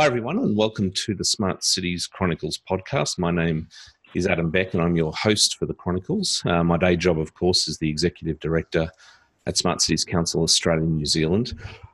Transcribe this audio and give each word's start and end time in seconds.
Hi, 0.00 0.06
everyone, 0.06 0.38
and 0.38 0.56
welcome 0.56 0.90
to 0.92 1.14
the 1.14 1.26
Smart 1.26 1.62
Cities 1.62 2.06
Chronicles 2.06 2.58
podcast. 2.66 3.18
My 3.18 3.30
name 3.30 3.68
is 4.14 4.26
Adam 4.26 4.50
Beck, 4.50 4.72
and 4.72 4.82
I'm 4.82 4.96
your 4.96 5.12
host 5.12 5.58
for 5.58 5.66
the 5.66 5.74
Chronicles. 5.74 6.42
Uh, 6.46 6.64
my 6.64 6.78
day 6.78 6.96
job, 6.96 7.18
of 7.18 7.34
course, 7.34 7.68
is 7.68 7.76
the 7.76 7.90
Executive 7.90 8.40
Director 8.40 8.90
at 9.44 9.58
Smart 9.58 9.82
Cities 9.82 10.06
Council 10.06 10.42
Australia 10.42 10.84
and 10.84 10.96
New 10.96 11.04
Zealand. 11.04 11.52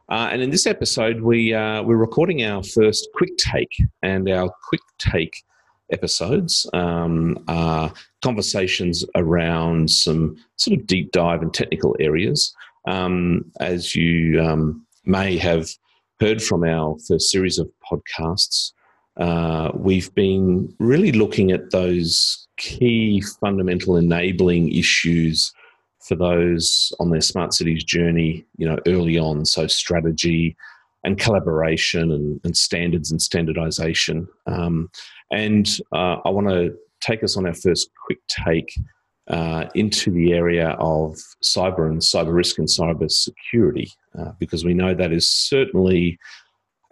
Uh, 0.09 0.29
and 0.31 0.41
in 0.41 0.51
this 0.51 0.69
episode, 0.69 1.21
we, 1.21 1.53
uh, 1.53 1.83
we're 1.83 1.97
recording 1.97 2.45
our 2.45 2.63
first 2.63 3.09
quick 3.13 3.37
take, 3.39 3.77
and 4.03 4.29
our 4.29 4.53
quick 4.69 4.83
take 4.99 5.43
episodes 5.91 6.65
um, 6.75 7.43
are 7.49 7.93
conversations 8.23 9.05
around 9.17 9.91
some 9.91 10.37
sort 10.55 10.79
of 10.79 10.87
deep 10.87 11.11
dive 11.11 11.43
and 11.43 11.53
technical 11.53 11.97
areas. 11.99 12.55
Um, 12.87 13.51
as 13.59 13.97
you 13.97 14.41
um, 14.41 14.87
may 15.07 15.37
have 15.39 15.69
heard 16.21 16.43
from 16.43 16.65
our 16.65 16.97
first 17.07 17.31
series 17.31 17.59
of 17.59 17.71
podcasts, 17.91 18.73
uh, 19.19 19.71
we've 19.75 20.15
been 20.15 20.75
really 20.79 21.13
looking 21.13 21.51
at 21.51 21.71
those 21.71 22.47
key 22.57 23.23
fundamental 23.41 23.97
enabling 23.97 24.73
issues 24.73 25.53
for 26.01 26.15
those 26.15 26.93
on 27.01 27.11
their 27.11 27.21
smart 27.21 27.53
cities 27.53 27.83
journey, 27.83 28.45
you 28.57 28.67
know, 28.67 28.79
early 28.87 29.19
on. 29.19 29.45
So 29.45 29.67
strategy 29.67 30.57
and 31.05 31.19
collaboration 31.19 32.13
and, 32.13 32.41
and 32.45 32.57
standards 32.57 33.11
and 33.11 33.21
standardization. 33.21 34.29
Um, 34.47 34.91
and 35.31 35.69
uh, 35.93 36.17
I 36.25 36.31
want 36.31 36.49
to 36.49 36.75
take 37.01 37.23
us 37.23 37.37
on 37.37 37.47
our 37.47 37.55
first 37.55 37.91
quick 38.07 38.19
take 38.29 38.79
uh, 39.29 39.67
into 39.75 40.11
the 40.11 40.33
area 40.33 40.71
of 40.79 41.17
cyber 41.43 41.89
and 41.89 42.01
cyber 42.01 42.35
risk 42.35 42.59
and 42.59 42.69
cyber 42.69 43.11
security, 43.11 43.91
uh, 44.19 44.33
because 44.39 44.65
we 44.65 44.75
know 44.75 44.95
that 44.95 45.13
is 45.13 45.29
certainly 45.29 46.19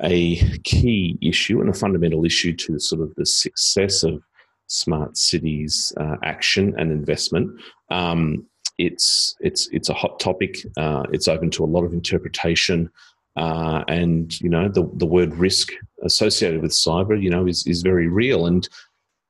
a 0.02 0.36
key 0.64 1.16
issue 1.22 1.60
and 1.60 1.70
a 1.70 1.74
fundamental 1.74 2.24
issue 2.24 2.52
to 2.52 2.78
sort 2.78 3.00
of 3.00 3.14
the 3.14 3.26
success 3.26 4.02
of 4.02 4.22
smart 4.66 5.16
cities 5.16 5.92
uh, 5.98 6.16
action 6.22 6.74
and 6.78 6.90
investment. 6.90 7.60
Um, 7.90 8.46
it's 8.78 9.36
it's 9.40 9.68
it's 9.68 9.88
a 9.88 9.94
hot 9.94 10.18
topic. 10.18 10.56
Uh, 10.76 11.04
it's 11.12 11.28
open 11.28 11.50
to 11.52 11.64
a 11.64 11.66
lot 11.66 11.84
of 11.84 11.92
interpretation, 11.92 12.90
uh, 13.36 13.84
and 13.86 14.40
you 14.40 14.48
know 14.48 14.68
the 14.68 14.90
the 14.94 15.06
word 15.06 15.32
risk 15.34 15.70
associated 16.02 16.60
with 16.60 16.72
cyber, 16.72 17.20
you 17.20 17.30
know, 17.30 17.46
is 17.46 17.64
is 17.66 17.82
very 17.82 18.08
real. 18.08 18.46
And 18.46 18.68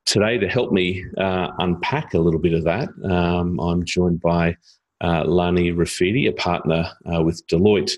today, 0.05 0.37
to 0.37 0.47
help 0.47 0.71
me 0.71 1.05
uh, 1.17 1.51
unpack 1.59 2.13
a 2.13 2.19
little 2.19 2.39
bit 2.39 2.53
of 2.53 2.63
that, 2.63 2.89
um, 3.09 3.59
I'm 3.59 3.83
joined 3.83 4.21
by 4.21 4.55
uh, 5.01 5.25
Lani 5.25 5.71
Refiti, 5.71 6.27
a 6.27 6.31
partner 6.31 6.91
uh, 7.13 7.21
with 7.21 7.45
Deloitte, 7.47 7.97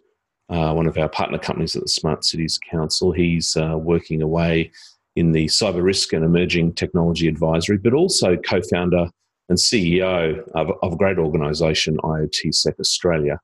uh, 0.49 0.73
one 0.73 0.87
of 0.87 0.97
our 0.97 1.09
partner 1.09 1.37
companies 1.37 1.75
at 1.75 1.83
the 1.83 1.89
Smart 1.89 2.25
Cities 2.25 2.59
Council. 2.71 3.11
He's 3.11 3.55
uh, 3.55 3.77
working 3.77 4.21
away 4.21 4.71
in 5.15 5.31
the 5.31 5.45
cyber 5.47 5.83
risk 5.83 6.13
and 6.13 6.23
emerging 6.23 6.73
technology 6.73 7.27
advisory, 7.27 7.77
but 7.77 7.93
also 7.93 8.35
co 8.37 8.61
founder 8.61 9.09
and 9.49 9.57
CEO 9.57 10.41
of, 10.55 10.71
of 10.81 10.93
a 10.93 10.97
great 10.97 11.17
organisation, 11.17 11.97
IoT 11.97 12.53
Sec 12.53 12.75
Australia. 12.79 13.39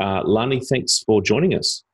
Uh, 0.00 0.22
Lani, 0.24 0.60
thanks 0.60 1.00
for 1.00 1.20
joining 1.20 1.54
us. 1.54 1.84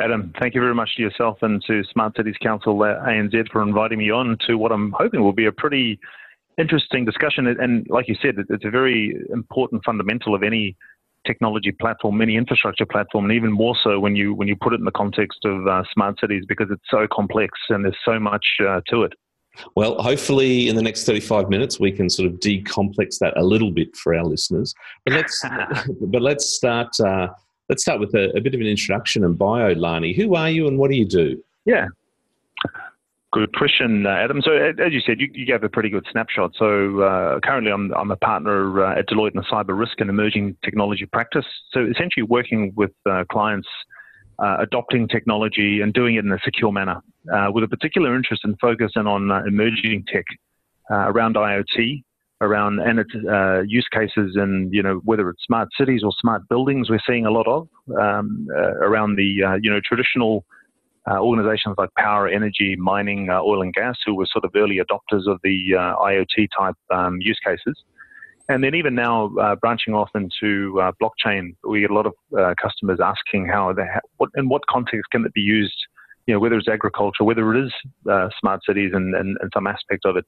Adam, 0.00 0.32
thank 0.40 0.54
you 0.54 0.60
very 0.60 0.74
much 0.74 0.96
to 0.96 1.02
yourself 1.02 1.38
and 1.42 1.62
to 1.66 1.84
Smart 1.92 2.16
Cities 2.16 2.36
Council 2.42 2.82
uh, 2.82 2.96
ANZ 3.06 3.48
for 3.50 3.62
inviting 3.62 3.98
me 3.98 4.10
on 4.10 4.38
to 4.46 4.56
what 4.56 4.72
I'm 4.72 4.92
hoping 4.92 5.22
will 5.22 5.34
be 5.34 5.44
a 5.44 5.52
pretty 5.52 6.00
interesting 6.58 7.04
discussion. 7.04 7.46
And 7.46 7.86
like 7.90 8.08
you 8.08 8.16
said, 8.22 8.36
it's 8.48 8.64
a 8.64 8.70
very 8.70 9.16
important 9.30 9.84
fundamental 9.84 10.34
of 10.34 10.42
any 10.42 10.76
technology 11.26 11.72
platform, 11.72 12.22
any 12.22 12.36
infrastructure 12.36 12.86
platform, 12.86 13.26
and 13.26 13.34
even 13.34 13.52
more 13.52 13.76
so 13.82 14.00
when 14.00 14.16
you 14.16 14.34
when 14.34 14.48
you 14.48 14.56
put 14.56 14.72
it 14.72 14.78
in 14.78 14.84
the 14.84 14.92
context 14.92 15.40
of 15.44 15.66
uh, 15.66 15.82
smart 15.92 16.18
cities 16.20 16.44
because 16.48 16.68
it's 16.70 16.82
so 16.90 17.06
complex 17.12 17.58
and 17.68 17.84
there's 17.84 17.96
so 18.04 18.18
much 18.18 18.46
uh, 18.66 18.80
to 18.88 19.02
it. 19.02 19.12
Well, 19.76 20.00
hopefully, 20.00 20.68
in 20.68 20.76
the 20.76 20.82
next 20.82 21.04
35 21.04 21.50
minutes, 21.50 21.78
we 21.78 21.92
can 21.92 22.08
sort 22.08 22.26
of 22.26 22.40
decomplex 22.40 23.18
that 23.18 23.34
a 23.36 23.44
little 23.44 23.70
bit 23.70 23.94
for 23.94 24.14
our 24.14 24.24
listeners. 24.24 24.74
But 25.04 25.12
let's, 25.12 25.44
but 26.00 26.22
let's 26.22 26.48
start. 26.48 26.98
Uh, 26.98 27.28
let's 27.72 27.82
start 27.82 28.00
with 28.00 28.14
a, 28.14 28.30
a, 28.36 28.40
bit 28.42 28.54
of 28.54 28.60
an 28.60 28.66
introduction 28.66 29.24
and 29.24 29.38
bio, 29.38 29.72
Lani. 29.72 30.12
Who 30.12 30.34
are 30.34 30.50
you 30.50 30.68
and 30.68 30.76
what 30.76 30.90
do 30.90 30.96
you 30.98 31.06
do? 31.06 31.42
Yeah, 31.64 31.86
good 33.32 33.56
question, 33.56 34.04
uh, 34.04 34.10
Adam. 34.10 34.42
So, 34.42 34.52
as 34.52 34.92
you 34.92 35.00
said, 35.00 35.18
you, 35.20 35.30
you, 35.32 35.46
gave 35.46 35.64
a 35.64 35.70
pretty 35.70 35.88
good 35.88 36.04
snapshot. 36.12 36.52
So, 36.58 37.00
uh, 37.00 37.40
currently, 37.40 37.72
I'm, 37.72 37.90
I'm 37.94 38.10
a 38.10 38.16
partner 38.16 38.84
uh, 38.84 38.98
at 38.98 39.08
Deloitte 39.08 39.30
in 39.30 39.38
the 39.38 39.46
cyber 39.50 39.78
risk 39.78 40.02
and 40.02 40.10
emerging 40.10 40.54
technology 40.62 41.06
practice. 41.06 41.46
So, 41.72 41.86
essentially, 41.86 42.24
working 42.24 42.74
with 42.76 42.92
uh, 43.08 43.24
clients 43.32 43.68
uh, 44.38 44.56
adopting 44.60 45.08
technology 45.08 45.80
and 45.80 45.94
doing 45.94 46.16
it 46.16 46.26
in 46.26 46.32
a 46.32 46.38
secure 46.44 46.72
manner, 46.72 47.00
uh, 47.32 47.50
with 47.54 47.64
a 47.64 47.68
particular 47.68 48.14
interest 48.14 48.42
and 48.44 48.54
focus 48.60 48.92
in 48.96 49.06
on 49.06 49.30
emerging 49.46 50.04
tech 50.12 50.26
around 50.90 51.36
IoT, 51.36 52.02
around 52.42 52.80
and 52.80 52.98
its 52.98 53.10
uh, 53.30 53.62
use 53.62 53.86
cases, 53.92 54.36
and 54.36 54.72
you 54.72 54.82
know 54.82 55.00
whether 55.04 55.28
it's 55.30 55.42
smart 55.44 55.68
cities 55.78 56.02
or 56.04 56.12
smart 56.20 56.48
buildings, 56.48 56.90
we're 56.90 57.00
seeing 57.06 57.26
a 57.26 57.30
lot 57.30 57.46
of 57.46 57.68
um, 57.98 58.46
uh, 58.54 58.74
around 58.88 59.16
the 59.16 59.58
you 59.62 59.70
know 59.70 59.80
traditional. 59.84 60.44
organizations 61.08 61.74
like 61.78 61.92
power, 61.98 62.28
energy, 62.28 62.76
mining, 62.76 63.28
oil 63.28 63.60
and 63.62 63.74
gas, 63.74 63.96
who 64.06 64.14
were 64.14 64.28
sort 64.34 64.44
of 64.44 64.52
early 64.54 64.78
adopters 64.84 65.24
of 65.26 65.40
the 65.42 65.56
IoT 66.10 66.46
type 66.56 66.76
um, 66.90 67.18
use 67.20 67.40
cases, 67.44 67.76
and 68.48 68.62
then 68.62 68.74
even 68.74 68.94
now, 68.94 69.34
uh, 69.40 69.54
branching 69.56 69.94
off 69.94 70.10
into 70.14 70.80
uh, 70.80 70.92
blockchain, 71.00 71.54
we 71.66 71.80
get 71.80 71.90
a 71.90 71.94
lot 71.94 72.06
of 72.06 72.12
uh, 72.38 72.54
customers 72.60 72.98
asking 73.02 73.46
how, 73.46 73.72
they 73.72 73.86
ha- 73.86 74.00
what, 74.16 74.30
in 74.36 74.48
what 74.48 74.66
context 74.68 75.10
can 75.10 75.24
it 75.24 75.32
be 75.32 75.40
used, 75.40 75.76
you 76.26 76.34
know, 76.34 76.40
whether 76.40 76.56
it's 76.56 76.68
agriculture, 76.68 77.24
whether 77.24 77.54
it 77.54 77.64
is 77.64 77.72
uh, 78.10 78.28
smart 78.40 78.60
cities 78.66 78.90
and, 78.94 79.14
and, 79.14 79.38
and, 79.40 79.50
some 79.54 79.66
aspect 79.66 80.04
of 80.04 80.16
it. 80.16 80.26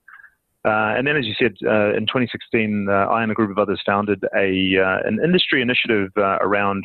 Uh, 0.65 0.95
and 0.97 1.07
then, 1.07 1.17
as 1.17 1.27
you 1.27 1.35
said, 1.39 1.55
uh, 1.67 1.93
in 1.95 2.07
2016, 2.07 2.89
I 2.89 3.23
and 3.23 3.31
a 3.31 3.35
group 3.35 3.51
of 3.51 3.59
others 3.59 3.81
founded 3.85 4.25
a, 4.35 4.77
an 5.05 5.21
industry 5.23 5.61
initiative 5.61 6.11
around 6.17 6.85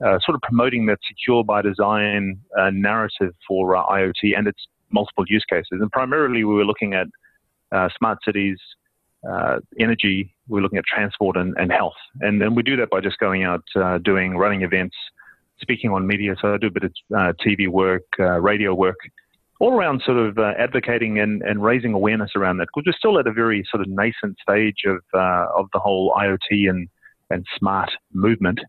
sort 0.00 0.34
of 0.34 0.40
promoting 0.42 0.86
that 0.86 0.98
secure 1.08 1.44
by 1.44 1.62
design 1.62 2.40
narrative 2.72 3.32
for 3.46 3.74
IoT 3.74 4.36
and 4.36 4.48
its 4.48 4.66
multiple 4.90 5.24
use 5.28 5.44
cases. 5.48 5.78
And 5.80 5.90
primarily, 5.92 6.44
we 6.44 6.54
were 6.54 6.64
looking 6.64 6.94
at 6.94 7.06
smart 7.96 8.18
cities, 8.24 8.58
uh, 9.28 9.58
energy, 9.80 10.34
we're 10.48 10.60
looking 10.60 10.78
at 10.78 10.84
transport 10.84 11.36
and, 11.36 11.54
and 11.58 11.72
health. 11.72 11.94
And, 12.20 12.42
and 12.42 12.54
we 12.54 12.62
do 12.62 12.76
that 12.76 12.90
by 12.90 13.00
just 13.00 13.18
going 13.18 13.44
out, 13.44 13.62
uh, 13.76 13.98
doing 13.98 14.36
running 14.36 14.62
events, 14.62 14.96
speaking 15.60 15.90
on 15.90 16.06
media. 16.06 16.36
So 16.40 16.54
I 16.54 16.58
do 16.58 16.66
a 16.66 16.70
bit 16.70 16.84
of 16.84 16.92
uh, 17.16 17.32
TV 17.44 17.68
work, 17.68 18.02
uh, 18.18 18.40
radio 18.40 18.74
work, 18.74 18.96
all 19.60 19.72
around 19.72 20.02
sort 20.04 20.18
of 20.18 20.38
uh, 20.38 20.52
advocating 20.58 21.18
and, 21.18 21.42
and 21.42 21.62
raising 21.62 21.94
awareness 21.94 22.32
around 22.36 22.58
that. 22.58 22.68
Because 22.74 22.86
we're 22.86 22.98
still 22.98 23.18
at 23.18 23.26
a 23.26 23.32
very 23.32 23.64
sort 23.70 23.80
of 23.80 23.88
nascent 23.88 24.38
stage 24.40 24.84
of, 24.86 25.00
uh, 25.14 25.46
of 25.56 25.68
the 25.72 25.78
whole 25.78 26.12
IoT 26.14 26.68
and, 26.68 26.88
and 27.30 27.46
smart 27.58 27.90
movement. 28.12 28.60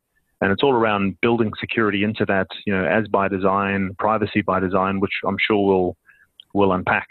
And 0.42 0.52
it's 0.52 0.64
all 0.64 0.74
around 0.74 1.20
building 1.22 1.52
security 1.60 2.04
into 2.04 2.26
that, 2.26 2.48
you 2.66 2.74
know, 2.74 2.86
as 2.86 3.08
by 3.08 3.28
design, 3.28 3.96
privacy 3.98 4.42
by 4.42 4.60
design, 4.60 5.00
which 5.00 5.14
I'm 5.26 5.38
sure 5.40 5.66
we'll, 5.66 5.98
we'll 6.54 6.74
unpack. 6.74 7.08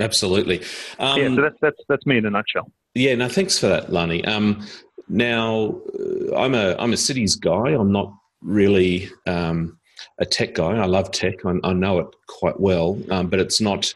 Absolutely. 0.00 0.62
Um, 0.98 1.20
yeah, 1.20 1.34
so 1.34 1.42
that's, 1.42 1.56
that's, 1.60 1.78
that's 1.88 2.06
me 2.06 2.18
in 2.18 2.26
a 2.26 2.30
nutshell. 2.30 2.70
Yeah, 2.94 3.14
no, 3.14 3.28
thanks 3.28 3.58
for 3.58 3.68
that, 3.68 3.92
Lani. 3.92 4.24
Um, 4.24 4.66
now, 5.08 5.80
uh, 5.98 6.36
I'm 6.36 6.54
a 6.54 6.74
I'm 6.78 6.92
a 6.92 6.96
cities 6.96 7.36
guy. 7.36 7.70
I'm 7.70 7.92
not 7.92 8.12
really 8.42 9.08
um, 9.26 9.77
a 10.18 10.26
tech 10.26 10.54
guy. 10.54 10.76
I 10.76 10.86
love 10.86 11.10
tech. 11.10 11.44
I, 11.44 11.54
I 11.64 11.72
know 11.72 12.00
it 12.00 12.08
quite 12.26 12.58
well, 12.58 12.98
um, 13.10 13.28
but 13.28 13.40
it's 13.40 13.60
not 13.60 13.94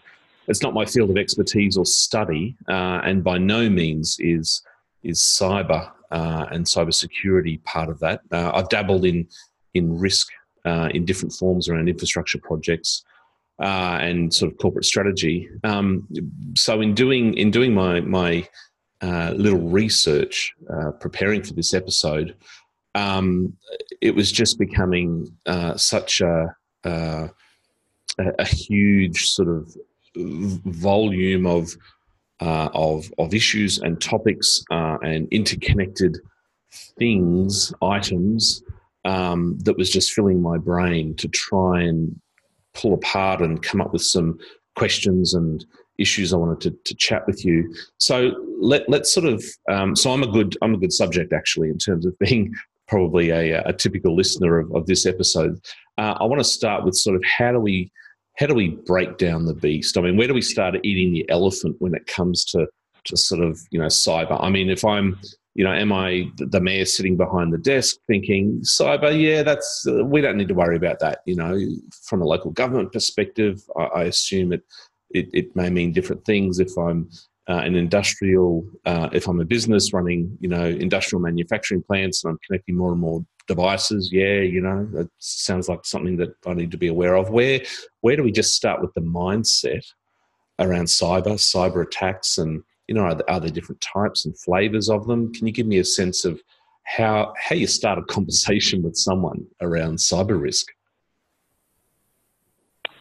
it's 0.48 0.62
not 0.62 0.74
my 0.74 0.84
field 0.84 1.10
of 1.10 1.16
expertise 1.16 1.76
or 1.76 1.86
study, 1.86 2.56
uh, 2.68 3.00
and 3.04 3.22
by 3.22 3.38
no 3.38 3.68
means 3.68 4.16
is 4.20 4.62
is 5.02 5.18
cyber 5.18 5.90
uh, 6.10 6.46
and 6.50 6.64
cybersecurity 6.64 7.62
part 7.64 7.88
of 7.88 7.98
that. 8.00 8.20
Uh, 8.30 8.52
I've 8.54 8.68
dabbled 8.68 9.04
in 9.04 9.26
in 9.74 9.98
risk 9.98 10.28
uh, 10.64 10.88
in 10.92 11.04
different 11.04 11.32
forms 11.34 11.68
around 11.68 11.88
infrastructure 11.88 12.38
projects 12.38 13.04
uh, 13.60 13.98
and 14.00 14.32
sort 14.32 14.52
of 14.52 14.58
corporate 14.58 14.84
strategy. 14.84 15.48
Um, 15.64 16.06
so 16.56 16.80
in 16.80 16.94
doing 16.94 17.34
in 17.34 17.50
doing 17.50 17.74
my 17.74 18.00
my 18.00 18.48
uh, 19.00 19.32
little 19.36 19.60
research 19.60 20.54
uh, 20.72 20.92
preparing 20.92 21.42
for 21.42 21.54
this 21.54 21.74
episode, 21.74 22.36
um, 22.94 23.56
it 24.00 24.14
was 24.14 24.30
just 24.30 24.58
becoming 24.58 25.32
uh, 25.46 25.76
such 25.76 26.20
a, 26.20 26.54
uh, 26.84 27.28
a, 28.18 28.32
a 28.38 28.44
huge 28.44 29.26
sort 29.26 29.48
of 29.48 29.74
volume 30.16 31.46
of 31.46 31.74
uh, 32.40 32.68
of 32.74 33.10
of 33.18 33.32
issues 33.34 33.78
and 33.78 34.00
topics 34.00 34.64
and 34.70 35.28
interconnected 35.30 36.18
things, 36.98 37.72
items 37.82 38.62
um, 39.04 39.58
that 39.60 39.76
was 39.76 39.90
just 39.90 40.12
filling 40.12 40.40
my 40.40 40.56
brain 40.58 41.14
to 41.16 41.28
try 41.28 41.82
and 41.82 42.18
pull 42.74 42.94
apart 42.94 43.40
and 43.42 43.62
come 43.62 43.80
up 43.80 43.92
with 43.92 44.02
some 44.02 44.38
questions 44.76 45.34
and 45.34 45.64
issues 45.98 46.32
I 46.32 46.36
wanted 46.38 46.60
to, 46.62 46.70
to 46.84 46.94
chat 46.94 47.26
with 47.26 47.44
you. 47.44 47.74
So 47.98 48.32
let, 48.58 48.88
let's 48.88 49.12
sort 49.12 49.26
of 49.26 49.44
um, 49.70 49.94
so 49.94 50.12
I'm 50.12 50.22
a 50.22 50.26
good 50.26 50.56
I'm 50.62 50.74
a 50.74 50.78
good 50.78 50.92
subject 50.92 51.32
actually 51.32 51.68
in 51.68 51.78
terms 51.78 52.06
of 52.06 52.18
being 52.18 52.54
probably 52.92 53.30
a, 53.30 53.62
a 53.62 53.72
typical 53.72 54.14
listener 54.14 54.58
of, 54.58 54.70
of 54.74 54.84
this 54.84 55.06
episode. 55.06 55.58
uh, 55.96 56.14
I 56.20 56.24
want 56.24 56.40
to 56.40 56.44
start 56.44 56.84
with 56.84 56.94
sort 56.94 57.16
of 57.16 57.24
how 57.24 57.50
do 57.50 57.58
we 57.58 57.90
how 58.36 58.46
do 58.46 58.54
we 58.54 58.68
break 58.68 59.16
down 59.16 59.46
the 59.46 59.54
beast? 59.54 59.96
I 59.96 60.02
mean, 60.02 60.16
where 60.18 60.28
do 60.28 60.34
we 60.34 60.42
start 60.42 60.74
eating 60.82 61.12
the 61.12 61.28
elephant 61.30 61.76
when 61.78 61.94
it 61.94 62.06
comes 62.06 62.44
to 62.46 62.66
to 63.06 63.16
sort 63.16 63.42
of 63.42 63.58
you 63.70 63.78
know 63.78 63.86
cyber? 63.86 64.36
I 64.38 64.50
mean, 64.50 64.68
if 64.68 64.84
I'm 64.84 65.18
you 65.54 65.64
know, 65.64 65.72
am 65.72 65.90
I 65.90 66.24
the 66.36 66.60
mayor 66.60 66.84
sitting 66.84 67.16
behind 67.16 67.52
the 67.52 67.58
desk 67.58 67.96
thinking 68.06 68.60
cyber? 68.60 69.10
Yeah, 69.18 69.42
that's 69.42 69.86
uh, 69.88 70.04
we 70.04 70.20
don't 70.20 70.36
need 70.36 70.48
to 70.48 70.54
worry 70.54 70.76
about 70.76 70.98
that. 71.00 71.20
You 71.24 71.36
know, 71.36 71.58
from 72.02 72.20
a 72.20 72.26
local 72.26 72.50
government 72.50 72.92
perspective, 72.92 73.62
I, 73.74 73.84
I 73.84 74.02
assume 74.04 74.52
it, 74.52 74.64
it, 75.10 75.30
it 75.32 75.56
may 75.56 75.70
mean 75.70 75.92
different 75.92 76.26
things. 76.26 76.58
If 76.58 76.76
I'm 76.76 77.08
uh, 77.48 77.54
an 77.64 77.74
industrial, 77.74 78.64
uh, 78.86 79.08
if 79.12 79.26
I'm 79.26 79.40
a 79.40 79.44
business 79.44 79.92
running, 79.92 80.36
you 80.40 80.48
know, 80.48 80.64
industrial 80.64 81.20
manufacturing 81.20 81.82
plants 81.82 82.22
and 82.22 82.32
I'm 82.32 82.38
connecting 82.46 82.76
more 82.76 82.92
and 82.92 83.00
more 83.00 83.24
devices, 83.48 84.10
yeah, 84.12 84.40
you 84.40 84.60
know, 84.60 84.86
that 84.92 85.10
sounds 85.18 85.68
like 85.68 85.84
something 85.84 86.16
that 86.18 86.34
I 86.46 86.54
need 86.54 86.70
to 86.70 86.78
be 86.78 86.86
aware 86.86 87.16
of. 87.16 87.30
Where 87.30 87.60
where 88.00 88.16
do 88.16 88.22
we 88.22 88.32
just 88.32 88.54
start 88.54 88.80
with 88.80 88.94
the 88.94 89.00
mindset 89.00 89.84
around 90.60 90.84
cyber, 90.84 91.34
cyber 91.34 91.84
attacks, 91.84 92.38
and 92.38 92.62
you 92.86 92.94
know, 92.94 93.02
are 93.02 93.14
there, 93.14 93.30
are 93.30 93.40
there 93.40 93.50
different 93.50 93.80
types 93.80 94.24
and 94.24 94.38
flavors 94.38 94.88
of 94.88 95.06
them? 95.06 95.32
Can 95.32 95.46
you 95.46 95.52
give 95.52 95.66
me 95.66 95.78
a 95.78 95.84
sense 95.84 96.24
of 96.24 96.40
how 96.84 97.34
how 97.36 97.56
you 97.56 97.66
start 97.66 97.98
a 97.98 98.02
conversation 98.12 98.82
with 98.82 98.96
someone 98.96 99.46
around 99.60 99.96
cyber 99.96 100.40
risk? 100.40 100.66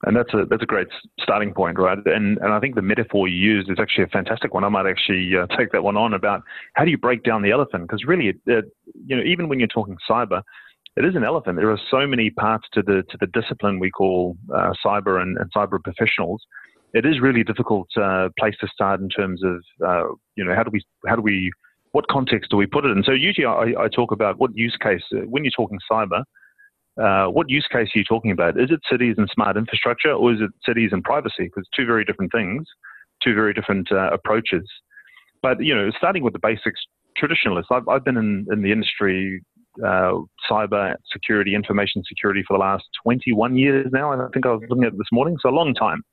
And 0.04 0.16
that's 0.16 0.34
a 0.34 0.46
that's 0.50 0.64
a 0.64 0.66
great 0.66 0.88
starting 1.20 1.54
point, 1.54 1.78
right? 1.78 1.98
And 2.06 2.38
and 2.40 2.54
I 2.54 2.60
think 2.60 2.76
the 2.76 2.82
metaphor 2.82 3.28
you 3.28 3.36
used 3.36 3.70
is 3.70 3.78
actually 3.80 4.06
a 4.06 4.08
fantastic 4.08 4.54
one. 4.54 4.64
I 4.64 4.70
might 4.70 4.88
actually 4.88 5.32
uh, 5.36 5.46
take 5.58 5.72
that 5.74 5.84
one 5.84 5.98
on 5.98 6.14
about 6.14 6.42
how 6.74 6.86
do 6.86 6.92
you 6.92 6.98
break 6.98 7.24
down 7.24 7.44
the 7.44 7.52
elephant? 7.52 7.84
Because 7.84 8.04
really, 8.06 8.30
it, 8.30 8.38
it, 8.48 8.66
you 9.06 9.16
know, 9.16 9.24
even 9.24 9.48
when 9.48 9.60
you're 9.60 9.68
talking 9.68 9.98
cyber, 10.10 10.42
it 10.98 11.06
is 11.06 11.16
an 11.16 11.24
elephant. 11.24 11.58
There 11.58 11.70
are 11.70 11.80
so 11.92 12.08
many 12.08 12.32
parts 12.32 12.68
to 12.74 12.82
the 12.82 13.04
to 13.10 13.18
the 13.20 13.28
discipline 13.28 13.80
we 13.80 13.92
call 13.92 14.38
uh, 14.54 14.74
cyber 14.84 15.22
and, 15.22 15.38
and 15.38 15.52
cyber 15.54 15.82
professionals 15.84 16.42
it 16.94 17.06
is 17.06 17.22
really 17.22 17.44
difficult 17.44 17.88
uh, 17.98 18.30
place 18.38 18.56
to 18.60 18.68
start 18.68 19.00
in 19.00 19.10
terms 19.10 19.42
of 19.44 19.64
uh, 19.86 20.14
you 20.36 20.44
know 20.44 20.54
how 20.56 20.64
do 20.64 20.70
we 20.72 20.82
how 21.08 21.16
do 21.16 21.22
we 21.22 21.52
what 21.92 22.08
context 22.08 22.52
do 22.52 22.58
we 22.58 22.66
put 22.66 22.86
it 22.86 22.90
in? 22.90 23.04
So 23.04 23.12
usually 23.12 23.46
I, 23.46 23.74
I 23.84 23.88
talk 23.88 24.12
about 24.12 24.40
what 24.40 24.52
use 24.56 24.78
case 24.82 25.04
uh, 25.14 25.20
when 25.28 25.44
you're 25.44 25.52
talking 25.56 25.80
cyber. 25.92 26.24
Uh, 27.02 27.28
what 27.28 27.50
use 27.50 27.68
case 27.72 27.88
are 27.96 28.00
you 28.00 28.04
talking 28.04 28.32
about? 28.32 28.60
Is 28.60 28.70
it 28.70 28.80
cities 28.90 29.16
and 29.18 29.30
smart 29.34 29.58
infrastructure, 29.58 30.12
or 30.12 30.34
is 30.34 30.42
it 30.42 30.52
cities 30.66 30.92
and 30.92 31.04
privacy? 31.04 31.46
Because 31.46 31.68
two 31.76 31.86
very 31.86 32.06
different 32.06 32.32
things, 32.32 32.68
two 33.24 33.34
very 33.34 33.54
different 33.54 33.92
uh, 33.92 34.12
approaches. 34.12 34.68
But 35.42 35.64
you 35.64 35.74
know, 35.74 35.90
starting 35.98 36.24
with 36.24 36.34
the 36.34 36.40
basics, 36.40 36.82
traditionalists. 37.18 37.72
I've, 37.72 37.88
I've 37.88 38.04
been 38.04 38.18
in, 38.18 38.46
in 38.52 38.62
the 38.62 38.72
industry, 38.72 39.44
uh, 39.86 40.14
cyber 40.50 40.96
security, 41.12 41.56
information 41.56 42.04
security 42.08 42.44
for 42.48 42.58
the 42.58 42.62
last 42.62 42.84
21 43.04 43.58
years 43.58 43.88
now. 43.92 44.12
I 44.12 44.28
think 44.34 44.46
I 44.46 44.52
was 44.52 44.62
looking 44.70 44.84
at 44.84 44.94
it 44.94 44.98
this 44.98 45.12
morning, 45.12 45.38
so 45.42 45.50
a 45.50 45.52
long 45.52 45.74
time. 45.74 46.04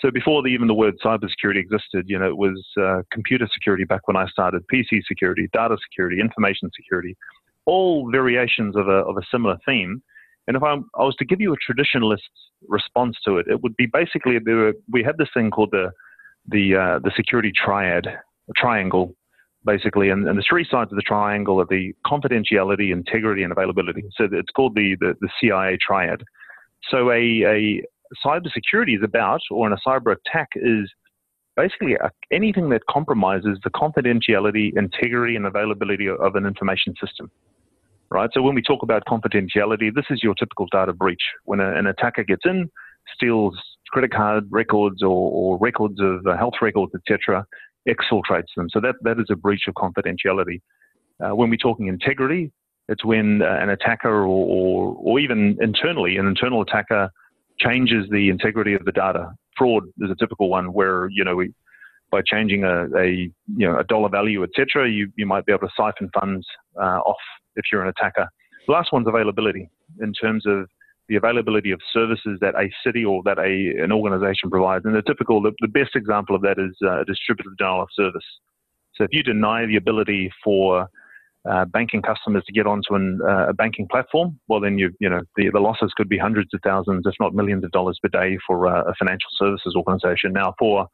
So 0.00 0.10
before 0.10 0.42
the, 0.42 0.48
even 0.48 0.66
the 0.66 0.74
word 0.74 0.94
cybersecurity 1.04 1.58
existed, 1.58 2.06
you 2.08 2.18
know, 2.18 2.26
it 2.26 2.36
was 2.36 2.60
uh, 2.80 3.02
computer 3.12 3.46
security 3.52 3.84
back 3.84 4.08
when 4.08 4.16
I 4.16 4.26
started, 4.26 4.62
PC 4.72 5.02
security, 5.06 5.48
data 5.52 5.76
security, 5.88 6.20
information 6.20 6.70
security, 6.74 7.16
all 7.66 8.10
variations 8.10 8.76
of 8.76 8.88
a, 8.88 9.02
of 9.04 9.16
a 9.16 9.22
similar 9.30 9.56
theme. 9.66 10.02
And 10.48 10.56
if 10.56 10.62
I'm, 10.62 10.86
i 10.98 11.02
was 11.02 11.14
to 11.16 11.24
give 11.24 11.40
you 11.40 11.54
a 11.54 11.72
traditionalist 11.72 12.18
response 12.68 13.16
to 13.24 13.38
it, 13.38 13.46
it 13.48 13.62
would 13.62 13.76
be 13.76 13.86
basically 13.86 14.38
were, 14.44 14.72
we 14.90 15.02
have 15.04 15.16
this 15.16 15.28
thing 15.34 15.50
called 15.50 15.70
the 15.72 15.90
the 16.48 16.74
uh, 16.74 16.98
the 16.98 17.12
security 17.14 17.52
triad, 17.54 18.08
triangle, 18.56 19.14
basically, 19.64 20.08
and, 20.08 20.28
and 20.28 20.36
the 20.36 20.44
three 20.48 20.66
sides 20.68 20.90
of 20.90 20.96
the 20.96 21.02
triangle 21.02 21.60
are 21.60 21.66
the 21.70 21.94
confidentiality, 22.04 22.92
integrity, 22.92 23.44
and 23.44 23.52
availability. 23.52 24.02
So 24.16 24.24
it's 24.32 24.50
called 24.50 24.74
the 24.74 24.96
the, 24.98 25.14
the 25.20 25.28
CIA 25.40 25.78
triad. 25.80 26.24
So 26.90 27.10
a, 27.12 27.44
a 27.44 27.82
cybersecurity 28.26 28.96
is 28.96 29.02
about, 29.04 29.40
or 29.50 29.68
in 29.68 29.72
a 29.72 29.88
cyber 29.88 30.16
attack, 30.16 30.48
is 30.56 30.90
basically 31.56 31.96
anything 32.30 32.70
that 32.70 32.82
compromises 32.88 33.58
the 33.64 33.70
confidentiality, 33.70 34.76
integrity, 34.76 35.36
and 35.36 35.46
availability 35.46 36.06
of, 36.06 36.20
of 36.20 36.34
an 36.36 36.46
information 36.46 36.94
system. 37.04 37.30
Right. 38.10 38.28
So 38.34 38.42
when 38.42 38.54
we 38.54 38.60
talk 38.62 38.82
about 38.82 39.04
confidentiality, 39.06 39.94
this 39.94 40.04
is 40.10 40.22
your 40.22 40.34
typical 40.34 40.66
data 40.70 40.92
breach. 40.92 41.22
When 41.44 41.60
a, 41.60 41.74
an 41.74 41.86
attacker 41.86 42.24
gets 42.24 42.42
in, 42.44 42.70
steals 43.14 43.56
credit 43.88 44.12
card 44.12 44.46
records 44.50 45.02
or, 45.02 45.08
or 45.08 45.58
records 45.58 45.98
of 46.00 46.26
uh, 46.26 46.36
health 46.36 46.54
records, 46.60 46.92
etc., 46.94 47.46
exfiltrates 47.88 48.52
them. 48.56 48.68
So 48.70 48.80
that 48.80 48.96
that 49.02 49.18
is 49.18 49.26
a 49.30 49.36
breach 49.36 49.62
of 49.66 49.74
confidentiality. 49.74 50.60
Uh, 51.22 51.34
when 51.34 51.50
we're 51.50 51.56
talking 51.56 51.86
integrity, 51.86 52.52
it's 52.88 53.04
when 53.04 53.42
uh, 53.42 53.58
an 53.60 53.70
attacker 53.70 54.10
or, 54.10 54.26
or, 54.26 54.96
or 54.98 55.18
even 55.18 55.56
internally, 55.60 56.16
an 56.16 56.26
internal 56.26 56.62
attacker 56.62 57.10
changes 57.58 58.06
the 58.10 58.28
integrity 58.28 58.74
of 58.74 58.84
the 58.84 58.92
data. 58.92 59.32
Fraud 59.56 59.84
is 60.00 60.10
a 60.10 60.16
typical 60.16 60.48
one 60.48 60.72
where 60.72 61.08
you 61.10 61.24
know 61.24 61.36
we, 61.36 61.52
by 62.10 62.20
changing 62.24 62.64
a, 62.64 62.84
a 62.96 63.30
you 63.56 63.68
know 63.68 63.78
a 63.78 63.84
dollar 63.84 64.08
value, 64.08 64.42
etc., 64.42 64.90
you 64.90 65.10
you 65.16 65.26
might 65.26 65.46
be 65.46 65.52
able 65.52 65.66
to 65.66 65.74
siphon 65.76 66.10
funds 66.18 66.46
uh, 66.80 67.00
off 67.00 67.16
if 67.56 67.64
you're 67.70 67.82
an 67.82 67.88
attacker. 67.88 68.28
The 68.66 68.72
last 68.72 68.92
one's 68.92 69.08
availability 69.08 69.68
in 70.00 70.12
terms 70.12 70.46
of 70.46 70.68
the 71.08 71.16
availability 71.16 71.72
of 71.72 71.80
services 71.92 72.38
that 72.40 72.54
a 72.54 72.70
city 72.86 73.04
or 73.04 73.22
that 73.24 73.38
a 73.38 73.82
an 73.82 73.92
organization 73.92 74.50
provides. 74.50 74.84
And 74.84 74.94
the 74.94 75.02
typical, 75.02 75.42
the, 75.42 75.52
the 75.60 75.68
best 75.68 75.96
example 75.96 76.36
of 76.36 76.42
that 76.42 76.58
is 76.58 76.74
uh, 76.86 77.04
distributed 77.04 77.56
denial 77.58 77.82
of 77.82 77.88
service. 77.94 78.24
So 78.94 79.04
if 79.04 79.10
you 79.12 79.22
deny 79.22 79.66
the 79.66 79.76
ability 79.76 80.30
for 80.44 80.88
uh, 81.50 81.64
banking 81.64 82.02
customers 82.02 82.44
to 82.46 82.52
get 82.52 82.66
onto 82.66 82.94
an, 82.94 83.20
uh, 83.28 83.48
a 83.48 83.52
banking 83.52 83.88
platform, 83.88 84.38
well, 84.48 84.60
then 84.60 84.78
you 84.78 84.90
you 85.00 85.08
know 85.08 85.20
the, 85.36 85.50
the 85.52 85.58
losses 85.58 85.92
could 85.96 86.08
be 86.08 86.18
hundreds 86.18 86.54
of 86.54 86.60
thousands, 86.62 87.04
if 87.06 87.14
not 87.18 87.34
millions 87.34 87.64
of 87.64 87.70
dollars 87.72 87.98
per 88.02 88.08
day 88.08 88.38
for 88.46 88.68
uh, 88.68 88.82
a 88.82 88.94
financial 88.98 89.28
services 89.36 89.74
organization. 89.76 90.32
Now, 90.32 90.54
for 90.58 90.86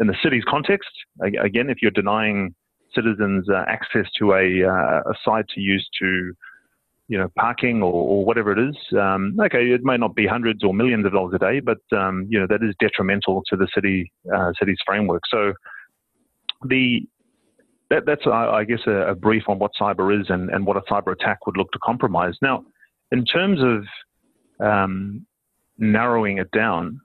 in 0.00 0.08
the 0.08 0.16
city's 0.22 0.44
context, 0.48 0.90
again, 1.20 1.70
if 1.70 1.78
you're 1.82 1.92
denying 1.92 2.54
citizens 2.94 3.48
uh, 3.48 3.64
access 3.68 4.06
to 4.18 4.32
a, 4.32 4.68
uh, 4.68 5.10
a 5.10 5.14
site 5.24 5.46
to 5.54 5.60
use 5.60 5.88
to 6.00 6.32
you 7.08 7.18
know, 7.18 7.28
parking 7.36 7.82
or, 7.82 7.92
or 7.92 8.24
whatever 8.24 8.52
it 8.52 8.58
is. 8.58 8.76
Um, 8.98 9.36
okay, 9.38 9.66
it 9.66 9.82
may 9.82 9.96
not 9.96 10.14
be 10.14 10.26
hundreds 10.26 10.64
or 10.64 10.72
millions 10.72 11.04
of 11.04 11.12
dollars 11.12 11.34
a 11.34 11.38
day, 11.38 11.60
but 11.60 11.78
um, 11.96 12.26
you 12.30 12.40
know 12.40 12.46
that 12.46 12.62
is 12.62 12.74
detrimental 12.80 13.42
to 13.48 13.56
the 13.56 13.68
city 13.74 14.10
city's 14.58 14.78
framework. 14.86 15.22
So 15.30 15.52
the 16.64 17.06
that, 17.92 18.06
that's, 18.06 18.26
I 18.26 18.64
guess, 18.64 18.80
a, 18.86 19.10
a, 19.10 19.14
brief 19.14 19.42
on 19.48 19.58
what 19.58 19.72
cyber 19.78 20.18
is 20.18 20.26
and, 20.30 20.48
and 20.48 20.64
what 20.66 20.78
a 20.78 20.80
cyber 20.90 21.12
attack 21.12 21.46
would 21.46 21.58
look 21.58 21.70
to 21.72 21.78
compromise. 21.78 22.34
Now, 22.40 22.64
in 23.10 23.26
terms 23.26 23.60
of 23.60 24.66
um, 24.66 25.26
narrowing 25.76 26.38
it 26.38 26.50
down, 26.52 27.00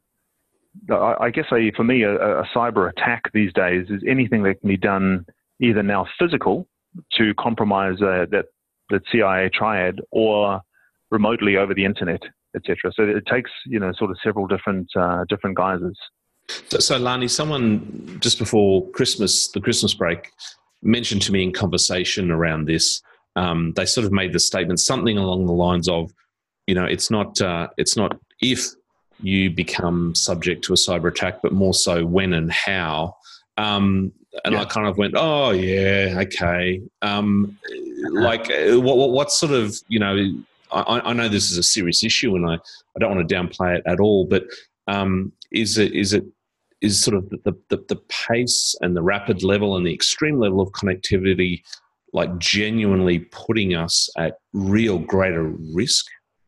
I, 0.90 1.16
I 1.20 1.30
guess 1.30 1.46
for 1.76 1.84
me, 1.84 2.04
a, 2.04 2.16
a, 2.16 2.48
cyber 2.56 2.90
attack 2.90 3.24
these 3.34 3.52
days 3.52 3.88
is 3.90 4.02
anything 4.08 4.44
that 4.44 4.62
can 4.62 4.70
be 4.70 4.78
done 4.78 5.26
either 5.60 5.84
now 5.84 6.06
physical 6.18 6.68
to 7.18 7.34
compromise 7.36 8.02
uh, 8.02 8.26
that, 8.32 8.46
that 8.90 9.02
CIA 9.12 9.50
triad 9.54 10.00
or 10.12 10.62
remotely 11.12 11.58
over 11.58 11.74
the 11.74 11.84
internet, 11.84 12.22
etc. 12.56 12.94
So 12.96 13.04
it 13.04 13.26
takes, 13.26 13.52
you 13.66 13.80
know, 13.80 13.92
sort 13.98 14.12
of 14.12 14.18
several 14.24 14.48
different 14.48 14.88
uh, 14.96 15.26
different 15.28 15.58
guises. 15.58 15.98
So, 16.70 16.80
so, 16.80 16.98
Lani, 16.98 17.28
someone 17.28 18.20
just 18.22 18.40
before 18.40 18.90
Christmas, 18.92 19.50
the 19.50 19.60
Christmas 19.60 19.94
break, 19.94 20.32
mentioned 20.82 21.22
to 21.24 21.32
me 21.32 21.44
in 21.44 21.54
conversation 21.54 22.32
around 22.32 22.66
this, 22.66 23.02
um, 23.36 23.74
they 23.76 23.86
sort 23.86 24.06
of 24.06 24.12
made 24.12 24.34
the 24.34 24.40
statement 24.40 24.80
something 24.80 25.18
along 25.18 25.46
the 25.46 25.54
lines 25.54 25.88
of, 25.88 26.12
you 26.66 26.76
know, 26.76 26.86
it's 26.86 27.12
not 27.12 27.40
uh, 27.42 27.68
it's 27.78 27.96
not 27.96 28.18
if 28.42 28.68
you 29.22 29.50
become 29.50 30.14
subject 30.16 30.64
to 30.66 30.74
a 30.74 30.76
cyber 30.76 31.10
attack, 31.10 31.42
but 31.42 31.52
more 31.52 31.74
so 31.74 32.06
when 32.06 32.34
and 32.34 32.52
how. 32.52 33.16
Um, 33.58 34.12
and 34.46 34.54
yeah. 34.54 34.62
I 34.62 34.66
kind 34.66 34.88
of 34.88 34.98
went, 34.98 35.16
oh 35.18 35.52
yeah, 35.52 36.20
okay. 36.22 36.82
Um, 37.02 37.58
like, 38.12 38.52
uh, 38.52 38.80
what, 38.80 39.10
what, 39.10 39.32
sort 39.32 39.52
of, 39.52 39.76
you 39.88 39.98
know, 40.00 40.16
I, 40.72 41.02
I, 41.06 41.14
know 41.14 41.28
this 41.28 41.52
is 41.52 41.58
a 41.58 41.64
serious 41.64 42.04
issue, 42.04 42.36
and 42.36 42.46
I, 42.46 42.54
I 42.56 43.00
don't 43.00 43.16
want 43.16 43.28
to 43.28 43.36
downplay 43.36 43.78
it 43.78 43.84
at 43.88 44.00
all, 44.00 44.26
but 44.26 44.46
um, 44.88 45.32
is 45.52 45.78
it 45.78 45.94
is 45.94 46.14
it 46.14 46.26
is 46.82 47.02
sort 47.02 47.18
of 47.18 47.30
the, 47.30 47.56
the, 47.70 47.84
the 47.90 48.00
pace 48.10 48.76
and 48.82 48.96
the 48.96 49.02
rapid 49.02 49.44
level 49.44 49.76
and 49.76 49.86
the 49.86 49.94
extreme 49.94 50.40
level 50.40 50.62
of 50.62 50.72
connectivity 50.72 51.62
like 52.14 52.38
genuinely 52.38 53.20
putting 53.20 53.76
us 53.76 54.10
at 54.18 54.38
real 54.54 55.00
greater 55.00 55.54
risk 55.74 56.06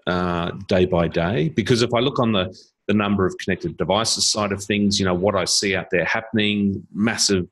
uh, 0.07 0.51
day 0.67 0.85
by 0.85 1.07
day. 1.07 1.49
Because 1.49 1.81
if 1.81 1.93
i 1.93 1.99
look 1.99 2.19
on 2.19 2.31
the 2.31 2.55
the 2.87 2.93
number 2.93 3.25
of 3.25 3.35
connected 3.37 3.77
devices 3.77 4.27
side 4.27 4.51
of 4.51 4.63
things 4.63 4.99
you 4.99 5.05
know 5.05 5.13
what 5.13 5.35
i 5.35 5.45
see 5.45 5.75
out 5.75 5.85
there 5.91 6.05
happening 6.05 6.81
massive 6.91 7.45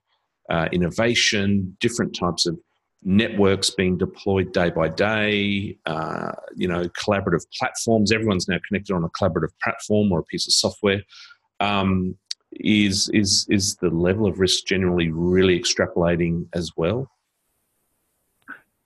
uh, 0.49 0.67
innovation 0.71 1.77
different 1.79 2.15
types 2.15 2.47
of 2.47 2.57
networks 3.03 3.69
being 3.69 3.97
deployed 3.97 4.51
day 4.51 4.69
by 4.69 4.87
day 4.87 5.77
uh, 5.85 6.31
you 6.55 6.67
know 6.67 6.87
collaborative 6.89 7.45
platforms. 7.57 8.11
Everyone's 8.11 8.47
now 8.47 8.57
connected 8.67 8.93
on 8.93 9.03
a 9.03 9.09
collaborative 9.09 9.51
platform 9.63 10.11
or 10.11 10.19
a 10.19 10.23
piece 10.23 10.47
of 10.47 10.53
software. 10.53 11.01
Um, 11.59 12.15
is 12.51 13.09
is 13.13 13.45
is 13.49 13.75
the 13.77 13.89
level 13.89 14.25
of 14.25 14.39
risk 14.39 14.65
generally 14.65 15.09
really 15.11 15.59
extrapolating 15.59 16.47
as 16.53 16.71
well? 16.75 17.09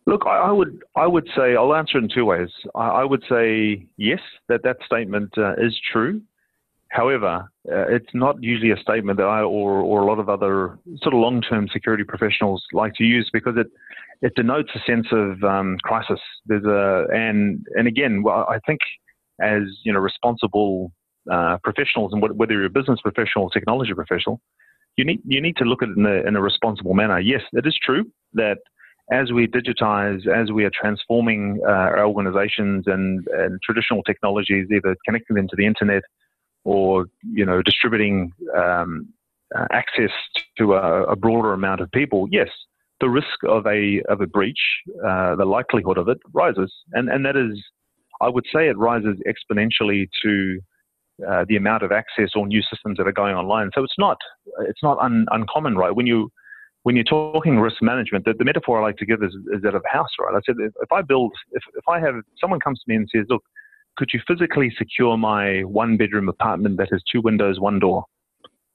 Look, 0.06 0.24
I, 0.25 0.38
I 0.38 0.51
would 0.51 0.82
I 0.96 1.08
would 1.08 1.27
say 1.36 1.56
I'll 1.56 1.75
answer 1.75 1.98
in 1.98 2.10
two 2.10 2.25
ways. 2.25 2.50
I, 2.75 2.88
I 2.88 3.03
would 3.03 3.24
say 3.30 3.86
yes, 3.98 4.20
that 4.50 4.63
that 4.63 4.77
statement 4.86 5.34
uh, 5.38 5.53
is 5.58 5.80
true. 5.91 6.22
However, 6.89 7.50
uh, 7.72 7.88
it's 7.88 8.13
not 8.13 8.36
usually 8.44 8.72
a 8.72 8.77
statement 8.77 9.18
that 9.18 9.27
I 9.27 9.41
or, 9.41 9.80
or 9.82 10.01
a 10.01 10.06
lot 10.06 10.20
of 10.20 10.27
other 10.27 10.77
sort 11.01 11.13
of 11.13 11.22
long-term 11.22 11.70
security 11.72 12.03
professionals 12.03 12.62
like 12.74 12.94
to 12.96 13.06
use 13.06 13.30
because 13.32 13.56
it 13.58 13.68
it 14.22 14.36
denotes 14.36 14.70
a 14.75 14.80
sense 14.86 15.08
of 15.12 15.41
um, 15.44 15.77
crisis. 15.84 16.20
There's 16.46 16.65
a 16.65 17.06
and 17.13 17.65
and 17.75 17.88
again, 17.88 18.24
well, 18.24 18.46
I 18.50 18.60
think 18.68 18.82
as 19.41 19.63
you 19.84 19.94
know, 19.94 20.00
responsible 20.00 20.91
uh, 21.29 21.57
professionals, 21.63 22.13
and 22.13 22.21
whether 22.21 22.53
you're 22.53 22.65
a 22.65 22.69
business 22.69 22.99
professional 23.01 23.45
or 23.45 23.49
technology 23.51 23.93
professional, 23.93 24.39
you 24.97 25.05
need 25.05 25.21
you 25.25 25.41
need 25.41 25.57
to 25.57 25.65
look 25.65 25.83
at 25.83 25.89
it 25.89 25.97
in 25.97 26.05
a, 26.05 26.27
in 26.27 26.35
a 26.35 26.41
responsible 26.41 26.93
manner. 26.93 27.19
Yes, 27.19 27.41
it 27.53 27.65
is 27.65 27.77
true 27.83 28.05
that 28.33 28.57
as 29.11 29.31
we 29.31 29.47
digitize, 29.47 30.25
as 30.27 30.51
we 30.51 30.63
are 30.63 30.71
transforming 30.73 31.59
uh, 31.67 31.71
our 31.71 32.05
organizations 32.05 32.85
and, 32.87 33.27
and 33.27 33.59
traditional 33.61 34.03
technologies, 34.03 34.67
either 34.71 34.95
connecting 35.05 35.35
them 35.35 35.47
to 35.49 35.55
the 35.55 35.65
internet 35.65 36.03
or 36.63 37.05
you 37.21 37.45
know 37.45 37.61
distributing 37.61 38.31
um, 38.57 39.09
uh, 39.55 39.65
access 39.71 40.11
to 40.57 40.73
a, 40.73 41.03
a, 41.03 41.15
broader 41.15 41.53
amount 41.53 41.81
of 41.81 41.91
people, 41.91 42.27
yes, 42.31 42.47
the 43.01 43.09
risk 43.09 43.43
of 43.47 43.65
a 43.65 44.01
of 44.07 44.21
a 44.21 44.27
breach, 44.27 44.59
uh, 45.05 45.35
the 45.35 45.45
likelihood 45.45 45.97
of 45.97 46.07
it 46.07 46.19
rises, 46.33 46.71
and 46.93 47.09
and 47.09 47.25
that 47.25 47.35
is, 47.35 47.61
I 48.21 48.29
would 48.29 48.45
say, 48.53 48.69
it 48.69 48.77
rises 48.77 49.17
exponentially 49.27 50.07
to 50.23 50.59
uh, 51.27 51.45
the 51.47 51.55
amount 51.55 51.83
of 51.83 51.91
access 51.91 52.31
or 52.35 52.47
new 52.47 52.61
systems 52.61 52.97
that 52.97 53.07
are 53.07 53.11
going 53.11 53.35
online. 53.35 53.69
So 53.75 53.83
it's 53.83 53.97
not 53.97 54.17
it's 54.61 54.83
not 54.83 54.97
un, 54.99 55.25
uncommon, 55.31 55.75
right? 55.75 55.95
When 55.95 56.07
you 56.07 56.31
when 56.83 56.95
you're 56.95 57.05
talking 57.05 57.59
risk 57.59 57.81
management, 57.81 58.25
the, 58.25 58.33
the 58.33 58.45
metaphor 58.45 58.79
I 58.79 58.81
like 58.81 58.97
to 58.97 59.05
give 59.05 59.21
is, 59.21 59.33
is 59.53 59.61
that 59.63 59.75
of 59.75 59.83
a 59.85 59.95
house, 59.95 60.09
right? 60.19 60.35
I 60.35 60.39
said 60.45 60.55
if, 60.59 60.91
I 60.91 61.01
build, 61.01 61.31
if, 61.51 61.61
if 61.75 61.87
I 61.87 61.99
have 61.99 62.15
someone 62.39 62.59
comes 62.59 62.79
to 62.79 62.85
me 62.87 62.95
and 62.95 63.07
says, 63.13 63.25
look, 63.29 63.43
could 63.97 64.09
you 64.13 64.19
physically 64.27 64.73
secure 64.77 65.17
my 65.17 65.61
one 65.61 65.97
bedroom 65.97 66.27
apartment 66.27 66.77
that 66.77 66.87
has 66.91 67.03
two 67.11 67.21
windows, 67.21 67.59
one 67.59 67.77
door, 67.77 68.05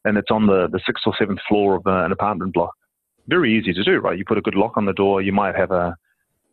and 0.04 0.16
it's 0.16 0.30
on 0.30 0.46
the, 0.46 0.68
the 0.70 0.80
sixth 0.86 1.02
or 1.06 1.14
seventh 1.18 1.40
floor 1.48 1.76
of 1.76 1.82
a, 1.86 2.04
an 2.04 2.12
apartment 2.12 2.54
block? 2.54 2.74
Very 3.26 3.58
easy 3.58 3.72
to 3.72 3.82
do, 3.82 3.98
right? 3.98 4.16
You 4.16 4.24
put 4.24 4.38
a 4.38 4.42
good 4.42 4.54
lock 4.54 4.76
on 4.76 4.84
the 4.84 4.92
door, 4.92 5.20
you 5.20 5.32
might 5.32 5.56
have 5.56 5.72
a, 5.72 5.96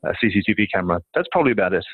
a 0.03 0.09
CCTV 0.23 0.67
camera. 0.73 1.01
That's 1.13 1.27
probably 1.31 1.51
about 1.51 1.73
it. 1.73 1.85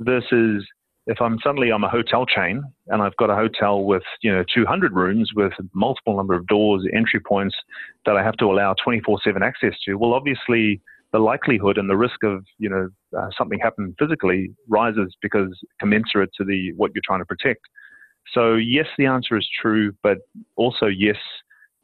Versus 0.00 0.66
if 1.06 1.20
I'm 1.20 1.38
suddenly 1.42 1.70
I'm 1.70 1.84
a 1.84 1.88
hotel 1.88 2.26
chain 2.26 2.62
and 2.88 3.02
I've 3.02 3.16
got 3.16 3.30
a 3.30 3.34
hotel 3.34 3.84
with 3.84 4.02
you 4.22 4.32
know 4.32 4.44
200 4.54 4.92
rooms 4.92 5.30
with 5.34 5.52
multiple 5.74 6.16
number 6.16 6.34
of 6.34 6.46
doors, 6.46 6.86
entry 6.94 7.20
points 7.20 7.56
that 8.06 8.16
I 8.16 8.22
have 8.22 8.36
to 8.38 8.46
allow 8.46 8.74
24/7 8.86 9.42
access 9.42 9.74
to, 9.84 9.94
well, 9.94 10.14
obviously 10.14 10.80
the 11.12 11.18
likelihood 11.18 11.76
and 11.76 11.90
the 11.90 11.96
risk 11.96 12.22
of 12.24 12.44
you 12.58 12.68
know 12.68 12.88
uh, 13.18 13.28
something 13.36 13.58
happening 13.58 13.94
physically 13.98 14.52
rises 14.68 15.14
because 15.20 15.58
commensurate 15.80 16.30
to 16.38 16.44
the 16.44 16.72
what 16.76 16.92
you're 16.94 17.02
trying 17.04 17.20
to 17.20 17.26
protect. 17.26 17.60
So 18.32 18.54
yes, 18.54 18.86
the 18.96 19.06
answer 19.06 19.36
is 19.36 19.48
true, 19.60 19.92
but 20.02 20.18
also 20.56 20.86
yes, 20.86 21.16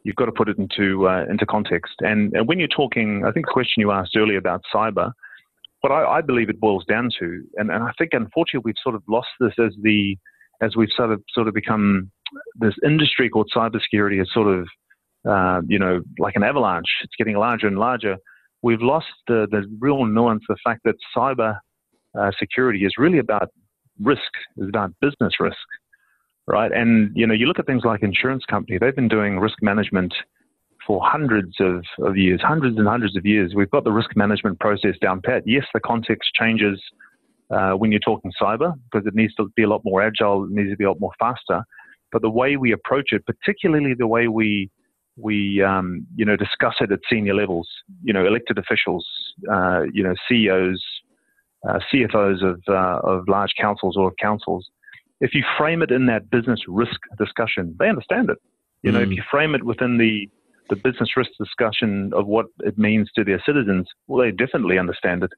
you've 0.04 0.16
got 0.16 0.26
to 0.26 0.32
put 0.32 0.48
it 0.48 0.58
into 0.58 1.08
uh, 1.08 1.25
into 1.28 1.44
context. 1.44 1.94
And, 2.00 2.32
and 2.34 2.46
when 2.46 2.58
you're 2.58 2.68
talking, 2.68 3.25
I 3.26 3.32
think 3.32 3.46
the 3.46 3.52
question 3.52 3.80
you 3.80 3.90
asked 3.90 4.16
earlier 4.16 4.38
about 4.38 4.62
cyber 4.75 5.12
what 5.88 6.07
I, 6.07 6.18
I 6.18 6.21
believe 6.21 6.49
it 6.49 6.61
boils 6.61 6.85
down 6.85 7.11
to, 7.18 7.42
and, 7.57 7.71
and 7.71 7.83
I 7.83 7.92
think 7.99 8.11
unfortunately 8.12 8.62
we've 8.64 8.83
sort 8.83 8.95
of 8.95 9.02
lost 9.09 9.28
this 9.40 9.52
as 9.59 9.73
the 9.83 10.16
as 10.61 10.76
we've 10.76 10.88
sort 10.97 11.12
of 11.12 11.23
sort 11.33 11.49
of 11.49 11.54
become 11.54 12.11
this 12.57 12.75
industry 12.85 13.28
called 13.28 13.50
cybersecurity 13.54 14.21
is 14.21 14.28
sort 14.33 14.49
of 14.49 14.66
uh, 15.28 15.61
you 15.66 15.78
know 15.78 16.00
like 16.18 16.37
an 16.37 16.42
avalanche. 16.42 16.88
It's 17.02 17.14
getting 17.16 17.37
larger 17.37 17.66
and 17.66 17.78
larger. 17.78 18.16
We've 18.62 18.83
lost 18.83 19.07
the 19.26 19.47
the 19.50 19.64
real 19.80 20.04
nuance, 20.04 20.45
the 20.49 20.57
fact 20.64 20.80
that 20.85 20.97
cyber 21.16 21.59
uh, 22.18 22.30
security 22.38 22.85
is 22.85 22.92
really 22.99 23.18
about 23.18 23.49
risk, 24.00 24.33
is 24.59 24.68
about 24.68 24.92
business 25.00 25.35
risk, 25.40 25.57
right? 26.47 26.73
And 26.73 27.12
you 27.14 27.26
know 27.26 27.35
you 27.35 27.47
look 27.47 27.59
at 27.59 27.66
things 27.66 27.83
like 27.85 28.02
insurance 28.02 28.45
company; 28.45 28.78
they've 28.78 28.97
been 28.97 29.09
doing 29.09 29.38
risk 29.38 29.57
management 29.62 30.12
for 30.88 31.02
hundreds 31.04 31.54
of, 31.61 31.85
of 31.99 32.16
years, 32.16 32.40
hundreds 32.42 32.78
and 32.78 32.88
hundreds 32.88 33.14
of 33.14 33.26
years. 33.26 33.52
We've 33.54 33.71
got 33.71 33.85
the 33.85 33.92
risk 33.92 34.16
management 34.16 34.59
process 34.59 34.95
down 35.02 35.21
pat. 35.23 35.42
Yes, 35.45 35.64
the 35.75 35.80
context 35.80 36.30
changes 36.35 36.80
uh, 37.50 37.73
when 37.73 37.92
you're 37.92 38.00
talking 38.00 38.33
cyber 38.40 38.73
because 38.90 39.07
it 39.07 39.14
needs 39.14 39.35
to 39.35 39.50
be 39.54 39.64
a 39.64 39.68
lot 39.68 39.83
more 39.85 40.00
agile, 40.00 40.45
it 40.45 40.50
needs 40.50 40.71
to 40.71 40.76
be 40.76 40.85
a 40.85 40.88
lot 40.88 40.99
more 40.99 41.12
faster. 41.18 41.62
But 42.11 42.23
the 42.23 42.30
way 42.30 42.57
we 42.57 42.73
approach 42.73 43.11
it, 43.12 43.23
particularly 43.26 43.95
the 43.97 44.07
way 44.07 44.28
we 44.28 44.71
we 45.21 45.62
um, 45.62 46.07
you 46.16 46.25
know 46.25 46.37
discuss 46.37 46.76
it 46.80 46.90
at 46.90 47.00
senior 47.11 47.35
levels, 47.35 47.68
you 48.02 48.14
know, 48.14 48.26
elected 48.26 48.57
officials, 48.57 49.07
uh, 49.52 49.83
you 49.92 50.02
know, 50.02 50.14
CEOs, 50.26 50.83
uh, 51.68 51.80
CFOs 51.92 52.42
of 52.42 52.62
uh, 52.66 53.00
of 53.07 53.28
large 53.28 53.52
councils 53.61 53.95
or 53.99 54.09
of 54.09 54.14
councils. 54.18 54.66
If 55.21 55.35
you 55.35 55.45
frame 55.59 55.83
it 55.83 55.90
in 55.90 56.07
that 56.07 56.30
business 56.30 56.61
risk 56.66 56.99
discussion, 57.18 57.76
they 57.78 57.90
understand 57.90 58.30
it. 58.30 58.38
You 58.83 58.92
know, 58.92 59.00
mm. 59.00 59.07
if 59.07 59.11
you 59.11 59.23
frame 59.30 59.54
it 59.54 59.64
within 59.64 59.99
the 59.99 60.30
the 60.68 60.76
business 60.76 61.16
risk 61.16 61.30
discussion 61.38 62.12
of 62.14 62.26
what 62.26 62.46
it 62.60 62.78
means 62.78 63.10
to 63.14 63.25
their 63.25 63.42
citizens, 63.44 63.88
well, 64.06 64.25
they 64.25 64.30
definitely 64.30 64.78
understand 64.78 65.25
it. 65.25 65.30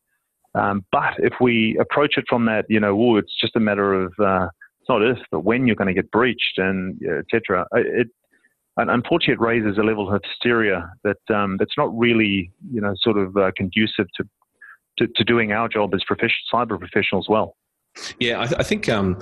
Um, 0.54 0.84
but 0.90 1.14
if 1.18 1.34
we 1.40 1.78
approach 1.80 2.14
it 2.16 2.24
from 2.28 2.46
that, 2.46 2.64
you 2.68 2.80
know, 2.80 3.00
oh, 3.00 3.16
it's 3.16 3.34
just 3.40 3.56
a 3.56 3.60
matter 3.60 3.94
of 3.94 4.12
uh, 4.18 4.48
it's 4.80 4.88
not 4.88 5.02
if, 5.02 5.18
but 5.30 5.40
when 5.40 5.66
you're 5.66 5.76
going 5.76 5.94
to 5.94 5.94
get 5.94 6.10
breached 6.10 6.58
and 6.58 7.00
etc. 7.02 7.66
It, 7.72 8.08
unfortunately, 8.76 9.34
it 9.34 9.40
raises 9.40 9.78
a 9.78 9.82
level 9.82 10.12
of 10.12 10.22
hysteria 10.24 10.90
that 11.04 11.34
um, 11.34 11.56
that's 11.58 11.76
not 11.76 11.96
really, 11.96 12.50
you 12.72 12.80
know, 12.80 12.94
sort 13.00 13.18
of 13.18 13.36
uh, 13.36 13.50
conducive 13.56 14.06
to, 14.16 14.24
to, 14.98 15.06
to 15.16 15.24
doing 15.24 15.52
our 15.52 15.68
job 15.68 15.94
as 15.94 16.02
cyber 16.52 16.78
professionals 16.78 17.26
well. 17.28 17.56
Yeah, 18.18 18.40
I, 18.40 18.44
I 18.60 18.62
think 18.62 18.88
um, 18.88 19.18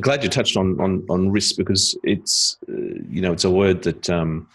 glad 0.00 0.22
you 0.22 0.28
touched 0.28 0.56
on, 0.56 0.78
on 0.80 1.06
on 1.08 1.30
risk 1.30 1.56
because 1.56 1.96
it's 2.02 2.58
uh, 2.68 2.72
you 3.08 3.20
know 3.20 3.32
it's 3.32 3.44
a 3.44 3.50
word 3.50 3.82
that 3.84 4.10
um, 4.10 4.48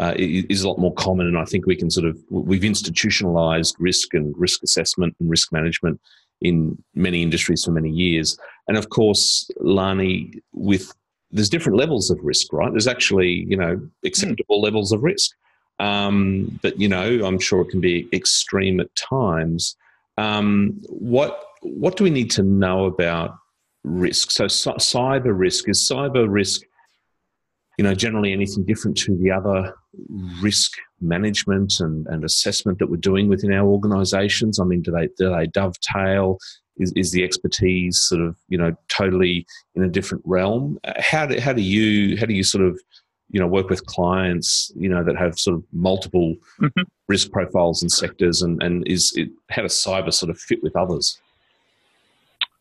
uh, 0.00 0.14
is 0.16 0.62
a 0.62 0.68
lot 0.68 0.78
more 0.78 0.94
common. 0.94 1.26
And 1.26 1.38
I 1.38 1.44
think 1.44 1.66
we 1.66 1.76
can 1.76 1.90
sort 1.90 2.06
of, 2.06 2.18
we've 2.30 2.64
institutionalized 2.64 3.76
risk 3.78 4.14
and 4.14 4.34
risk 4.36 4.62
assessment 4.62 5.14
and 5.20 5.28
risk 5.28 5.52
management 5.52 6.00
in 6.40 6.82
many 6.94 7.22
industries 7.22 7.64
for 7.64 7.70
many 7.70 7.90
years. 7.90 8.38
And 8.66 8.78
of 8.78 8.88
course, 8.88 9.50
Lani, 9.60 10.32
with, 10.52 10.94
there's 11.30 11.50
different 11.50 11.76
levels 11.76 12.10
of 12.10 12.18
risk, 12.22 12.50
right? 12.50 12.70
There's 12.72 12.86
actually, 12.86 13.44
you 13.46 13.58
know, 13.58 13.78
acceptable 14.02 14.58
mm. 14.60 14.64
levels 14.64 14.90
of 14.90 15.02
risk. 15.02 15.36
Um, 15.78 16.58
but, 16.62 16.80
you 16.80 16.88
know, 16.88 17.26
I'm 17.26 17.38
sure 17.38 17.60
it 17.60 17.68
can 17.68 17.80
be 17.80 18.08
extreme 18.12 18.80
at 18.80 18.94
times. 18.96 19.76
Um, 20.16 20.80
what, 20.88 21.44
what 21.60 21.96
do 21.96 22.04
we 22.04 22.10
need 22.10 22.30
to 22.32 22.42
know 22.42 22.86
about 22.86 23.36
risk? 23.84 24.30
So, 24.30 24.48
c- 24.48 24.70
cyber 24.72 25.38
risk, 25.38 25.68
is 25.68 25.78
cyber 25.78 26.26
risk 26.28 26.62
you 27.80 27.84
know, 27.84 27.94
generally 27.94 28.30
anything 28.34 28.62
different 28.62 28.94
to 28.98 29.16
the 29.16 29.30
other 29.30 29.74
risk 30.42 30.72
management 31.00 31.80
and, 31.80 32.06
and 32.08 32.24
assessment 32.24 32.78
that 32.78 32.90
we're 32.90 32.98
doing 32.98 33.26
within 33.26 33.54
our 33.54 33.66
organizations? 33.66 34.60
I 34.60 34.64
mean, 34.64 34.82
do 34.82 34.90
they, 34.90 35.08
do 35.16 35.34
they 35.34 35.46
dovetail? 35.46 36.36
Is, 36.76 36.92
is 36.94 37.10
the 37.12 37.24
expertise 37.24 37.98
sort 37.98 38.20
of, 38.20 38.36
you 38.50 38.58
know, 38.58 38.74
totally 38.88 39.46
in 39.76 39.82
a 39.82 39.88
different 39.88 40.22
realm? 40.26 40.78
How 40.98 41.24
do, 41.24 41.40
how 41.40 41.54
do 41.54 41.62
you, 41.62 42.18
how 42.18 42.26
do 42.26 42.34
you 42.34 42.44
sort 42.44 42.66
of, 42.66 42.78
you 43.30 43.40
know, 43.40 43.46
work 43.46 43.70
with 43.70 43.86
clients, 43.86 44.70
you 44.76 44.90
know, 44.90 45.02
that 45.02 45.16
have 45.16 45.38
sort 45.38 45.56
of 45.56 45.64
multiple 45.72 46.36
mm-hmm. 46.60 46.82
risk 47.08 47.32
profiles 47.32 47.80
and 47.80 47.90
sectors 47.90 48.42
and, 48.42 48.62
and 48.62 48.86
is 48.86 49.14
it, 49.16 49.30
how 49.48 49.62
does 49.62 49.72
cyber 49.72 50.12
sort 50.12 50.28
of 50.28 50.38
fit 50.38 50.62
with 50.62 50.76
others? 50.76 51.18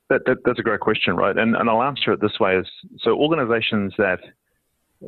That, 0.09 0.21
that, 0.27 0.37
that's 0.45 0.59
a 0.59 0.63
great 0.63 0.79
question, 0.79 1.17
right? 1.17 1.37
And, 1.37 1.57
and 1.57 1.69
I'll 1.69 1.83
answer 1.83 2.13
it 2.13 2.21
this 2.21 2.39
way: 2.39 2.55
is 2.55 2.65
so 3.01 3.11
organisations 3.11 3.93
that 3.97 4.21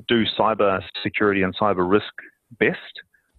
do 0.07 0.25
cyber 0.37 0.81
security 1.03 1.43
and 1.43 1.55
cyber 1.57 1.89
risk 1.89 2.13
best 2.59 2.77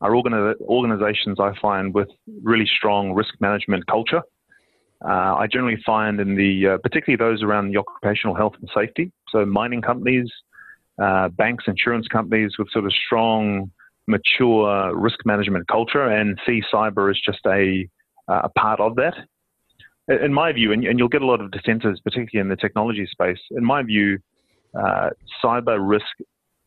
are 0.01 0.11
organi- 0.11 0.61
organizations 0.63 1.39
I 1.41 1.53
find 1.61 1.95
with 1.95 2.09
really 2.43 2.67
strong 2.67 3.13
risk 3.13 3.35
management 3.41 3.87
culture. 3.87 4.23
Uh, 5.05 5.35
I 5.37 5.47
generally 5.51 5.81
find 5.85 6.21
in 6.21 6.37
the, 6.37 6.75
uh, 6.75 6.79
particularly 6.79 7.17
those 7.17 7.43
around 7.43 7.71
the 7.73 7.79
occupational 7.79 8.37
health 8.37 8.55
and 8.61 8.71
safety, 8.75 9.11
so 9.31 9.45
mining 9.45 9.83
companies, 9.83 10.31
uh, 11.03 11.29
banks, 11.29 11.65
insurance 11.67 12.07
companies 12.07 12.53
with 12.59 12.69
sort 12.71 12.85
of 12.85 12.93
strong, 12.93 13.71
mature 14.07 14.97
risk 14.97 15.19
management 15.25 15.67
culture, 15.69 16.07
and 16.07 16.39
see 16.47 16.63
cyber 16.73 17.11
as 17.11 17.19
just 17.25 17.41
a, 17.47 17.89
a 18.29 18.49
part 18.51 18.79
of 18.81 18.95
that. 18.97 19.15
In 20.09 20.33
my 20.33 20.53
view, 20.53 20.73
and, 20.73 20.85
and 20.85 20.99
you'll 20.99 21.09
get 21.09 21.23
a 21.23 21.27
lot 21.27 21.41
of 21.41 21.51
dissenters, 21.51 22.01
particularly 22.05 22.43
in 22.43 22.49
the 22.49 22.57
technology 22.57 23.07
space, 23.07 23.39
in 23.53 23.65
my 23.65 23.83
view, 23.83 24.19
uh, 24.79 25.11
cyber 25.43 25.79
risk 25.81 26.07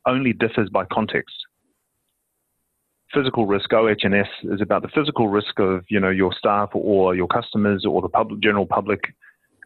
only 0.05 0.33
differs 0.33 0.69
by 0.69 0.85
context. 0.85 1.35
Physical 3.13 3.45
risk, 3.45 3.71
OH&S, 3.71 4.27
is 4.43 4.61
about 4.61 4.81
the 4.81 4.89
physical 4.89 5.27
risk 5.27 5.59
of 5.59 5.85
you 5.89 5.99
know 5.99 6.09
your 6.09 6.33
staff 6.37 6.69
or 6.73 7.15
your 7.15 7.27
customers 7.27 7.85
or 7.87 8.01
the 8.01 8.09
public, 8.09 8.41
general 8.41 8.65
public. 8.65 9.13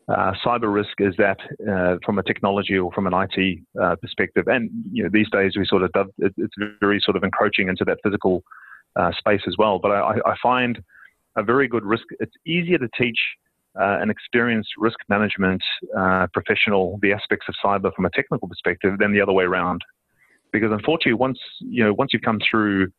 Uh, 0.07 0.33
cyber 0.43 0.73
risk 0.73 0.99
is 0.99 1.13
that 1.17 1.37
uh, 1.71 1.97
from 2.03 2.17
a 2.17 2.23
technology 2.23 2.77
or 2.77 2.91
from 2.91 3.05
an 3.05 3.13
IT 3.13 3.59
uh, 3.81 3.95
perspective, 3.95 4.47
and 4.47 4.69
you 4.91 5.03
know 5.03 5.09
these 5.11 5.29
days 5.31 5.53
we 5.55 5.65
sort 5.65 5.83
of 5.83 5.91
it's 6.17 6.53
very 6.79 6.99
sort 7.03 7.15
of 7.15 7.23
encroaching 7.23 7.69
into 7.69 7.85
that 7.85 7.97
physical 8.03 8.43
uh, 8.95 9.11
space 9.17 9.41
as 9.47 9.55
well. 9.57 9.79
But 9.79 9.91
I, 9.91 10.15
I 10.25 10.35
find 10.41 10.79
a 11.35 11.43
very 11.43 11.67
good 11.67 11.85
risk. 11.85 12.05
It's 12.19 12.35
easier 12.45 12.77
to 12.77 12.89
teach 12.97 13.17
uh, 13.79 13.99
an 14.01 14.09
experienced 14.09 14.71
risk 14.77 14.97
management 15.09 15.61
uh, 15.97 16.27
professional 16.33 16.99
the 17.01 17.13
aspects 17.13 17.45
of 17.47 17.55
cyber 17.63 17.93
from 17.93 18.05
a 18.05 18.09
technical 18.09 18.47
perspective 18.47 18.97
than 18.99 19.13
the 19.13 19.21
other 19.21 19.33
way 19.33 19.43
around. 19.43 19.83
Because 20.51 20.71
unfortunately, 20.71 21.13
once 21.13 21.39
you 21.59 21.83
know, 21.83 21.93
once 21.93 22.11
you've 22.13 22.21
come 22.21 22.39
through 22.49 22.91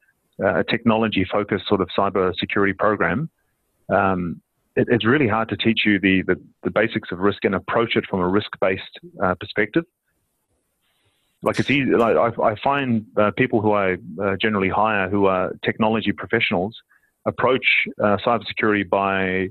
uh, 0.42 0.60
a 0.60 0.64
technology-focused 0.64 1.66
sort 1.66 1.80
of 1.80 1.88
cyber 1.96 2.34
security 2.36 2.72
program, 2.72 3.28
um, 3.88 4.40
it, 4.76 4.86
it's 4.90 5.04
really 5.04 5.28
hard 5.28 5.48
to 5.48 5.56
teach 5.56 5.80
you 5.84 5.98
the, 5.98 6.22
the, 6.22 6.40
the, 6.62 6.70
basics 6.70 7.10
of 7.10 7.18
risk 7.18 7.44
and 7.44 7.54
approach 7.54 7.96
it 7.96 8.04
from 8.08 8.20
a 8.20 8.28
risk-based 8.28 9.00
uh, 9.22 9.34
perspective. 9.34 9.84
Like 11.42 11.58
it's 11.58 11.70
easy. 11.70 11.90
Like 11.90 12.16
I, 12.16 12.42
I 12.42 12.54
find 12.62 13.06
uh, 13.16 13.32
people 13.36 13.60
who 13.60 13.72
I 13.72 13.96
uh, 14.22 14.36
generally 14.40 14.68
hire 14.68 15.08
who 15.08 15.26
are 15.26 15.52
technology 15.64 16.12
professionals 16.12 16.76
approach 17.26 17.66
cybersecurity 17.98 18.88
by 18.88 19.48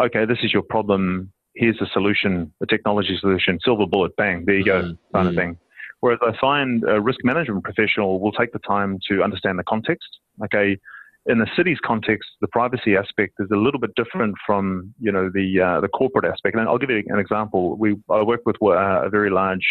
okay, 0.00 0.24
this 0.24 0.38
is 0.42 0.52
your 0.52 0.62
problem. 0.62 1.32
Here's 1.54 1.80
a 1.80 1.86
solution, 1.92 2.52
a 2.60 2.66
technology 2.66 3.16
solution, 3.20 3.58
silver 3.64 3.86
bullet, 3.86 4.16
bang, 4.16 4.44
there 4.44 4.56
you 4.56 4.64
go, 4.64 4.82
mm-hmm. 4.82 5.16
kind 5.16 5.28
of 5.28 5.34
mm-hmm. 5.34 5.40
thing. 5.40 5.58
Whereas 6.00 6.20
I 6.22 6.32
find 6.40 6.82
a 6.88 7.00
risk 7.00 7.20
management 7.24 7.62
professional 7.64 8.20
will 8.20 8.32
take 8.32 8.52
the 8.52 8.58
time 8.60 8.98
to 9.10 9.22
understand 9.22 9.58
the 9.58 9.64
context. 9.64 10.08
Okay, 10.44 10.78
in 11.26 11.38
the 11.38 11.46
city's 11.56 11.78
context, 11.84 12.28
the 12.40 12.48
privacy 12.48 12.96
aspect 12.96 13.34
is 13.38 13.48
a 13.52 13.56
little 13.56 13.78
bit 13.78 13.94
different 13.94 14.34
from 14.46 14.94
you 14.98 15.12
know 15.12 15.30
the 15.32 15.60
uh, 15.60 15.80
the 15.80 15.88
corporate 15.88 16.24
aspect. 16.24 16.56
And 16.56 16.66
I'll 16.68 16.78
give 16.78 16.90
you 16.90 17.02
an 17.06 17.18
example. 17.18 17.76
We 17.76 17.96
I 18.08 18.22
work 18.22 18.40
with 18.46 18.56
uh, 18.62 19.04
a 19.04 19.10
very 19.10 19.30
large 19.30 19.66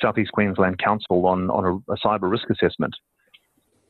Southeast 0.00 0.32
Queensland 0.32 0.78
council 0.78 1.26
on 1.26 1.50
on 1.50 1.64
a, 1.64 1.92
a 1.92 1.96
cyber 2.04 2.30
risk 2.30 2.44
assessment. 2.50 2.94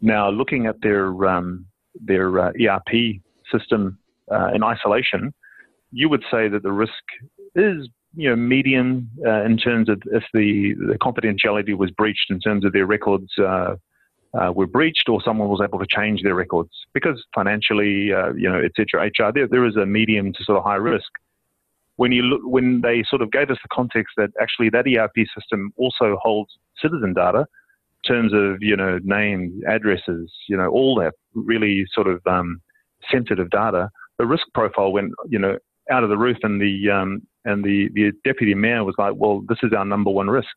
Now, 0.00 0.30
looking 0.30 0.66
at 0.66 0.76
their 0.82 1.26
um, 1.26 1.66
their 2.00 2.38
uh, 2.38 2.52
ERP 2.60 3.20
system 3.50 3.98
uh, 4.30 4.50
in 4.54 4.62
isolation, 4.62 5.34
you 5.90 6.08
would 6.08 6.22
say 6.30 6.48
that 6.48 6.62
the 6.62 6.72
risk 6.72 7.02
is 7.54 7.88
you 8.14 8.28
know 8.28 8.36
medium 8.36 9.10
uh, 9.26 9.42
in 9.44 9.56
terms 9.56 9.88
of 9.88 10.02
if 10.06 10.24
the, 10.32 10.74
the 10.88 10.98
confidentiality 10.98 11.76
was 11.76 11.90
breached 11.90 12.30
in 12.30 12.40
terms 12.40 12.64
of 12.64 12.72
their 12.72 12.86
records 12.86 13.30
uh, 13.38 13.76
uh, 14.34 14.52
were 14.54 14.66
breached 14.66 15.08
or 15.08 15.22
someone 15.22 15.48
was 15.48 15.60
able 15.62 15.78
to 15.78 15.86
change 15.86 16.22
their 16.22 16.34
records. 16.34 16.70
Because 16.94 17.24
financially 17.34 18.12
uh, 18.12 18.32
you 18.34 18.48
know 18.48 18.60
etc 18.60 19.06
HR 19.06 19.32
there, 19.32 19.48
there 19.48 19.66
is 19.66 19.76
a 19.76 19.86
medium 19.86 20.32
to 20.32 20.44
sort 20.44 20.58
of 20.58 20.64
high 20.64 20.76
risk. 20.76 21.10
When 21.96 22.12
you 22.12 22.22
look 22.22 22.40
when 22.44 22.80
they 22.80 23.02
sort 23.08 23.22
of 23.22 23.30
gave 23.30 23.50
us 23.50 23.58
the 23.62 23.68
context 23.72 24.14
that 24.16 24.30
actually 24.40 24.70
that 24.70 24.86
ERP 24.86 25.26
system 25.36 25.72
also 25.76 26.16
holds 26.20 26.50
citizen 26.80 27.14
data 27.14 27.46
in 28.04 28.14
terms 28.14 28.32
of 28.34 28.62
you 28.62 28.76
know 28.76 28.98
names 29.02 29.52
addresses 29.68 30.30
you 30.48 30.56
know 30.56 30.68
all 30.68 30.94
that 30.96 31.14
really 31.34 31.86
sort 31.92 32.08
of 32.08 32.20
um, 32.26 32.60
sensitive 33.10 33.50
data 33.50 33.88
the 34.18 34.26
risk 34.26 34.46
profile 34.54 34.92
went 34.92 35.12
you 35.28 35.38
know 35.38 35.56
out 35.90 36.04
of 36.04 36.10
the 36.10 36.16
roof, 36.16 36.38
and 36.42 36.60
the 36.60 36.90
um, 36.90 37.22
and 37.44 37.64
the, 37.64 37.88
the 37.94 38.12
deputy 38.24 38.54
mayor 38.54 38.84
was 38.84 38.94
like, 38.98 39.14
"Well, 39.16 39.42
this 39.48 39.58
is 39.62 39.72
our 39.72 39.84
number 39.84 40.10
one 40.10 40.28
risk." 40.28 40.54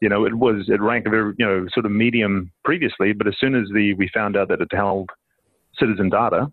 You 0.00 0.08
know, 0.08 0.24
it 0.24 0.34
was 0.34 0.68
it 0.68 0.80
ranked 0.80 1.08
very 1.08 1.34
you 1.38 1.46
know 1.46 1.66
sort 1.72 1.86
of 1.86 1.92
medium 1.92 2.50
previously, 2.64 3.12
but 3.12 3.26
as 3.26 3.34
soon 3.38 3.54
as 3.54 3.68
the 3.74 3.94
we 3.94 4.08
found 4.08 4.36
out 4.36 4.48
that 4.48 4.60
it 4.60 4.72
held 4.72 5.10
citizen 5.78 6.10
data, 6.10 6.50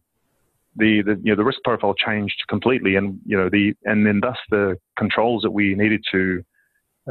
the, 0.75 1.01
the 1.01 1.19
you 1.23 1.31
know 1.31 1.35
the 1.35 1.43
risk 1.43 1.59
profile 1.63 1.93
changed 1.93 2.43
completely, 2.49 2.95
and 2.95 3.19
you 3.25 3.37
know 3.37 3.49
the 3.49 3.73
and 3.85 4.05
then 4.05 4.19
thus 4.21 4.37
the 4.49 4.77
controls 4.97 5.43
that 5.43 5.51
we 5.51 5.75
needed 5.75 6.03
to 6.11 6.43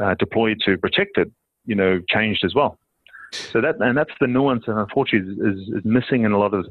uh, 0.01 0.15
deploy 0.15 0.53
to 0.65 0.77
protect 0.77 1.17
it, 1.17 1.31
you 1.65 1.75
know, 1.75 1.99
changed 2.09 2.43
as 2.45 2.53
well. 2.53 2.77
So 3.31 3.61
that 3.61 3.75
and 3.79 3.97
that's 3.97 4.13
the 4.21 4.27
nuance, 4.27 4.63
and 4.67 4.79
unfortunately, 4.79 5.33
is, 5.43 5.59
is 5.69 5.85
missing 5.85 6.23
in 6.23 6.31
a 6.31 6.39
lot 6.39 6.53
of 6.53 6.65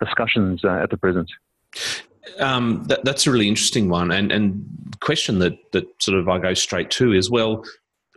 discussions 0.00 0.64
uh, 0.64 0.80
at 0.82 0.90
the 0.90 0.96
present. 0.96 1.30
Um, 2.38 2.84
that, 2.84 3.04
that's 3.04 3.26
a 3.26 3.32
really 3.32 3.48
interesting 3.48 3.88
one, 3.88 4.10
and 4.12 4.30
and 4.30 4.64
question 5.00 5.38
that 5.40 5.54
that 5.72 5.84
sort 6.00 6.18
of 6.18 6.28
I 6.28 6.38
go 6.38 6.54
straight 6.54 6.90
to 6.92 7.12
is 7.12 7.30
well, 7.30 7.64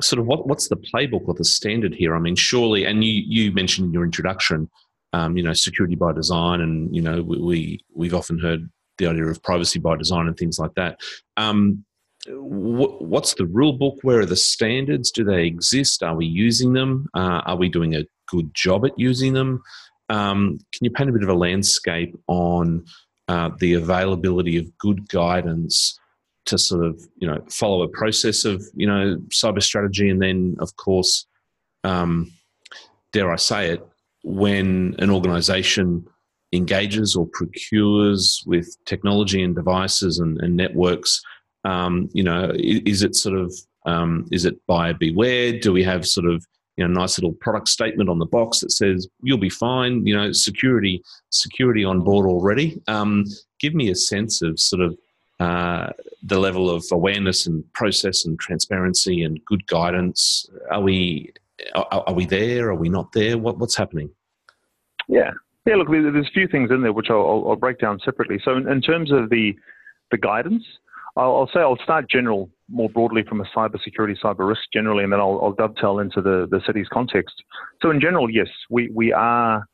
sort 0.02 0.20
of 0.20 0.28
what 0.28 0.48
what's 0.48 0.68
the 0.68 0.78
playbook 0.78 1.28
or 1.28 1.34
the 1.34 1.44
standard 1.44 1.94
here? 1.94 2.16
I 2.16 2.20
mean, 2.20 2.36
surely, 2.36 2.86
and 2.86 3.04
you 3.04 3.24
you 3.26 3.52
mentioned 3.52 3.88
in 3.88 3.94
your 3.94 4.04
introduction, 4.04 4.70
um, 5.14 5.38
you 5.38 5.44
know, 5.44 5.54
security 5.54 5.96
by 5.96 6.14
design, 6.14 6.62
and 6.62 6.96
you 6.96 7.02
know, 7.02 7.22
we, 7.24 7.80
we 7.94 8.08
have 8.08 8.16
often 8.16 8.40
heard 8.40 8.70
the 8.98 9.08
idea 9.08 9.26
of 9.26 9.42
privacy 9.44 9.80
by 9.80 9.96
design 9.96 10.28
and 10.28 10.38
things 10.38 10.60
like 10.60 10.74
that. 10.76 11.00
Um, 11.38 11.84
what's 12.28 13.34
the 13.36 13.46
rule 13.46 13.74
book? 13.74 13.98
Where 14.02 14.20
are 14.20 14.26
the 14.26 14.36
standards? 14.36 15.12
Do 15.12 15.24
they 15.24 15.46
exist? 15.46 16.04
Are 16.04 16.16
we 16.16 16.26
using 16.26 16.74
them? 16.74 17.08
Uh, 17.14 17.42
are 17.46 17.58
we 17.58 17.70
doing 17.70 17.96
a 17.96 18.06
good 18.28 18.54
job 18.54 18.86
at 18.86 18.98
using 18.98 19.34
them? 19.34 19.62
Um, 20.10 20.60
can 20.74 20.86
you 20.86 20.92
paint 20.92 21.10
a 21.10 21.14
bit 21.14 21.24
of 21.24 21.30
a 21.30 21.34
landscape 21.34 22.16
on 22.28 22.86
uh, 23.28 23.50
the 23.60 23.74
availability 23.74 24.58
of 24.58 24.78
good 24.78 25.10
guidance 25.10 26.00
to 26.46 26.58
sort 26.58 26.86
of 26.86 27.02
you 27.18 27.28
know 27.28 27.44
follow 27.50 27.82
a 27.82 27.88
process 27.88 28.46
of 28.46 28.64
you 28.76 28.88
know 28.88 29.18
cyber 29.30 29.62
strategy, 29.62 30.10
and 30.10 30.22
then 30.22 30.56
of 30.60 30.76
course, 30.76 31.26
um, 31.84 32.32
dare 33.12 33.32
I 33.32 33.38
say 33.38 33.70
it, 33.72 33.88
when 34.24 34.96
an 35.00 35.10
organisation 35.10 36.06
engages 36.54 37.16
or 37.16 37.28
procures 37.28 38.44
with 38.46 38.78
technology 38.86 39.44
and 39.44 39.56
devices 39.56 40.20
and, 40.20 40.40
and 40.42 40.56
networks, 40.56 41.22
um, 41.64 42.10
you 42.14 42.24
know, 42.24 42.52
is 42.56 43.04
it 43.04 43.16
sort 43.16 43.38
of 43.38 43.54
um, 43.86 44.28
is 44.32 44.46
it 44.46 44.66
buyer 44.68 44.94
beware? 44.94 45.60
Do 45.60 45.74
we 45.74 45.84
have 45.84 46.08
sort 46.08 46.28
of 46.28 46.46
you 46.78 46.88
know, 46.88 46.94
nice 46.94 47.18
little 47.18 47.34
product 47.34 47.70
statement 47.70 48.10
on 48.10 48.20
the 48.20 48.26
box 48.26 48.60
that 48.60 48.72
says 48.72 49.08
you'll 49.22 49.38
be 49.38 49.50
fine. 49.50 50.06
You 50.06 50.16
know, 50.16 50.32
security, 50.32 51.04
security 51.30 51.86
on 51.86 52.02
board 52.02 52.28
already. 52.28 52.82
Um, 52.88 53.26
give 53.60 53.74
me 53.74 53.90
a 53.90 53.96
sense 53.96 54.42
of 54.42 54.60
sort 54.60 54.82
of 54.82 54.98
uh, 55.40 55.92
the 56.24 56.40
level 56.40 56.70
of 56.70 56.86
awareness 56.92 57.46
and 57.46 57.64
process 57.74 58.26
and 58.26 58.40
transparency 58.40 59.24
and 59.24 59.44
good 59.46 59.66
guidance. 59.68 60.48
Are 60.72 60.82
we 60.82 61.34
are, 61.74 62.04
are 62.08 62.14
we 62.14 62.26
there? 62.26 62.70
Are 62.70 62.76
we 62.76 62.90
not 62.90 63.12
there? 63.14 63.38
What, 63.38 63.58
what's 63.58 63.76
happening? 63.76 64.10
Yeah, 65.08 65.32
yeah. 65.66 65.76
Look, 65.76 65.90
there's 65.90 66.28
a 66.28 66.32
few 66.32 66.48
things 66.48 66.72
in 66.72 66.82
there 66.82 66.94
which 66.94 67.10
I'll, 67.10 67.46
I'll 67.48 67.56
break 67.56 67.80
down 67.80 68.00
separately. 68.04 68.40
So, 68.44 68.58
in, 68.58 68.68
in 68.68 68.82
terms 68.82 69.12
of 69.12 69.30
the 69.30 69.56
the 70.12 70.18
guidance, 70.18 70.64
I'll, 71.16 71.36
I'll 71.36 71.50
say 71.54 71.60
I'll 71.60 71.78
start 71.84 72.10
general 72.10 72.50
more 72.70 72.90
broadly 72.90 73.24
from 73.24 73.42
a 73.42 73.46
cyber 73.56 73.82
security, 73.84 74.18
cyber 74.24 74.48
risk 74.48 74.62
generally, 74.74 75.04
and 75.04 75.14
then 75.14 75.20
I'll, 75.20 75.40
I'll 75.42 75.54
dovetail 75.54 76.00
into 76.00 76.22
the, 76.22 76.48
the 76.50 76.62
city's 76.66 76.88
context. 76.92 77.36
So 77.82 77.92
in 77.92 78.02
general, 78.02 78.30
yes, 78.30 78.48
we, 78.70 78.90
we 78.94 79.14
are, 79.14 79.66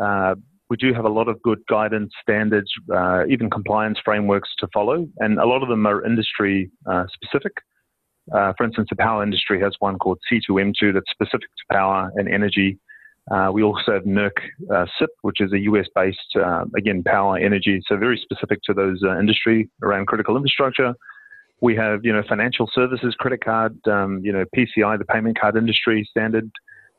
uh, 0.00 0.34
we 0.68 0.76
do 0.76 0.92
have 0.92 1.04
a 1.04 1.08
lot 1.08 1.28
of 1.28 1.40
good 1.42 1.60
guidance, 1.68 2.12
standards, 2.22 2.70
uh, 2.94 3.24
even 3.28 3.50
compliance 3.50 3.98
frameworks 4.04 4.50
to 4.58 4.68
follow, 4.72 5.06
and 5.18 5.38
a 5.38 5.46
lot 5.46 5.62
of 5.62 5.68
them 5.68 5.86
are 5.86 6.04
industry 6.04 6.70
uh, 6.90 7.04
specific. 7.12 7.52
Uh, 8.34 8.52
for 8.56 8.64
instance, 8.64 8.88
the 8.90 8.96
power 8.96 9.22
industry 9.22 9.60
has 9.60 9.74
one 9.80 9.98
called 9.98 10.18
C2M2 10.32 10.94
that's 10.94 11.10
specific 11.10 11.48
to 11.48 11.74
power 11.74 12.10
and 12.16 12.28
energy. 12.28 12.78
Uh, 13.30 13.50
we 13.52 13.62
also 13.62 13.92
have 13.92 14.04
NERC 14.04 14.32
uh, 14.72 14.84
CIP, 14.98 15.10
which 15.22 15.40
is 15.40 15.52
a 15.52 15.58
US 15.60 15.86
based, 15.94 16.36
again, 16.76 17.02
power, 17.02 17.38
energy, 17.38 17.80
so 17.86 17.96
very 17.96 18.18
specific 18.22 18.60
to 18.64 18.74
those 18.74 19.02
industry 19.18 19.68
around 19.82 20.06
critical 20.06 20.36
infrastructure. 20.36 20.94
We 21.60 21.76
have, 21.76 22.00
you 22.04 22.12
know, 22.12 22.22
financial 22.28 22.68
services, 22.74 23.14
credit 23.18 23.42
card, 23.44 23.78
um, 23.86 24.20
you 24.22 24.32
know, 24.32 24.44
PCI, 24.56 24.98
the 24.98 25.04
payment 25.04 25.38
card 25.40 25.56
industry 25.56 26.06
standard, 26.10 26.50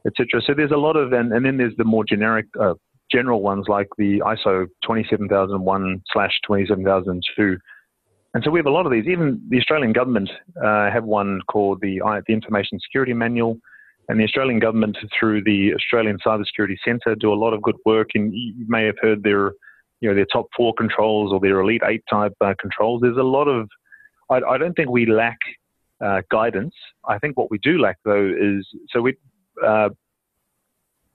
etc. 0.07 0.41
So 0.45 0.53
there's 0.53 0.71
a 0.71 0.77
lot 0.77 0.95
of, 0.95 1.13
and, 1.13 1.31
and 1.33 1.45
then 1.45 1.57
there's 1.57 1.75
the 1.77 1.83
more 1.83 2.03
generic, 2.03 2.47
uh, 2.59 2.73
general 3.11 3.41
ones 3.41 3.65
like 3.67 3.87
the 3.97 4.19
ISO 4.19 4.67
27001 4.83 6.01
slash 6.11 6.31
27002. 6.47 7.57
And 8.33 8.43
so 8.43 8.51
we 8.51 8.59
have 8.59 8.65
a 8.65 8.71
lot 8.71 8.85
of 8.85 8.91
these. 8.91 9.07
Even 9.07 9.41
the 9.49 9.57
Australian 9.57 9.93
government 9.93 10.29
uh, 10.61 10.91
have 10.91 11.05
one 11.05 11.39
called 11.47 11.79
the, 11.81 11.99
the 12.27 12.33
Information 12.33 12.79
Security 12.79 13.13
Manual. 13.13 13.57
And 14.07 14.19
the 14.19 14.23
Australian 14.23 14.59
government, 14.59 14.97
through 15.17 15.43
the 15.45 15.73
Australian 15.73 16.19
Cybersecurity 16.25 16.75
Centre, 16.83 17.15
do 17.15 17.33
a 17.33 17.33
lot 17.33 17.53
of 17.53 17.61
good 17.61 17.77
work. 17.85 18.09
And 18.13 18.33
you 18.33 18.65
may 18.67 18.85
have 18.85 18.97
heard 19.01 19.23
their, 19.23 19.53
you 20.01 20.09
know, 20.09 20.13
their 20.13 20.27
top 20.31 20.47
four 20.55 20.73
controls 20.77 21.31
or 21.31 21.39
their 21.39 21.59
elite 21.61 21.81
eight 21.87 22.03
type 22.09 22.33
uh, 22.41 22.53
controls. 22.59 23.01
There's 23.01 23.17
a 23.17 23.23
lot 23.23 23.47
of 23.47 23.67
I, 24.29 24.37
I 24.37 24.57
don't 24.57 24.73
think 24.73 24.89
we 24.89 25.05
lack 25.05 25.37
uh, 26.03 26.21
guidance. 26.29 26.73
I 27.07 27.17
think 27.19 27.37
what 27.37 27.51
we 27.51 27.57
do 27.59 27.79
lack, 27.79 27.97
though, 28.03 28.27
is 28.27 28.67
so 28.89 29.01
we 29.01 29.15
uh, 29.65 29.89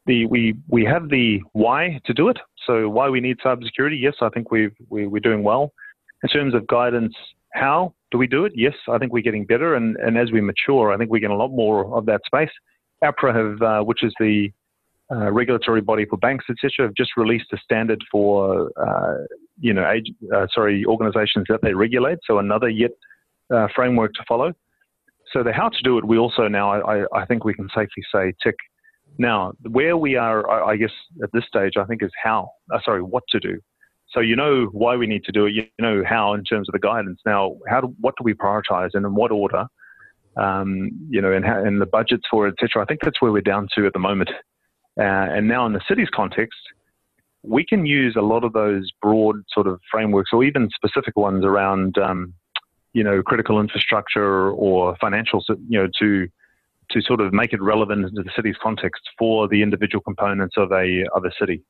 the 0.07 0.27
we 0.27 0.55
we 0.68 0.85
have 0.85 1.09
the 1.09 1.40
why 1.53 2.01
to 2.07 2.14
do 2.14 2.29
it. 2.29 2.38
So 2.66 2.88
why 2.88 3.09
we 3.09 3.20
need 3.20 3.38
cybersecurity? 3.44 4.01
Yes, 4.01 4.14
I 4.20 4.29
think 4.31 4.51
we've 4.51 4.75
we, 4.88 5.07
we're 5.07 5.20
doing 5.20 5.42
well. 5.42 5.73
In 6.23 6.29
terms 6.29 6.55
of 6.55 6.66
guidance, 6.66 7.14
how 7.53 7.94
do 8.11 8.18
we 8.18 8.27
do 8.27 8.44
it? 8.44 8.53
Yes, 8.55 8.75
I 8.88 8.99
think 8.99 9.12
we're 9.12 9.23
getting 9.23 9.46
better, 9.46 9.75
and, 9.75 9.96
and 9.96 10.18
as 10.18 10.31
we 10.33 10.40
mature, 10.40 10.92
I 10.92 10.99
think 10.99 11.11
we 11.11 11.20
get 11.20 11.31
a 11.31 11.37
lot 11.37 11.49
more 11.49 11.96
of 11.96 12.07
that 12.07 12.20
space. 12.27 12.51
APRA 13.03 13.35
have, 13.35 13.62
uh, 13.62 13.85
which 13.85 14.03
is 14.03 14.12
the 14.20 14.51
uh, 15.11 15.33
regulatory 15.33 15.81
body 15.81 16.05
for 16.05 16.18
banks, 16.18 16.44
etc., 16.51 16.87
have 16.87 16.94
just 16.94 17.16
released 17.16 17.46
a 17.53 17.57
standard 17.59 18.01
for 18.11 18.70
uh, 18.77 19.14
you 19.61 19.73
know, 19.73 19.88
age, 19.88 20.11
uh, 20.35 20.46
sorry, 20.55 20.85
organisations 20.87 21.46
that 21.49 21.61
they 21.62 21.75
regulate. 21.75 22.18
So 22.27 22.38
another 22.38 22.68
yet 22.68 22.92
uh, 23.55 23.68
framework 23.75 24.14
to 24.14 24.25
follow. 24.27 24.53
So 25.33 25.42
the 25.42 25.53
how 25.53 25.68
to 25.68 25.83
do 25.85 25.99
it, 25.99 26.05
we 26.05 26.18
also 26.18 26.49
now, 26.49 26.83
I, 26.83 27.05
I 27.14 27.25
think 27.27 27.44
we 27.44 27.55
can 27.55 27.68
safely 27.68 28.03
say, 28.12 28.33
tick. 28.42 28.57
Now, 29.18 29.53
where 29.68 29.96
we 29.96 30.16
are, 30.16 30.49
I, 30.51 30.77
guess 30.77 30.90
at 31.23 31.31
this 31.33 31.44
stage, 31.46 31.73
I 31.77 31.85
think 31.85 32.03
is 32.03 32.11
how. 32.23 32.51
Uh, 32.73 32.79
sorry, 32.85 33.03
what 33.03 33.25
to 33.31 33.40
do. 33.40 33.59
So 34.12 34.20
you 34.20 34.35
know 34.35 34.66
why 34.73 34.96
we 34.96 35.07
need 35.07 35.25
to 35.25 35.33
do 35.33 35.46
it. 35.46 35.53
You 35.53 35.64
know 35.79 36.03
how 36.09 36.35
in 36.35 36.42
terms 36.44 36.68
of 36.68 36.73
the 36.73 36.79
guidance. 36.79 37.20
Now, 37.25 37.57
how 37.68 37.81
do, 37.81 37.94
what 38.01 38.14
do 38.18 38.25
we 38.25 38.35
prioritize 38.35 38.90
and 38.94 39.05
in 39.05 39.14
what 39.14 39.31
order? 39.31 39.66
Um, 40.37 40.90
you 41.09 41.20
know, 41.20 41.33
and, 41.33 41.44
how, 41.44 41.62
and 41.62 41.81
the 41.81 41.87
budgets 41.87 42.25
for 42.31 42.49
it, 42.49 42.55
etc. 42.61 42.83
I 42.83 42.87
think 42.87 43.01
that's 43.03 43.20
where 43.20 43.33
we're 43.33 43.42
down 43.42 43.68
to 43.77 43.87
at 43.87 43.92
the 43.92 43.99
moment. 43.99 44.31
Uh, 44.99 45.03
and 45.05 45.46
now 45.46 45.66
in 45.66 45.73
the 45.73 45.81
city's 45.88 46.09
context, 46.14 46.59
we 47.42 47.64
can 47.64 47.87
use 47.87 48.16
a 48.16 48.22
lot 48.22 48.44
of 48.44 48.53
those 48.53 48.90
broad 49.00 49.37
sort 49.53 49.66
of 49.66 49.81
frameworks 49.90 50.31
or 50.33 50.44
even 50.44 50.68
specific 50.74 51.16
ones 51.16 51.44
around, 51.44 51.96
um, 51.98 52.35
you 52.92 53.03
know, 53.03 53.22
critical 53.22 53.61
infrastructure 53.61 54.50
or 54.50 54.96
financial, 55.00 55.42
you 55.68 55.81
know, 55.81 55.88
to 55.98 56.26
to 56.90 57.00
sort 57.03 57.20
of 57.20 57.33
make 57.33 57.53
it 57.53 57.62
relevant 57.62 58.05
to 58.16 58.22
the 58.22 58.31
city's 58.35 58.57
context 58.61 59.00
for 59.16 59.46
the 59.46 59.62
individual 59.62 60.03
components 60.03 60.57
of 60.59 60.72
a 60.72 61.05
of 61.14 61.24
a 61.24 61.31
city. 61.38 61.62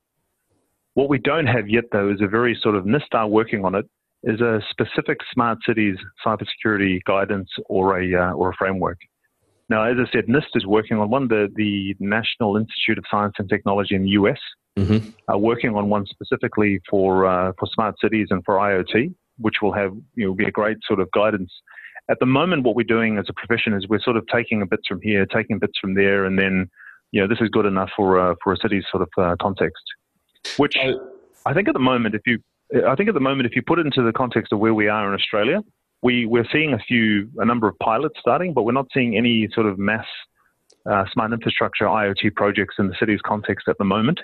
What 0.94 1.09
we 1.09 1.18
don't 1.18 1.46
have 1.46 1.68
yet, 1.68 1.85
though, 1.92 2.11
is 2.11 2.20
a 2.20 2.26
very 2.26 2.59
sort 2.61 2.74
of 2.74 2.85
NIST 2.85 3.28
working 3.28 3.64
on 3.64 3.74
it, 3.74 3.87
is 4.24 4.40
a 4.40 4.61
specific 4.70 5.18
smart 5.33 5.59
cities 5.64 5.96
cybersecurity 6.26 7.00
guidance 7.06 7.48
or 7.66 8.00
a 8.00 8.14
uh, 8.14 8.33
or 8.33 8.50
a 8.50 8.54
framework. 8.59 8.98
Now, 9.68 9.85
as 9.85 9.96
I 10.00 10.11
said, 10.11 10.26
NIST 10.26 10.56
is 10.56 10.66
working 10.66 10.98
on 10.98 11.11
one. 11.11 11.28
The 11.28 11.48
the 11.54 11.94
National 12.00 12.56
Institute 12.56 12.98
of 12.98 13.04
Science 13.11 13.35
and 13.38 13.48
Technology 13.48 13.94
in 13.94 14.02
the 14.02 14.11
US 14.11 14.38
mm-hmm. 14.78 15.09
are 15.28 15.38
working 15.38 15.74
on 15.74 15.88
one 15.88 16.06
specifically 16.06 16.80
for 16.88 17.26
uh, 17.26 17.52
for 17.59 17.68
smart 17.72 17.96
cities 18.00 18.28
and 18.30 18.44
for 18.44 18.56
IoT, 18.56 19.14
which 19.38 19.56
will 19.62 19.72
have 19.72 19.92
you 20.14 20.26
know 20.26 20.35
be 20.35 20.44
a 20.44 20.50
great 20.50 20.78
sort 20.87 21.00
of 21.00 21.11
guidance. 21.12 21.52
At 22.11 22.18
the 22.18 22.26
moment, 22.26 22.64
what 22.64 22.74
we're 22.74 22.83
doing 22.83 23.18
as 23.18 23.26
a 23.28 23.33
profession 23.33 23.72
is 23.72 23.87
we're 23.88 24.00
sort 24.00 24.16
of 24.16 24.26
taking 24.33 24.62
a 24.62 24.66
bits 24.66 24.87
from 24.88 25.00
here, 25.02 25.26
taking 25.26 25.59
bits 25.59 25.78
from 25.80 25.94
there, 25.94 26.24
and 26.24 26.38
then 26.38 26.68
you 27.12 27.20
know 27.20 27.28
this 27.28 27.38
is 27.40 27.48
good 27.48 27.66
enough 27.66 27.90
for 27.96 28.18
uh, 28.18 28.35
for 28.42 28.52
a 28.52 28.56
city's 28.56 28.85
sort 28.90 29.02
of 29.02 29.09
uh, 29.22 29.37
context. 29.40 29.83
Which 30.56 30.76
I 31.46 31.54
think 31.54 31.68
at 31.68 31.74
the 31.74 31.80
moment, 31.80 32.14
if 32.14 32.22
you, 32.26 32.38
I 32.87 32.94
think 32.94 33.09
at 33.09 33.14
the 33.14 33.20
moment, 33.20 33.46
if 33.46 33.54
you 33.54 33.62
put 33.62 33.78
it 33.78 33.87
into 33.87 34.02
the 34.02 34.12
context 34.12 34.52
of 34.52 34.59
where 34.59 34.74
we 34.74 34.88
are 34.88 35.09
in 35.09 35.14
Australia, 35.14 35.61
we 36.02 36.26
we're 36.26 36.46
seeing 36.52 36.72
a 36.72 36.78
few, 36.78 37.28
a 37.38 37.44
number 37.44 37.68
of 37.68 37.78
pilots 37.78 38.16
starting, 38.20 38.54
but 38.54 38.62
we're 38.62 38.72
not 38.72 38.87
seeing 38.92 39.16
any 39.16 39.48
sort 39.54 39.66
of 39.66 39.78
mass 39.78 40.06
uh, 40.90 41.04
smart 41.12 41.33
infrastructure 41.33 41.87
IoT 41.87 42.35
projects 42.35 42.76
in 42.78 42.88
the 42.88 42.94
city's 42.98 43.20
context 43.24 43.68
at 43.68 43.76
the 43.78 43.85
moment. 43.85 44.20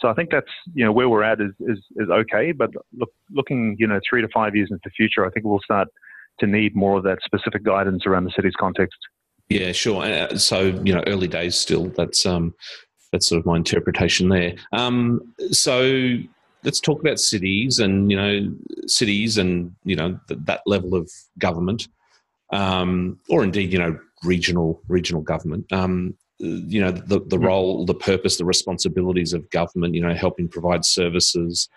So 0.00 0.08
I 0.08 0.14
think 0.14 0.30
that's 0.30 0.50
you 0.74 0.84
know 0.84 0.92
where 0.92 1.08
we're 1.08 1.22
at 1.22 1.40
is 1.40 1.52
is, 1.60 1.78
is 1.96 2.08
okay, 2.10 2.52
but 2.52 2.70
look, 2.96 3.10
looking 3.30 3.76
you 3.78 3.86
know 3.86 4.00
three 4.08 4.22
to 4.22 4.28
five 4.32 4.54
years 4.54 4.68
into 4.70 4.82
the 4.84 4.90
future, 4.90 5.26
I 5.26 5.30
think 5.30 5.44
we'll 5.44 5.60
start 5.60 5.88
to 6.40 6.46
need 6.46 6.76
more 6.76 6.96
of 6.96 7.04
that 7.04 7.18
specific 7.24 7.64
guidance 7.64 8.06
around 8.06 8.24
the 8.24 8.32
city's 8.34 8.54
context. 8.58 8.98
Yeah, 9.48 9.72
sure. 9.72 10.04
Uh, 10.04 10.36
so 10.36 10.66
you 10.84 10.94
know, 10.94 11.02
early 11.06 11.28
days 11.28 11.56
still. 11.56 11.86
That's 11.88 12.26
um, 12.26 12.54
that's 13.12 13.28
sort 13.28 13.40
of 13.40 13.46
my 13.46 13.56
interpretation 13.56 14.28
there. 14.28 14.54
Um, 14.72 15.34
so 15.50 16.18
let's 16.64 16.80
talk 16.80 17.00
about 17.00 17.18
cities 17.18 17.78
and 17.78 18.10
you 18.10 18.16
know 18.16 18.54
cities 18.86 19.38
and 19.38 19.74
you 19.84 19.96
know 19.96 20.18
th- 20.28 20.40
that 20.44 20.60
level 20.66 20.94
of 20.94 21.10
government, 21.38 21.88
um, 22.52 23.18
or 23.28 23.42
indeed 23.42 23.72
you 23.72 23.78
know 23.78 23.98
regional 24.24 24.80
regional 24.88 25.22
government. 25.22 25.72
Um, 25.72 26.14
you 26.38 26.80
know 26.80 26.90
the 26.90 27.20
the 27.20 27.36
mm. 27.36 27.44
role, 27.44 27.84
the 27.84 27.94
purpose, 27.94 28.36
the 28.36 28.44
responsibilities 28.44 29.32
of 29.32 29.48
government. 29.50 29.94
You 29.94 30.02
know, 30.02 30.14
helping 30.14 30.48
provide 30.48 30.84
services, 30.84 31.68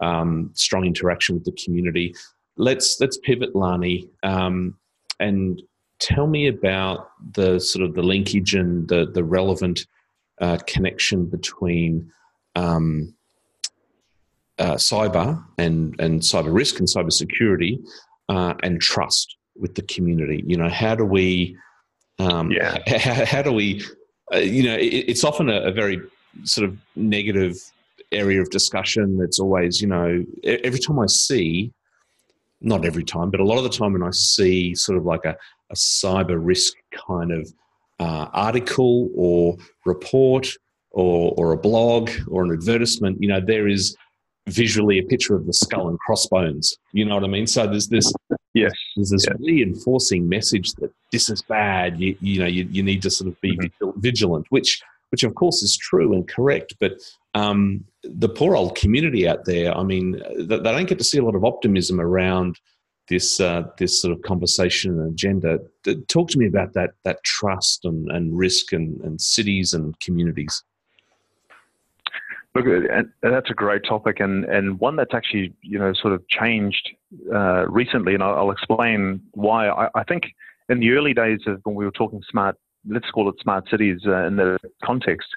um, 0.00 0.50
strong 0.54 0.84
interaction 0.84 1.34
with 1.34 1.44
the 1.44 1.52
community. 1.52 2.14
Let's 2.56 3.00
let's 3.00 3.18
pivot, 3.18 3.54
Lani, 3.54 4.08
um, 4.22 4.76
and 5.18 5.62
tell 5.98 6.26
me 6.26 6.48
about 6.48 7.10
the 7.32 7.58
sort 7.58 7.84
of 7.84 7.94
the 7.94 8.02
linkage 8.02 8.54
and 8.54 8.88
the 8.88 9.10
the 9.12 9.24
relevant 9.24 9.86
uh, 10.40 10.58
connection 10.66 11.26
between 11.26 12.10
um, 12.56 13.14
uh, 14.60 14.74
cyber 14.74 15.42
and, 15.58 15.98
and 16.00 16.20
cyber 16.20 16.52
risk 16.52 16.78
and 16.78 16.88
cyber 16.88 17.12
security 17.12 17.80
uh, 18.28 18.54
and 18.62 18.80
trust 18.80 19.36
with 19.56 19.74
the 19.74 19.82
community. 19.82 20.44
You 20.46 20.56
know, 20.56 20.68
how 20.68 20.94
do 20.94 21.04
we, 21.04 21.56
um, 22.18 22.50
yeah. 22.50 22.78
how, 22.86 23.24
how, 23.24 23.42
do 23.42 23.52
we, 23.52 23.82
uh, 24.32 24.38
you 24.38 24.62
know, 24.62 24.74
it, 24.74 25.04
it's 25.08 25.24
often 25.24 25.48
a, 25.48 25.60
a, 25.62 25.72
very 25.72 26.00
sort 26.44 26.68
of 26.68 26.76
negative 26.96 27.56
area 28.12 28.40
of 28.40 28.50
discussion. 28.50 29.18
That's 29.18 29.40
always, 29.40 29.80
you 29.80 29.88
know, 29.88 30.24
every 30.44 30.78
time 30.78 30.98
I 30.98 31.06
see, 31.06 31.72
not 32.60 32.84
every 32.84 33.04
time, 33.04 33.30
but 33.30 33.40
a 33.40 33.44
lot 33.44 33.58
of 33.58 33.64
the 33.64 33.70
time 33.70 33.92
when 33.92 34.02
I 34.02 34.10
see 34.10 34.74
sort 34.74 34.98
of 34.98 35.04
like 35.04 35.24
a, 35.24 35.36
a 35.70 35.74
cyber 35.74 36.38
risk 36.38 36.74
kind 37.08 37.32
of 37.32 37.52
uh, 37.98 38.28
article 38.32 39.10
or 39.14 39.56
report 39.84 40.48
or, 40.90 41.34
or 41.36 41.52
a 41.52 41.56
blog 41.56 42.10
or 42.28 42.44
an 42.44 42.52
advertisement, 42.52 43.20
you 43.20 43.28
know, 43.28 43.40
there 43.40 43.68
is 43.68 43.96
visually 44.50 44.98
a 44.98 45.02
picture 45.02 45.34
of 45.34 45.46
the 45.46 45.52
skull 45.52 45.88
and 45.88 45.98
crossbones. 45.98 46.76
You 46.92 47.04
know 47.04 47.14
what 47.14 47.24
I 47.24 47.28
mean? 47.28 47.46
So 47.46 47.66
there's 47.66 47.88
this, 47.88 48.12
yes, 48.54 48.72
there's 48.96 49.10
this 49.10 49.26
yes. 49.26 49.36
reinforcing 49.38 50.28
message 50.28 50.72
that 50.74 50.92
this 51.12 51.30
is 51.30 51.42
bad. 51.42 52.00
You, 52.00 52.16
you 52.20 52.40
know, 52.40 52.46
you, 52.46 52.66
you 52.70 52.82
need 52.82 53.02
to 53.02 53.10
sort 53.10 53.28
of 53.28 53.40
be 53.40 53.56
mm-hmm. 53.56 54.00
vigilant, 54.00 54.46
which, 54.50 54.82
which 55.10 55.22
of 55.22 55.34
course 55.34 55.62
is 55.62 55.76
true 55.76 56.14
and 56.14 56.28
correct. 56.28 56.74
But 56.80 56.92
um, 57.34 57.84
the 58.02 58.28
poor 58.28 58.56
old 58.56 58.76
community 58.76 59.28
out 59.28 59.44
there, 59.44 59.76
I 59.76 59.82
mean, 59.82 60.20
they, 60.36 60.56
they 60.56 60.72
don't 60.72 60.88
get 60.88 60.98
to 60.98 61.04
see 61.04 61.18
a 61.18 61.24
lot 61.24 61.34
of 61.34 61.44
optimism 61.44 62.00
around 62.00 62.58
this 63.08 63.40
uh, 63.40 63.64
this 63.76 64.00
sort 64.00 64.12
of 64.12 64.22
conversation 64.22 64.92
and 64.92 65.12
agenda. 65.12 65.58
Talk 66.06 66.30
to 66.30 66.38
me 66.38 66.46
about 66.46 66.72
that 66.74 66.90
that 67.04 67.22
trust 67.24 67.84
and, 67.84 68.10
and 68.10 68.38
risk 68.38 68.72
and, 68.72 69.00
and 69.00 69.20
cities 69.20 69.74
and 69.74 69.98
communities. 70.00 70.62
Look, 72.54 72.66
and 72.66 73.08
that's 73.22 73.50
a 73.50 73.54
great 73.54 73.82
topic 73.88 74.18
and, 74.18 74.44
and 74.44 74.80
one 74.80 74.96
that's 74.96 75.14
actually 75.14 75.54
you 75.62 75.78
know 75.78 75.92
sort 75.94 76.12
of 76.12 76.26
changed 76.28 76.90
uh, 77.32 77.68
recently, 77.68 78.14
and 78.14 78.24
I'll, 78.24 78.34
I'll, 78.34 78.50
explain 78.50 79.20
why. 79.32 79.68
I, 79.68 79.88
I, 79.94 80.02
think 80.02 80.24
in 80.68 80.80
the 80.80 80.90
early 80.90 81.14
days 81.14 81.38
of 81.46 81.60
when 81.62 81.76
we 81.76 81.84
were 81.84 81.92
talking 81.92 82.20
smart, 82.28 82.56
let's 82.88 83.08
call 83.10 83.28
it 83.28 83.36
smart 83.40 83.68
cities 83.70 84.00
uh, 84.04 84.26
in 84.26 84.34
the 84.34 84.58
context, 84.82 85.28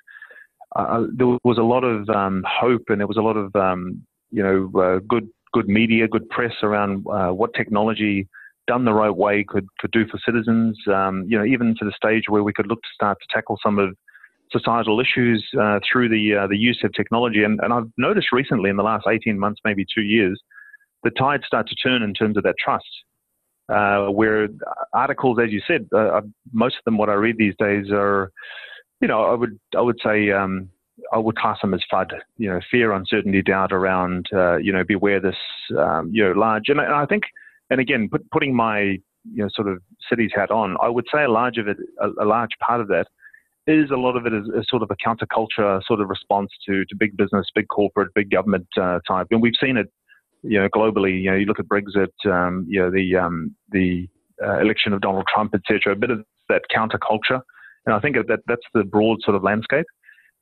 uh, 0.75 1.03
there 1.15 1.37
was 1.43 1.59
a 1.59 1.63
lot 1.63 1.83
of 1.83 2.09
um, 2.09 2.43
hope 2.47 2.83
and 2.89 2.99
there 2.99 3.07
was 3.07 3.17
a 3.17 3.21
lot 3.21 3.37
of 3.37 3.55
um, 3.55 4.01
you 4.31 4.41
know 4.41 4.81
uh, 4.81 4.99
good 5.07 5.29
good 5.53 5.67
media, 5.67 6.07
good 6.07 6.27
press 6.29 6.53
around 6.63 7.05
uh, 7.07 7.29
what 7.29 7.53
technology 7.53 8.27
done 8.65 8.85
the 8.85 8.93
right 8.93 9.15
way 9.15 9.45
could 9.47 9.67
could 9.79 9.91
do 9.91 10.07
for 10.07 10.19
citizens. 10.25 10.77
Um, 10.91 11.25
you 11.27 11.37
know, 11.37 11.45
even 11.45 11.75
to 11.77 11.85
the 11.85 11.93
stage 11.95 12.23
where 12.27 12.43
we 12.43 12.53
could 12.53 12.67
look 12.67 12.81
to 12.81 12.89
start 12.93 13.19
to 13.21 13.27
tackle 13.31 13.59
some 13.63 13.77
of 13.77 13.95
societal 14.53 14.99
issues 14.99 15.43
uh, 15.59 15.79
through 15.89 16.09
the 16.09 16.35
uh, 16.35 16.47
the 16.47 16.57
use 16.57 16.79
of 16.83 16.93
technology. 16.93 17.43
And, 17.43 17.59
and 17.61 17.73
I've 17.73 17.91
noticed 17.97 18.27
recently, 18.31 18.69
in 18.69 18.77
the 18.77 18.83
last 18.83 19.05
18 19.09 19.37
months, 19.37 19.59
maybe 19.65 19.85
two 19.93 20.03
years, 20.03 20.39
the 21.03 21.09
tide 21.11 21.41
start 21.45 21.67
to 21.67 21.75
turn 21.75 22.03
in 22.03 22.13
terms 22.13 22.37
of 22.37 22.43
that 22.43 22.55
trust. 22.63 22.85
Uh, 23.69 24.07
where 24.07 24.49
articles, 24.93 25.37
as 25.41 25.49
you 25.49 25.61
said, 25.65 25.87
uh, 25.95 26.21
most 26.51 26.75
of 26.75 26.83
them, 26.83 26.97
what 26.97 27.09
I 27.09 27.13
read 27.13 27.37
these 27.37 27.55
days 27.57 27.85
are, 27.91 28.29
you 28.99 29.07
know, 29.07 29.23
I 29.23 29.33
would 29.33 29.57
I 29.75 29.81
would 29.81 29.99
say 30.03 30.31
um, 30.31 30.69
I 31.11 31.17
would 31.17 31.37
class 31.37 31.59
them 31.61 31.73
as 31.73 31.81
FUD, 31.91 32.11
you 32.37 32.49
know, 32.49 32.59
fear, 32.69 32.93
uncertainty, 32.93 33.41
doubt 33.41 33.71
around, 33.71 34.27
uh, 34.33 34.57
you 34.57 34.71
know, 34.71 34.83
beware 34.83 35.19
this, 35.19 35.35
um, 35.77 36.09
you 36.11 36.23
know, 36.23 36.31
large. 36.31 36.63
And, 36.67 36.79
and, 36.79 36.93
I 36.93 37.05
think, 37.05 37.23
and 37.69 37.79
again, 37.79 38.09
put, 38.09 38.29
putting 38.31 38.55
my, 38.55 38.79
you 38.79 39.01
know, 39.43 39.49
sort 39.53 39.67
of 39.67 39.81
city's 40.09 40.31
hat 40.35 40.51
on, 40.51 40.77
I 40.81 40.89
would 40.89 41.05
say 41.13 41.23
a 41.23 41.31
large 41.31 41.57
of 41.57 41.67
it, 41.67 41.77
a, 41.99 42.23
a 42.23 42.25
large 42.25 42.51
part 42.59 42.81
of 42.81 42.87
that 42.89 43.07
is 43.67 43.91
a 43.91 43.95
lot 43.95 44.17
of 44.17 44.25
it 44.25 44.33
is, 44.33 44.45
is, 44.57 44.65
sort 44.69 44.83
of 44.83 44.91
a 44.91 44.95
counterculture 44.95 45.81
sort 45.85 46.01
of 46.01 46.09
response 46.09 46.49
to, 46.67 46.85
to 46.85 46.95
big 46.97 47.15
business, 47.15 47.47
big 47.55 47.67
corporate, 47.69 48.13
big 48.13 48.29
government 48.29 48.67
uh, 48.79 48.99
type. 49.07 49.27
And 49.31 49.41
we've 49.41 49.53
seen 49.61 49.77
it, 49.77 49.91
you 50.41 50.59
know, 50.59 50.67
globally. 50.69 51.21
You 51.21 51.31
know, 51.31 51.37
you 51.37 51.45
look 51.45 51.59
at 51.59 51.67
Brexit, 51.67 52.11
um, 52.25 52.65
you 52.69 52.79
know, 52.79 52.91
the 52.91 53.15
um, 53.15 53.55
the 53.71 54.07
uh, 54.43 54.59
election 54.59 54.93
of 54.93 55.01
Donald 55.01 55.25
Trump, 55.33 55.53
etc. 55.55 55.93
A 55.93 55.95
bit 55.95 56.09
of 56.09 56.25
that 56.49 56.63
counterculture, 56.75 57.41
and 57.85 57.95
I 57.95 57.99
think 57.99 58.15
that 58.15 58.39
that's 58.47 58.65
the 58.73 58.83
broad 58.83 59.21
sort 59.23 59.35
of 59.35 59.43
landscape. 59.43 59.85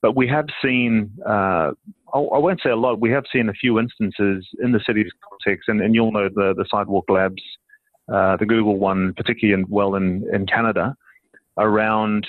But 0.01 0.15
we 0.15 0.27
have 0.29 0.45
seen, 0.63 1.11
uh, 1.27 1.71
I 2.13 2.17
won't 2.17 2.59
say 2.63 2.71
a 2.71 2.75
lot, 2.75 2.99
we 2.99 3.11
have 3.11 3.25
seen 3.31 3.49
a 3.49 3.53
few 3.53 3.79
instances 3.79 4.47
in 4.61 4.71
the 4.71 4.79
city's 4.85 5.11
context, 5.29 5.69
and, 5.69 5.79
and 5.79 5.93
you'll 5.93 6.11
know 6.11 6.27
the, 6.27 6.55
the 6.57 6.65
Sidewalk 6.71 7.05
Labs, 7.07 7.41
uh, 8.11 8.35
the 8.37 8.47
Google 8.47 8.77
one, 8.77 9.13
particularly 9.15 9.61
in, 9.61 9.69
well 9.69 9.95
in, 9.95 10.25
in 10.33 10.47
Canada, 10.47 10.95
around, 11.57 12.25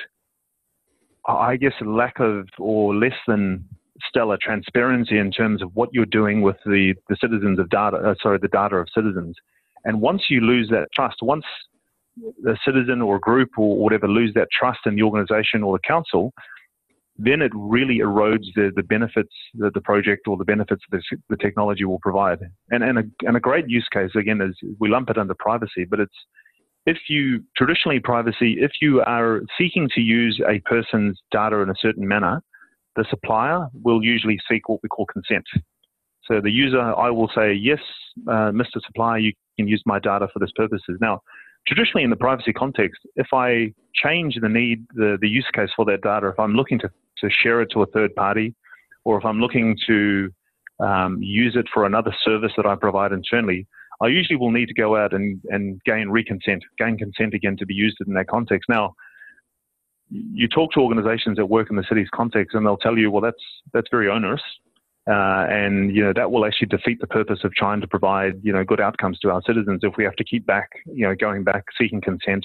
I 1.27 1.57
guess, 1.57 1.75
lack 1.85 2.19
of 2.21 2.49
or 2.59 2.95
less 2.95 3.15
than 3.27 3.65
stellar 4.09 4.39
transparency 4.41 5.19
in 5.19 5.31
terms 5.31 5.63
of 5.63 5.71
what 5.75 5.91
you're 5.93 6.07
doing 6.07 6.43
with 6.43 6.57
the, 6.67 6.95
the 7.09 7.17
citizens 7.21 7.59
of 7.59 7.69
data, 7.71 7.97
uh, 7.99 8.15
sorry, 8.21 8.39
the 8.41 8.49
data 8.49 8.77
of 8.77 8.89
citizens. 8.95 9.37
And 9.85 10.01
once 10.01 10.25
you 10.29 10.41
lose 10.41 10.69
that 10.71 10.89
trust, 10.95 11.17
once 11.23 11.45
the 12.43 12.57
citizen 12.65 13.01
or 13.01 13.19
group 13.19 13.51
or 13.57 13.77
whatever 13.79 14.09
lose 14.09 14.33
that 14.35 14.49
trust 14.57 14.81
in 14.87 14.97
the 14.97 15.03
organization 15.03 15.63
or 15.63 15.77
the 15.77 15.83
council, 15.87 16.33
then 17.19 17.43
it 17.43 17.53
really 17.55 17.99
erodes 17.99 18.47
the, 18.55 18.73
the 18.75 18.83
benefits 18.83 19.33
that 19.55 19.75
the 19.75 19.81
project 19.81 20.27
or 20.27 20.37
the 20.37 20.45
benefits 20.45 20.83
the, 20.91 21.01
the 21.29 21.37
technology 21.37 21.85
will 21.85 22.01
provide. 22.01 22.39
And, 22.71 22.83
and, 22.83 22.99
a, 22.99 23.03
and 23.23 23.37
a 23.37 23.41
great 23.41 23.69
use 23.69 23.87
case, 23.93 24.11
again, 24.17 24.41
is 24.41 24.57
we 24.81 24.89
lump 24.89 25.11
it 25.11 25.19
under 25.19 25.35
privacy, 25.39 25.85
but 25.89 26.01
it's 26.01 26.17
if 26.87 26.99
you 27.09 27.45
traditionally 27.57 28.01
privacy, 28.01 28.57
if 28.61 28.73
you 28.81 29.03
are 29.03 29.43
seeking 29.59 29.89
to 29.95 30.01
use 30.01 30.41
a 30.49 30.61
person's 30.61 31.21
data 31.31 31.59
in 31.59 31.71
a 31.71 31.75
certain 31.81 32.07
manner, 32.07 32.43
the 32.97 33.05
supplier 33.09 33.69
will 33.83 34.03
usually 34.03 34.39
seek 34.51 34.69
what 34.69 34.81
we 34.83 34.89
call 34.89 35.07
consent. 35.07 35.45
So 36.25 36.41
the 36.41 36.51
user, 36.51 36.81
I 36.81 37.11
will 37.11 37.31
say, 37.35 37.53
yes, 37.53 37.81
uh, 38.29 38.51
Mr. 38.53 38.81
Supplier, 38.87 39.19
you 39.19 39.33
can 39.57 39.69
use 39.69 39.83
my 39.87 39.99
data 39.99 40.29
for 40.33 40.39
this 40.39 40.51
purposes. 40.55 40.99
Now, 41.01 41.21
traditionally 41.67 42.05
in 42.05 42.11
the 42.11 42.17
privacy 42.17 42.53
context, 42.53 43.01
if 43.17 43.29
I 43.33 43.73
change 43.95 44.37
the 44.41 44.49
need, 44.49 44.85
the, 44.95 45.19
the 45.21 45.29
use 45.29 45.49
case 45.55 45.71
for 45.75 45.85
that 45.87 46.03
data, 46.03 46.29
if 46.29 46.39
I'm 46.39 46.55
looking 46.55 46.79
to, 46.81 46.91
to 47.19 47.31
share 47.31 47.61
it 47.63 47.71
to 47.73 47.83
a 47.83 47.87
third 47.87 48.15
party, 48.15 48.55
or 49.05 49.19
if 49.19 49.25
I'm 49.25 49.41
looking 49.41 49.77
to 49.87 50.31
um, 50.81 51.19
use 51.21 51.57
it 51.57 51.67
for 51.73 51.87
another 51.87 52.15
service 52.25 52.53
that 52.57 52.67
I 52.67 52.77
provide 52.77 53.13
internally, 53.13 53.67
I 54.03 54.09
usually 54.09 54.37
will 54.37 54.51
need 54.51 54.67
to 54.69 54.75
go 54.75 54.97
out 54.97 55.13
and, 55.13 55.41
and 55.49 55.81
gain 55.85 56.09
reconsent, 56.09 56.61
gain 56.79 56.99
consent 56.99 57.35
again 57.35 57.57
to 57.59 57.67
be 57.67 57.75
used 57.75 57.99
in 58.07 58.15
that 58.15 58.29
context. 58.29 58.69
Now, 58.69 58.95
you 60.11 60.49
talk 60.49 60.73
to 60.73 60.81
organizations 60.81 61.37
that 61.37 61.47
work 61.47 61.71
in 61.71 61.77
the 61.77 61.85
city's 61.89 62.09
context 62.13 62.55
and 62.55 62.67
they'll 62.67 62.77
tell 62.77 62.99
you, 62.99 63.11
well, 63.11 63.23
that's, 63.23 63.43
that's 63.73 63.89
very 63.91 64.09
onerous. 64.11 64.43
Uh, 65.11 65.47
and 65.51 65.97
you 65.97 66.01
know 66.01 66.13
that 66.15 66.31
will 66.31 66.47
actually 66.47 66.69
defeat 66.69 67.01
the 67.01 67.09
purpose 67.09 67.41
of 67.43 67.53
trying 67.55 67.81
to 67.81 67.89
provide 67.89 68.35
you 68.45 68.53
know 68.53 68.63
good 68.63 68.81
outcomes 68.81 69.19
to 69.19 69.33
our 69.33 69.43
citizens 69.45 69.81
if 69.83 69.95
we 69.97 70.05
have 70.05 70.15
to 70.15 70.23
keep 70.23 70.47
back 70.47 70.69
you 70.87 71.05
know 71.05 71.13
going 71.17 71.43
back 71.43 71.65
seeking 71.77 72.01
consent, 72.01 72.45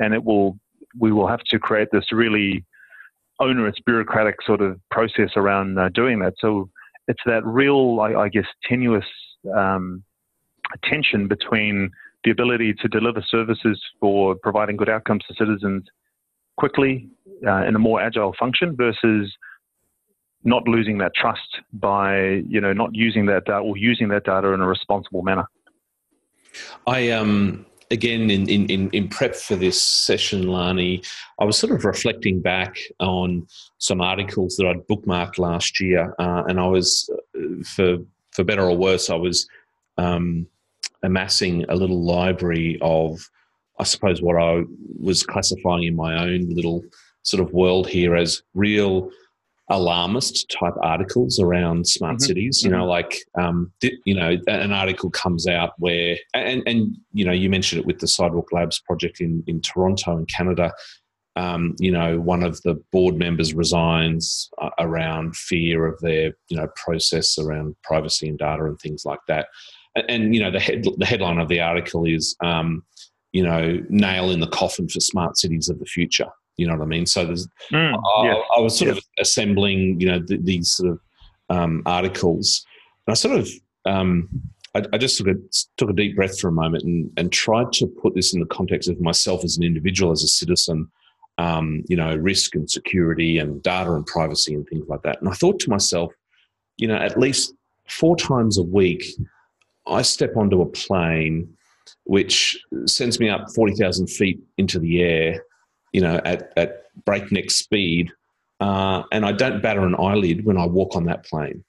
and 0.00 0.12
it 0.12 0.24
will 0.24 0.58
we 0.98 1.12
will 1.12 1.28
have 1.28 1.38
to 1.44 1.60
create 1.60 1.86
this 1.92 2.10
really 2.10 2.64
onerous 3.38 3.76
bureaucratic 3.86 4.36
sort 4.44 4.60
of 4.60 4.80
process 4.90 5.30
around 5.36 5.78
uh, 5.78 5.88
doing 5.90 6.18
that. 6.20 6.34
So 6.38 6.68
it's 7.08 7.22
that 7.26 7.44
real, 7.44 8.00
I, 8.00 8.14
I 8.14 8.28
guess, 8.28 8.46
tenuous 8.68 9.04
um, 9.54 10.02
tension 10.84 11.28
between 11.28 11.90
the 12.24 12.30
ability 12.30 12.74
to 12.74 12.88
deliver 12.88 13.22
services 13.22 13.80
for 14.00 14.34
providing 14.34 14.76
good 14.76 14.88
outcomes 14.88 15.24
to 15.28 15.34
citizens 15.34 15.84
quickly 16.56 17.08
uh, 17.46 17.64
in 17.64 17.74
a 17.74 17.78
more 17.78 18.00
agile 18.00 18.34
function 18.38 18.76
versus 18.76 19.32
not 20.44 20.66
losing 20.66 20.98
that 20.98 21.14
trust 21.14 21.60
by 21.72 22.42
you 22.48 22.60
know 22.60 22.72
not 22.72 22.90
using 22.94 23.26
that 23.26 23.44
data 23.44 23.58
or 23.58 23.76
using 23.76 24.08
that 24.08 24.24
data 24.24 24.48
in 24.48 24.60
a 24.60 24.66
responsible 24.66 25.22
manner. 25.22 25.44
I 26.86 27.10
um 27.10 27.64
again 27.90 28.30
in, 28.30 28.48
in, 28.48 28.90
in 28.90 29.08
prep 29.08 29.36
for 29.36 29.54
this 29.54 29.80
session, 29.80 30.48
Lani, 30.48 31.02
I 31.38 31.44
was 31.44 31.58
sort 31.58 31.72
of 31.72 31.84
reflecting 31.84 32.40
back 32.40 32.76
on 32.98 33.46
some 33.78 34.00
articles 34.00 34.56
that 34.56 34.66
I'd 34.66 34.86
bookmarked 34.88 35.38
last 35.38 35.80
year, 35.80 36.14
uh, 36.18 36.42
and 36.48 36.58
I 36.58 36.66
was 36.66 37.08
uh, 37.36 37.62
for 37.64 37.98
for 38.32 38.44
better 38.44 38.62
or 38.62 38.76
worse, 38.76 39.10
I 39.10 39.14
was 39.14 39.46
um, 39.98 40.46
amassing 41.02 41.64
a 41.68 41.74
little 41.74 42.04
library 42.04 42.78
of, 42.80 43.20
I 43.78 43.84
suppose, 43.84 44.22
what 44.22 44.40
I 44.40 44.62
was 45.00 45.22
classifying 45.22 45.84
in 45.84 45.96
my 45.96 46.22
own 46.22 46.48
little 46.50 46.82
sort 47.22 47.46
of 47.46 47.52
world 47.52 47.88
here 47.88 48.16
as 48.16 48.42
real 48.54 49.10
alarmist 49.70 50.50
type 50.50 50.74
articles 50.82 51.38
around 51.38 51.86
smart 51.86 52.16
mm-hmm. 52.16 52.26
cities. 52.26 52.62
You 52.62 52.70
know, 52.70 52.78
mm-hmm. 52.78 52.88
like 52.88 53.24
um, 53.38 53.72
you 54.04 54.14
know, 54.14 54.36
an 54.46 54.72
article 54.72 55.10
comes 55.10 55.46
out 55.46 55.72
where, 55.78 56.16
and 56.34 56.62
and 56.66 56.96
you 57.12 57.24
know, 57.24 57.32
you 57.32 57.50
mentioned 57.50 57.80
it 57.80 57.86
with 57.86 57.98
the 57.98 58.08
Sidewalk 58.08 58.52
Labs 58.52 58.80
project 58.80 59.20
in 59.20 59.42
in 59.46 59.60
Toronto 59.60 60.16
in 60.16 60.26
Canada. 60.26 60.72
Um, 61.34 61.74
you 61.78 61.90
know, 61.90 62.20
one 62.20 62.42
of 62.42 62.60
the 62.60 62.74
board 62.92 63.16
members 63.16 63.54
resigns 63.54 64.50
uh, 64.60 64.68
around 64.78 65.34
fear 65.34 65.86
of 65.86 65.98
their 66.00 66.34
you 66.48 66.56
know 66.56 66.68
process 66.76 67.38
around 67.38 67.74
privacy 67.82 68.28
and 68.28 68.38
data 68.38 68.64
and 68.64 68.78
things 68.78 69.04
like 69.04 69.20
that. 69.28 69.48
And, 69.94 70.04
and 70.08 70.34
you 70.34 70.40
know, 70.40 70.50
the 70.50 70.60
head 70.60 70.84
the 70.96 71.06
headline 71.06 71.38
of 71.38 71.48
the 71.48 71.60
article 71.60 72.04
is. 72.04 72.36
Um, 72.42 72.84
you 73.32 73.42
know, 73.42 73.82
nail 73.88 74.30
in 74.30 74.40
the 74.40 74.46
coffin 74.46 74.88
for 74.88 75.00
smart 75.00 75.36
cities 75.38 75.68
of 75.68 75.78
the 75.78 75.86
future. 75.86 76.28
You 76.56 76.66
know 76.66 76.74
what 76.74 76.82
I 76.82 76.86
mean? 76.86 77.06
So 77.06 77.24
there's, 77.24 77.48
mm, 77.72 77.94
I, 77.94 78.26
yeah. 78.26 78.34
I, 78.56 78.60
was 78.60 78.78
sort 78.78 78.90
yeah. 78.90 78.98
of 78.98 79.04
assembling, 79.18 80.00
you 80.00 80.06
know, 80.06 80.22
th- 80.22 80.40
these 80.44 80.72
sort 80.72 80.92
of 80.92 81.00
um, 81.48 81.82
articles. 81.86 82.64
And 83.06 83.12
I 83.12 83.14
sort 83.14 83.38
of, 83.38 83.48
um, 83.86 84.28
I, 84.74 84.84
I, 84.92 84.98
just 84.98 85.16
took 85.16 85.28
a, 85.28 85.34
took 85.78 85.90
a 85.90 85.94
deep 85.94 86.14
breath 86.14 86.38
for 86.38 86.48
a 86.48 86.52
moment 86.52 86.84
and, 86.84 87.10
and 87.16 87.32
tried 87.32 87.72
to 87.74 87.86
put 87.86 88.14
this 88.14 88.34
in 88.34 88.40
the 88.40 88.46
context 88.46 88.88
of 88.90 89.00
myself 89.00 89.44
as 89.44 89.56
an 89.56 89.64
individual, 89.64 90.12
as 90.12 90.22
a 90.22 90.28
citizen, 90.28 90.90
um, 91.38 91.84
you 91.88 91.96
know, 91.96 92.14
risk 92.16 92.54
and 92.54 92.70
security 92.70 93.38
and 93.38 93.62
data 93.62 93.92
and 93.94 94.06
privacy 94.06 94.54
and 94.54 94.66
things 94.68 94.86
like 94.88 95.02
that. 95.02 95.20
And 95.20 95.30
I 95.30 95.32
thought 95.32 95.58
to 95.60 95.70
myself, 95.70 96.12
you 96.76 96.86
know, 96.86 96.96
at 96.96 97.18
least 97.18 97.54
four 97.88 98.14
times 98.14 98.58
a 98.58 98.62
week, 98.62 99.04
I 99.86 100.02
step 100.02 100.36
onto 100.36 100.62
a 100.62 100.66
plane 100.66 101.54
which 102.04 102.60
sends 102.86 103.20
me 103.20 103.28
up 103.28 103.46
40,000 103.54 104.08
feet 104.08 104.40
into 104.56 104.78
the 104.78 105.02
air 105.02 105.42
you 105.92 106.00
know, 106.00 106.20
at, 106.24 106.52
at 106.56 106.84
breakneck 107.04 107.50
speed. 107.50 108.10
Uh, 108.60 109.02
and 109.12 109.24
I 109.24 109.32
don't 109.32 109.62
batter 109.62 109.84
an 109.84 109.94
eyelid 109.96 110.44
when 110.44 110.56
I 110.56 110.66
walk 110.66 110.96
on 110.96 111.04
that 111.06 111.24
plane, 111.24 111.64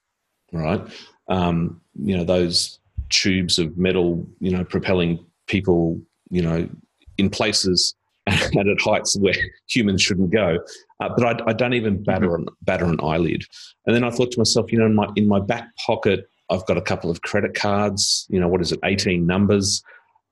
right? 0.52 0.82
Um, 1.28 1.82
you 1.95 2.17
know, 2.17 2.23
those 2.23 2.80
tubes 3.10 3.60
of 3.60 3.78
metal, 3.78 4.26
you 4.39 4.52
know, 4.52 4.63
propelling 4.63 5.23
people, 5.47 5.99
you 6.30 6.41
know, 6.41 6.69
in 7.17 7.30
places 7.30 7.95
and 8.28 8.69
at 8.69 8.82
heights 8.82 9.17
where 9.17 9.34
humans 9.67 10.02
shouldn't 10.02 10.32
go. 10.32 10.60
Uh, 10.99 11.10
but 11.17 11.41
I, 11.41 11.49
I, 11.49 11.54
don't 11.54 11.73
even 11.73 12.02
batter, 12.02 12.28
mm-hmm. 12.28 12.47
an, 12.47 12.56
batter 12.62 12.86
an 12.86 12.99
eyelid. 13.02 13.43
And 13.86 13.95
then 13.95 14.04
I 14.04 14.10
thought 14.10 14.32
to 14.32 14.39
myself, 14.39 14.71
you 14.71 14.80
know, 14.80 14.86
in 14.86 14.95
my, 14.95 15.08
in 15.15 15.28
my 15.28 15.39
back 15.39 15.69
pocket, 15.86 16.30
I've 16.49 16.65
got 16.65 16.77
a 16.77 16.82
couple 16.82 17.10
of 17.10 17.21
credit 17.21 17.53
cards, 17.56 18.27
you 18.29 18.39
know, 18.39 18.47
what 18.47 18.62
is 18.62 18.71
it, 18.71 18.79
18 18.84 19.25
numbers, 19.25 19.82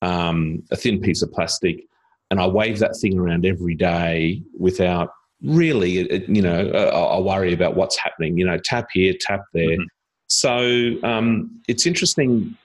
um, 0.02 0.64
a 0.72 0.76
thin 0.76 1.00
piece 1.00 1.22
of 1.22 1.32
plastic, 1.32 1.86
and 2.30 2.40
I 2.40 2.48
wave 2.48 2.80
that 2.80 2.96
thing 2.96 3.20
around 3.20 3.46
every 3.46 3.76
day 3.76 4.42
without 4.58 5.10
really, 5.44 6.24
you 6.32 6.42
know, 6.42 6.70
I, 6.70 7.20
worry 7.20 7.54
about 7.54 7.76
what's 7.76 7.98
happening. 7.98 8.38
You 8.38 8.46
know, 8.46 8.58
tap 8.58 8.88
here, 8.94 9.14
tap 9.20 9.42
there. 9.54 9.70
Mm-hmm. 9.70 9.84
So 10.28 10.96
um, 11.04 11.62
it's 11.68 11.86
interesting 11.86 12.56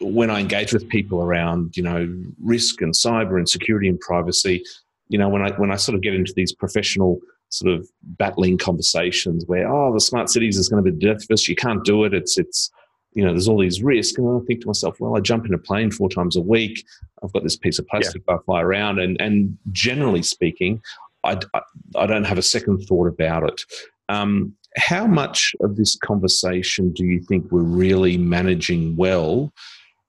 when 0.00 0.30
I 0.30 0.40
engage 0.40 0.72
with 0.72 0.88
people 0.88 1.22
around, 1.22 1.76
you 1.76 1.82
know, 1.82 2.12
risk 2.42 2.82
and 2.82 2.92
cyber 2.92 3.38
and 3.38 3.48
security 3.48 3.88
and 3.88 3.98
privacy. 4.00 4.62
You 5.08 5.18
know, 5.18 5.28
when 5.28 5.42
I 5.42 5.50
when 5.52 5.70
I 5.70 5.76
sort 5.76 5.94
of 5.94 6.02
get 6.02 6.14
into 6.14 6.32
these 6.36 6.52
professional 6.52 7.18
sort 7.50 7.72
of 7.72 7.88
battling 8.02 8.58
conversations 8.58 9.44
where, 9.46 9.70
oh, 9.70 9.92
the 9.92 10.00
smart 10.00 10.28
cities 10.28 10.58
is 10.58 10.68
going 10.68 10.84
to 10.84 10.90
be 10.90 10.98
death 10.98 11.22
of 11.22 11.30
us. 11.30 11.48
You 11.48 11.54
can't 11.54 11.84
do 11.84 12.04
it. 12.04 12.12
It's 12.12 12.36
it's 12.36 12.70
you 13.14 13.24
know, 13.24 13.30
there's 13.30 13.48
all 13.48 13.60
these 13.60 13.82
risks. 13.82 14.18
And 14.18 14.28
I 14.28 14.44
think 14.44 14.60
to 14.62 14.66
myself, 14.66 14.98
well, 15.00 15.16
I 15.16 15.20
jump 15.20 15.46
in 15.46 15.54
a 15.54 15.58
plane 15.58 15.90
four 15.90 16.08
times 16.08 16.36
a 16.36 16.40
week. 16.40 16.84
I've 17.22 17.32
got 17.32 17.44
this 17.44 17.56
piece 17.56 17.78
of 17.78 17.86
plastic 17.86 18.22
yeah. 18.28 18.34
I 18.34 18.38
fly 18.44 18.60
around. 18.60 18.98
And, 18.98 19.20
and 19.20 19.56
generally 19.72 20.22
speaking, 20.22 20.82
I, 21.22 21.38
I, 21.54 21.60
I 21.96 22.06
don't 22.06 22.24
have 22.24 22.38
a 22.38 22.42
second 22.42 22.84
thought 22.86 23.06
about 23.06 23.48
it. 23.48 23.62
Um, 24.08 24.54
how 24.76 25.06
much 25.06 25.54
of 25.60 25.76
this 25.76 25.96
conversation 25.96 26.92
do 26.92 27.04
you 27.04 27.20
think 27.20 27.50
we're 27.50 27.62
really 27.62 28.18
managing 28.18 28.96
well 28.96 29.52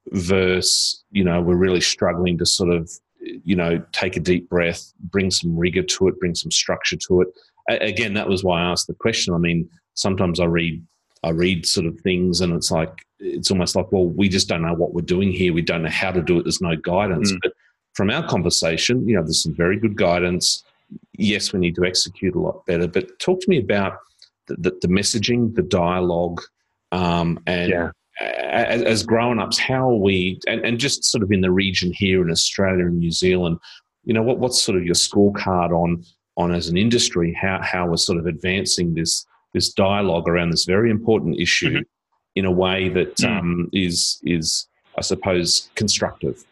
versus, 0.07 1.03
you 1.11 1.23
know, 1.23 1.41
we're 1.41 1.55
really 1.55 1.81
struggling 1.81 2.37
to 2.39 2.45
sort 2.45 2.71
of, 2.71 2.91
you 3.19 3.55
know, 3.55 3.81
take 3.91 4.17
a 4.17 4.19
deep 4.19 4.49
breath, 4.49 4.91
bring 4.99 5.29
some 5.29 5.55
rigor 5.57 5.83
to 5.83 6.07
it, 6.07 6.19
bring 6.19 6.35
some 6.35 6.51
structure 6.51 6.97
to 7.07 7.21
it? 7.21 7.27
Again, 7.69 8.13
that 8.15 8.27
was 8.27 8.43
why 8.43 8.61
I 8.61 8.71
asked 8.71 8.87
the 8.87 8.93
question. 8.95 9.33
I 9.33 9.37
mean, 9.37 9.69
sometimes 9.93 10.39
I 10.39 10.45
read 10.45 10.83
I 11.25 11.31
read 11.31 11.65
sort 11.65 11.87
of 11.87 11.99
things 12.01 12.41
and 12.41 12.53
it's 12.53 12.69
like, 12.69 13.05
it's 13.19 13.49
almost 13.49 13.75
like, 13.75 13.91
well, 13.91 14.05
we 14.05 14.29
just 14.29 14.47
don't 14.47 14.61
know 14.61 14.75
what 14.75 14.93
we're 14.93 15.01
doing 15.01 15.31
here. 15.31 15.53
We 15.53 15.63
don't 15.63 15.81
know 15.81 15.89
how 15.89 16.11
to 16.11 16.21
do 16.21 16.37
it. 16.37 16.43
There's 16.43 16.61
no 16.61 16.75
guidance. 16.75 17.31
Mm. 17.31 17.39
But 17.41 17.53
from 17.93 18.11
our 18.11 18.27
conversation, 18.27 19.07
you 19.07 19.15
know, 19.15 19.23
there's 19.23 19.41
some 19.41 19.55
very 19.55 19.79
good 19.79 19.95
guidance. 19.95 20.63
Yes, 21.17 21.51
we 21.51 21.59
need 21.59 21.75
to 21.75 21.85
execute 21.85 22.35
a 22.35 22.39
lot 22.39 22.65
better. 22.67 22.87
But 22.87 23.17
talk 23.19 23.41
to 23.41 23.49
me 23.49 23.57
about 23.57 23.97
the, 24.47 24.55
the, 24.55 24.77
the 24.81 24.87
messaging, 24.87 25.55
the 25.55 25.63
dialogue, 25.63 26.41
um, 26.91 27.39
and 27.47 27.71
yeah. 27.71 27.89
as, 28.21 28.83
as 28.83 29.03
grown 29.03 29.39
ups, 29.39 29.57
how 29.57 29.89
are 29.89 30.01
we, 30.09 30.39
and, 30.47 30.63
and 30.63 30.77
just 30.77 31.05
sort 31.05 31.23
of 31.23 31.31
in 31.31 31.41
the 31.41 31.51
region 31.51 31.91
here 31.91 32.21
in 32.21 32.29
Australia 32.29 32.85
and 32.85 32.99
New 32.99 33.11
Zealand, 33.11 33.57
you 34.03 34.13
know, 34.13 34.21
what, 34.21 34.37
what's 34.37 34.61
sort 34.61 34.77
of 34.77 34.85
your 34.85 34.93
scorecard 34.93 35.71
on, 35.71 36.05
on 36.37 36.53
as 36.53 36.67
an 36.67 36.77
industry, 36.77 37.33
how, 37.33 37.59
how 37.63 37.87
we're 37.87 37.97
sort 37.97 38.19
of 38.19 38.27
advancing 38.27 38.93
this 38.93 39.25
this 39.55 39.73
dialogue 39.73 40.27
around 40.29 40.51
this 40.51 40.65
very 40.65 40.91
important 40.91 41.39
issue 41.39 41.75
mm-hmm. 41.77 42.39
in 42.39 42.45
a 42.45 42.51
way 42.51 42.89
that 42.89 43.15
mm. 43.17 43.39
um, 43.39 43.69
is 43.73 44.19
is 44.23 44.67
I 44.99 45.01
suppose 45.01 45.69
constructive. 45.75 46.43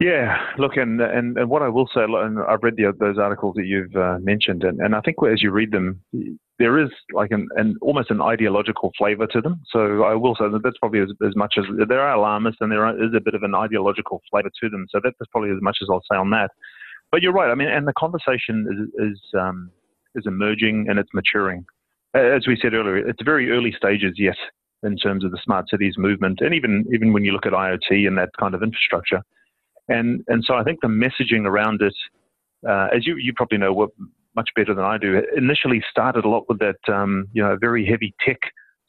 Yeah, 0.00 0.38
look, 0.56 0.78
and, 0.78 0.98
and, 1.02 1.36
and 1.36 1.50
what 1.50 1.60
I 1.60 1.68
will 1.68 1.86
say, 1.94 2.00
and 2.04 2.38
I've 2.48 2.62
read 2.62 2.76
the, 2.76 2.90
those 2.98 3.18
articles 3.18 3.54
that 3.56 3.66
you've 3.66 3.94
uh, 3.94 4.16
mentioned, 4.22 4.64
and, 4.64 4.80
and 4.80 4.94
I 4.94 5.02
think 5.02 5.18
as 5.30 5.42
you 5.42 5.50
read 5.50 5.72
them, 5.72 6.00
there 6.58 6.78
is 6.78 6.88
like 7.12 7.30
an, 7.32 7.48
an 7.56 7.76
almost 7.82 8.10
an 8.10 8.22
ideological 8.22 8.92
flavour 8.96 9.26
to 9.26 9.42
them. 9.42 9.60
So 9.70 10.04
I 10.04 10.14
will 10.14 10.34
say 10.36 10.48
that 10.48 10.62
that's 10.64 10.78
probably 10.78 11.00
as, 11.00 11.10
as 11.28 11.36
much 11.36 11.56
as 11.58 11.66
there 11.86 12.00
are 12.00 12.14
alarmists, 12.14 12.62
and 12.62 12.72
there 12.72 12.88
is 12.96 13.12
a 13.14 13.20
bit 13.20 13.34
of 13.34 13.42
an 13.42 13.54
ideological 13.54 14.22
flavour 14.30 14.50
to 14.62 14.70
them. 14.70 14.86
So 14.88 15.00
that's 15.04 15.16
probably 15.32 15.50
as 15.50 15.60
much 15.60 15.76
as 15.82 15.88
I'll 15.90 16.06
say 16.10 16.16
on 16.16 16.30
that. 16.30 16.50
But 17.12 17.20
you're 17.20 17.34
right. 17.34 17.50
I 17.50 17.54
mean, 17.54 17.68
and 17.68 17.86
the 17.86 17.92
conversation 17.98 18.56
is, 18.72 19.12
is 19.12 19.20
um, 19.38 19.70
is 20.14 20.24
emerging 20.26 20.86
and 20.88 20.98
it's 20.98 21.10
maturing. 21.14 21.64
As 22.14 22.46
we 22.46 22.58
said 22.60 22.74
earlier, 22.74 22.96
it's 22.96 23.22
very 23.22 23.50
early 23.50 23.72
stages 23.76 24.14
yet 24.16 24.36
in 24.82 24.96
terms 24.96 25.24
of 25.24 25.30
the 25.30 25.38
smart 25.44 25.68
cities 25.68 25.94
movement, 25.96 26.40
and 26.40 26.54
even 26.54 26.84
even 26.92 27.12
when 27.12 27.24
you 27.24 27.32
look 27.32 27.46
at 27.46 27.52
IoT 27.52 28.06
and 28.06 28.16
that 28.18 28.30
kind 28.38 28.54
of 28.54 28.62
infrastructure. 28.62 29.22
And 29.88 30.24
and 30.28 30.44
so 30.44 30.54
I 30.54 30.64
think 30.64 30.80
the 30.80 30.88
messaging 30.88 31.46
around 31.46 31.82
it, 31.82 31.94
uh, 32.68 32.88
as 32.94 33.06
you 33.06 33.16
you 33.16 33.32
probably 33.34 33.58
know 33.58 33.90
much 34.34 34.48
better 34.56 34.74
than 34.74 34.84
I 34.84 34.98
do, 34.98 35.22
initially 35.36 35.82
started 35.90 36.24
a 36.24 36.28
lot 36.28 36.48
with 36.48 36.58
that 36.60 36.92
um, 36.92 37.28
you 37.32 37.42
know 37.42 37.56
very 37.60 37.84
heavy 37.86 38.14
tech 38.24 38.38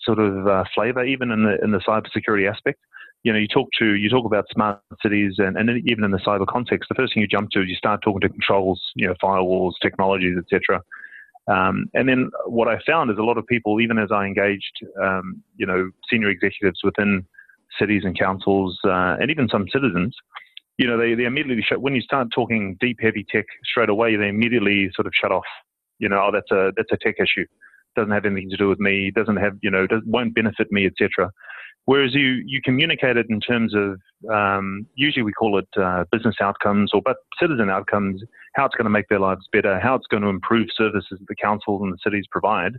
sort 0.03 0.19
of 0.19 0.47
uh, 0.47 0.63
flavor, 0.73 1.03
even 1.03 1.31
in 1.31 1.43
the 1.43 1.57
in 1.63 1.71
the 1.71 1.79
cybersecurity 1.79 2.49
aspect. 2.49 2.79
You 3.23 3.31
know, 3.31 3.39
you 3.39 3.47
talk 3.47 3.67
to 3.79 3.93
you 3.93 4.09
talk 4.09 4.25
about 4.25 4.45
smart 4.51 4.79
cities, 5.01 5.35
and, 5.37 5.57
and 5.57 5.69
even 5.87 6.03
in 6.03 6.11
the 6.11 6.17
cyber 6.17 6.47
context, 6.47 6.89
the 6.89 6.95
first 6.95 7.13
thing 7.13 7.21
you 7.21 7.27
jump 7.27 7.51
to 7.51 7.61
is 7.61 7.69
you 7.69 7.75
start 7.75 8.01
talking 8.01 8.21
to 8.21 8.29
controls, 8.29 8.81
you 8.95 9.07
know, 9.07 9.13
firewalls, 9.21 9.73
technologies, 9.81 10.37
etc. 10.37 10.81
Um, 11.51 11.85
and 11.93 12.07
then 12.07 12.29
what 12.45 12.67
I 12.67 12.77
found 12.85 13.11
is 13.11 13.17
a 13.17 13.23
lot 13.23 13.37
of 13.37 13.45
people, 13.47 13.81
even 13.81 13.97
as 13.97 14.09
I 14.11 14.25
engaged, 14.25 14.75
um, 15.01 15.43
you 15.57 15.65
know, 15.65 15.89
senior 16.09 16.29
executives 16.29 16.79
within 16.83 17.25
cities 17.79 18.03
and 18.05 18.17
councils, 18.17 18.77
uh, 18.85 19.17
and 19.19 19.29
even 19.29 19.49
some 19.49 19.65
citizens, 19.71 20.15
you 20.77 20.87
know, 20.87 20.97
they, 20.97 21.13
they 21.13 21.25
immediately 21.25 21.63
shut, 21.67 21.81
when 21.81 21.95
you 21.95 22.01
start 22.01 22.27
talking 22.33 22.77
deep, 22.79 22.97
heavy 23.01 23.25
tech 23.29 23.45
straight 23.63 23.89
away, 23.89 24.15
they 24.15 24.29
immediately 24.29 24.89
sort 24.95 25.07
of 25.07 25.13
shut 25.19 25.31
off. 25.31 25.45
You 25.99 26.09
know, 26.09 26.17
oh, 26.17 26.31
that's 26.31 26.51
a 26.51 26.71
that's 26.75 26.91
a 26.91 26.97
tech 26.97 27.15
issue. 27.19 27.45
Doesn't 27.95 28.11
have 28.11 28.25
anything 28.25 28.49
to 28.49 28.57
do 28.57 28.69
with 28.69 28.79
me. 28.79 29.11
Doesn't 29.11 29.37
have, 29.37 29.57
you 29.61 29.69
know, 29.69 29.85
does, 29.85 30.01
won't 30.05 30.33
benefit 30.33 30.71
me, 30.71 30.87
etc. 30.87 31.31
Whereas 31.85 32.13
you 32.13 32.43
you 32.45 32.61
communicate 32.63 33.17
it 33.17 33.25
in 33.29 33.39
terms 33.39 33.73
of 33.75 33.99
um, 34.31 34.85
usually 34.95 35.23
we 35.23 35.33
call 35.33 35.57
it 35.57 35.67
uh, 35.81 36.05
business 36.11 36.35
outcomes 36.39 36.91
or 36.93 37.01
but 37.03 37.17
citizen 37.39 37.69
outcomes, 37.69 38.21
how 38.53 38.65
it's 38.65 38.75
going 38.75 38.85
to 38.85 38.91
make 38.91 39.07
their 39.09 39.19
lives 39.19 39.47
better, 39.51 39.79
how 39.79 39.95
it's 39.95 40.07
going 40.07 40.23
to 40.23 40.29
improve 40.29 40.67
services 40.75 41.17
that 41.19 41.27
the 41.27 41.35
councils 41.35 41.81
and 41.81 41.91
the 41.91 41.97
cities 42.03 42.25
provide. 42.29 42.73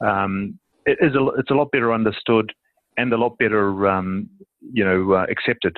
Um, 0.00 0.58
it 0.86 0.98
is 1.00 1.14
a, 1.16 1.26
it's 1.38 1.50
a 1.50 1.54
lot 1.54 1.70
better 1.72 1.92
understood 1.92 2.52
and 2.96 3.12
a 3.12 3.16
lot 3.16 3.36
better 3.38 3.88
um, 3.88 4.28
you 4.72 4.84
know 4.84 5.12
uh, 5.12 5.26
accepted. 5.28 5.76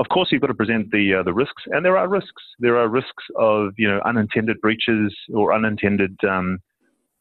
Of 0.00 0.08
course, 0.08 0.32
you've 0.32 0.40
got 0.40 0.48
to 0.48 0.54
present 0.54 0.90
the 0.90 1.14
uh, 1.14 1.22
the 1.22 1.32
risks, 1.32 1.62
and 1.66 1.84
there 1.84 1.96
are 1.96 2.08
risks. 2.08 2.42
There 2.58 2.76
are 2.76 2.88
risks 2.88 3.24
of 3.38 3.72
you 3.78 3.88
know 3.88 4.00
unintended 4.04 4.60
breaches 4.60 5.14
or 5.32 5.54
unintended 5.54 6.16
um, 6.28 6.58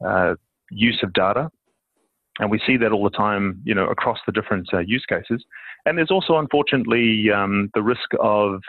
uh, 0.04 0.34
use 0.72 1.00
of 1.04 1.14
data 1.14 1.52
and 2.40 2.50
we 2.50 2.60
see 2.66 2.78
that 2.78 2.92
all 2.92 3.04
the 3.04 3.10
time, 3.10 3.62
you 3.64 3.76
know, 3.76 3.88
across 3.88 4.20
the 4.26 4.32
different 4.32 4.68
uh, 4.74 4.80
use 4.80 5.06
cases. 5.08 5.44
And 5.86 5.98
there's 5.98 6.12
also, 6.12 6.38
unfortunately, 6.38 7.30
um, 7.32 7.70
the 7.74 7.84
risk 7.84 8.10
of, 8.20 8.62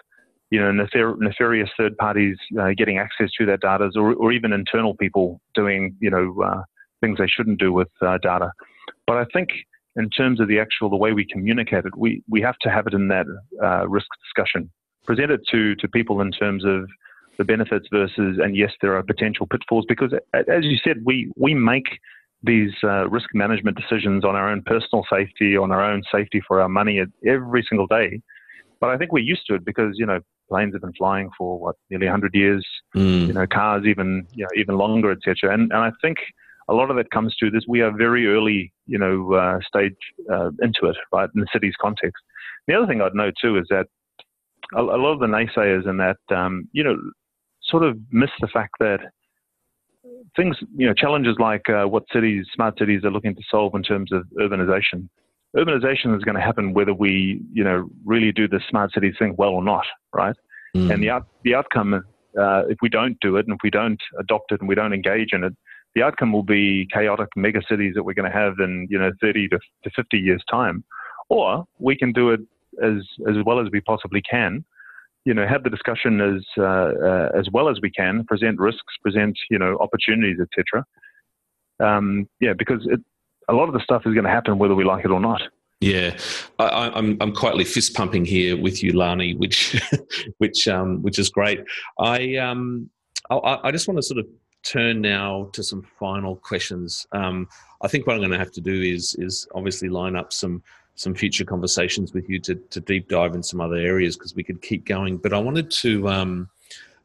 you 0.50 0.60
know, 0.60 0.70
nefar- 0.70 1.18
nefarious 1.18 1.70
third 1.78 1.96
parties 1.96 2.36
uh, 2.60 2.70
getting 2.76 2.98
access 2.98 3.30
to 3.38 3.46
that 3.46 3.60
data, 3.60 3.90
or, 3.96 4.14
or, 4.14 4.32
even 4.32 4.52
internal 4.52 4.94
people 4.94 5.40
doing, 5.54 5.96
you 6.00 6.10
know, 6.10 6.34
uh, 6.44 6.62
things 7.00 7.18
they 7.18 7.26
shouldn't 7.26 7.58
do 7.58 7.72
with 7.72 7.88
uh, 8.02 8.18
data. 8.18 8.52
But 9.06 9.16
I 9.16 9.24
think 9.32 9.50
in 9.96 10.10
terms 10.10 10.40
of 10.40 10.48
the 10.48 10.58
actual 10.58 10.90
the 10.90 10.96
way 10.96 11.12
we 11.12 11.24
communicate 11.24 11.84
it, 11.86 11.96
we 11.96 12.22
we 12.28 12.40
have 12.42 12.58
to 12.62 12.70
have 12.70 12.86
it 12.86 12.94
in 12.94 13.08
that 13.08 13.26
uh, 13.62 13.88
risk 13.88 14.06
discussion, 14.22 14.70
present 15.06 15.30
it 15.30 15.40
to 15.50 15.74
to 15.76 15.88
people 15.88 16.20
in 16.20 16.32
terms 16.32 16.64
of 16.64 16.88
the 17.36 17.44
benefits 17.44 17.86
versus, 17.90 18.38
and 18.42 18.56
yes, 18.56 18.72
there 18.80 18.96
are 18.96 19.02
potential 19.02 19.46
pitfalls 19.46 19.84
because, 19.88 20.12
as 20.34 20.64
you 20.64 20.76
said, 20.84 20.98
we 21.04 21.32
we 21.36 21.54
make 21.54 21.86
these 22.44 22.72
uh, 22.82 23.08
risk 23.08 23.28
management 23.34 23.76
decisions 23.76 24.24
on 24.24 24.36
our 24.36 24.48
own 24.48 24.62
personal 24.62 25.04
safety, 25.10 25.56
on 25.56 25.70
our 25.70 25.82
own 25.82 26.02
safety 26.12 26.42
for 26.46 26.60
our 26.60 26.68
money 26.68 27.02
every 27.26 27.64
single 27.68 27.86
day. 27.86 28.20
But 28.80 28.90
I 28.90 28.98
think 28.98 29.12
we're 29.12 29.20
used 29.20 29.46
to 29.48 29.54
it 29.54 29.64
because 29.64 29.94
you 29.96 30.06
know 30.06 30.20
planes 30.48 30.74
have 30.74 30.82
been 30.82 30.92
flying 30.92 31.30
for 31.38 31.58
what 31.58 31.76
nearly 31.90 32.06
100 32.06 32.34
years. 32.34 32.66
Mm. 32.94 33.28
You 33.28 33.32
know, 33.32 33.46
cars 33.46 33.84
even 33.86 34.26
you 34.32 34.44
know 34.44 34.60
even 34.60 34.76
longer, 34.76 35.10
etc. 35.10 35.52
And 35.54 35.72
and 35.72 35.80
I 35.80 35.90
think 36.02 36.18
a 36.68 36.74
lot 36.74 36.90
of 36.90 36.98
it 36.98 37.10
comes 37.10 37.34
to 37.36 37.50
this. 37.50 37.64
We 37.68 37.82
are 37.82 37.92
very 37.96 38.26
early, 38.26 38.72
you 38.86 38.98
know, 38.98 39.34
uh, 39.34 39.58
stage 39.66 39.96
uh, 40.32 40.50
into 40.62 40.86
it, 40.86 40.96
right, 41.12 41.28
in 41.34 41.40
the 41.40 41.46
city's 41.52 41.74
context. 41.80 42.22
The 42.66 42.74
other 42.74 42.86
thing 42.86 43.02
I'd 43.02 43.14
note 43.14 43.34
too 43.40 43.58
is 43.58 43.66
that 43.70 43.86
a, 44.74 44.80
a 44.80 44.98
lot 44.98 45.12
of 45.12 45.20
the 45.20 45.26
naysayers 45.26 45.88
in 45.88 45.98
that, 45.98 46.16
um, 46.34 46.68
you 46.72 46.82
know, 46.82 46.96
sort 47.62 47.82
of 47.82 47.98
miss 48.10 48.30
the 48.40 48.48
fact 48.48 48.74
that 48.80 49.00
things, 50.36 50.56
you 50.76 50.86
know, 50.86 50.94
challenges 50.94 51.36
like 51.38 51.68
uh, 51.68 51.84
what 51.84 52.04
cities, 52.12 52.46
smart 52.54 52.78
cities 52.78 53.04
are 53.04 53.10
looking 53.10 53.34
to 53.34 53.42
solve 53.50 53.74
in 53.74 53.82
terms 53.82 54.12
of 54.12 54.24
urbanization. 54.40 55.08
Urbanization 55.56 56.16
is 56.16 56.24
going 56.24 56.34
to 56.34 56.40
happen 56.40 56.74
whether 56.74 56.92
we, 56.92 57.40
you 57.52 57.62
know, 57.62 57.88
really 58.04 58.32
do 58.32 58.48
the 58.48 58.60
smart 58.68 58.92
cities 58.92 59.14
thing 59.18 59.34
well 59.38 59.50
or 59.50 59.62
not, 59.62 59.84
right? 60.12 60.34
Mm. 60.76 60.92
And 60.92 61.02
the 61.02 61.10
out, 61.10 61.26
the 61.44 61.54
outcome, 61.54 61.94
uh, 61.94 62.66
if 62.68 62.78
we 62.82 62.88
don't 62.88 63.18
do 63.20 63.36
it 63.36 63.46
and 63.46 63.54
if 63.54 63.60
we 63.62 63.70
don't 63.70 64.00
adopt 64.18 64.50
it 64.50 64.60
and 64.60 64.68
we 64.68 64.74
don't 64.74 64.92
engage 64.92 65.32
in 65.32 65.44
it, 65.44 65.54
the 65.94 66.02
outcome 66.02 66.32
will 66.32 66.42
be 66.42 66.88
chaotic 66.92 67.28
mega 67.36 67.60
cities 67.68 67.94
that 67.94 68.02
we're 68.02 68.14
going 68.14 68.30
to 68.30 68.36
have 68.36 68.54
in, 68.58 68.88
you 68.90 68.98
know, 68.98 69.12
30 69.20 69.48
to, 69.48 69.58
to 69.84 69.90
50 69.94 70.18
years 70.18 70.42
time. 70.50 70.82
Or 71.28 71.64
we 71.78 71.96
can 71.96 72.12
do 72.12 72.30
it 72.30 72.40
as 72.82 73.04
as 73.28 73.36
well 73.46 73.60
as 73.60 73.68
we 73.70 73.80
possibly 73.80 74.20
can 74.28 74.64
you 75.24 75.34
know, 75.34 75.46
have 75.46 75.64
the 75.64 75.70
discussion 75.70 76.20
as 76.20 76.44
uh, 76.58 76.62
uh, 76.62 77.28
as 77.34 77.48
well 77.52 77.68
as 77.68 77.78
we 77.82 77.90
can, 77.90 78.24
present 78.24 78.58
risks, 78.58 78.94
present 79.02 79.38
you 79.50 79.58
know 79.58 79.78
opportunities, 79.80 80.38
etc. 80.40 80.84
Um, 81.80 82.28
yeah, 82.40 82.52
because 82.56 82.86
it, 82.86 83.00
a 83.48 83.52
lot 83.52 83.68
of 83.68 83.74
the 83.74 83.80
stuff 83.80 84.02
is 84.06 84.14
going 84.14 84.24
to 84.24 84.30
happen 84.30 84.58
whether 84.58 84.74
we 84.74 84.84
like 84.84 85.04
it 85.04 85.10
or 85.10 85.20
not. 85.20 85.42
Yeah, 85.80 86.16
I, 86.58 86.86
am 86.86 86.94
I'm, 86.94 87.16
I'm 87.20 87.32
quietly 87.34 87.64
fist 87.64 87.94
pumping 87.94 88.24
here 88.24 88.60
with 88.60 88.82
you, 88.82 88.92
Lani, 88.92 89.34
which 89.34 89.80
which 90.38 90.68
um, 90.68 91.02
which 91.02 91.18
is 91.18 91.28
great. 91.28 91.60
I 91.98 92.36
um 92.36 92.90
I, 93.30 93.58
I 93.64 93.70
just 93.70 93.88
want 93.88 93.98
to 93.98 94.02
sort 94.02 94.20
of 94.20 94.26
turn 94.64 95.00
now 95.00 95.50
to 95.52 95.62
some 95.62 95.82
final 95.98 96.36
questions. 96.36 97.06
Um, 97.12 97.48
I 97.82 97.88
think 97.88 98.06
what 98.06 98.14
I'm 98.14 98.20
going 98.20 98.30
to 98.30 98.38
have 98.38 98.52
to 98.52 98.60
do 98.60 98.82
is 98.82 99.14
is 99.18 99.46
obviously 99.54 99.88
line 99.88 100.16
up 100.16 100.32
some 100.32 100.62
some 100.96 101.14
future 101.14 101.44
conversations 101.44 102.12
with 102.12 102.28
you 102.28 102.38
to, 102.40 102.54
to 102.54 102.80
deep 102.80 103.08
dive 103.08 103.34
in 103.34 103.42
some 103.42 103.60
other 103.60 103.76
areas 103.76 104.16
because 104.16 104.34
we 104.34 104.44
could 104.44 104.62
keep 104.62 104.84
going. 104.84 105.16
But 105.16 105.32
I 105.32 105.38
wanted 105.38 105.70
to 105.70 106.08
um, 106.08 106.48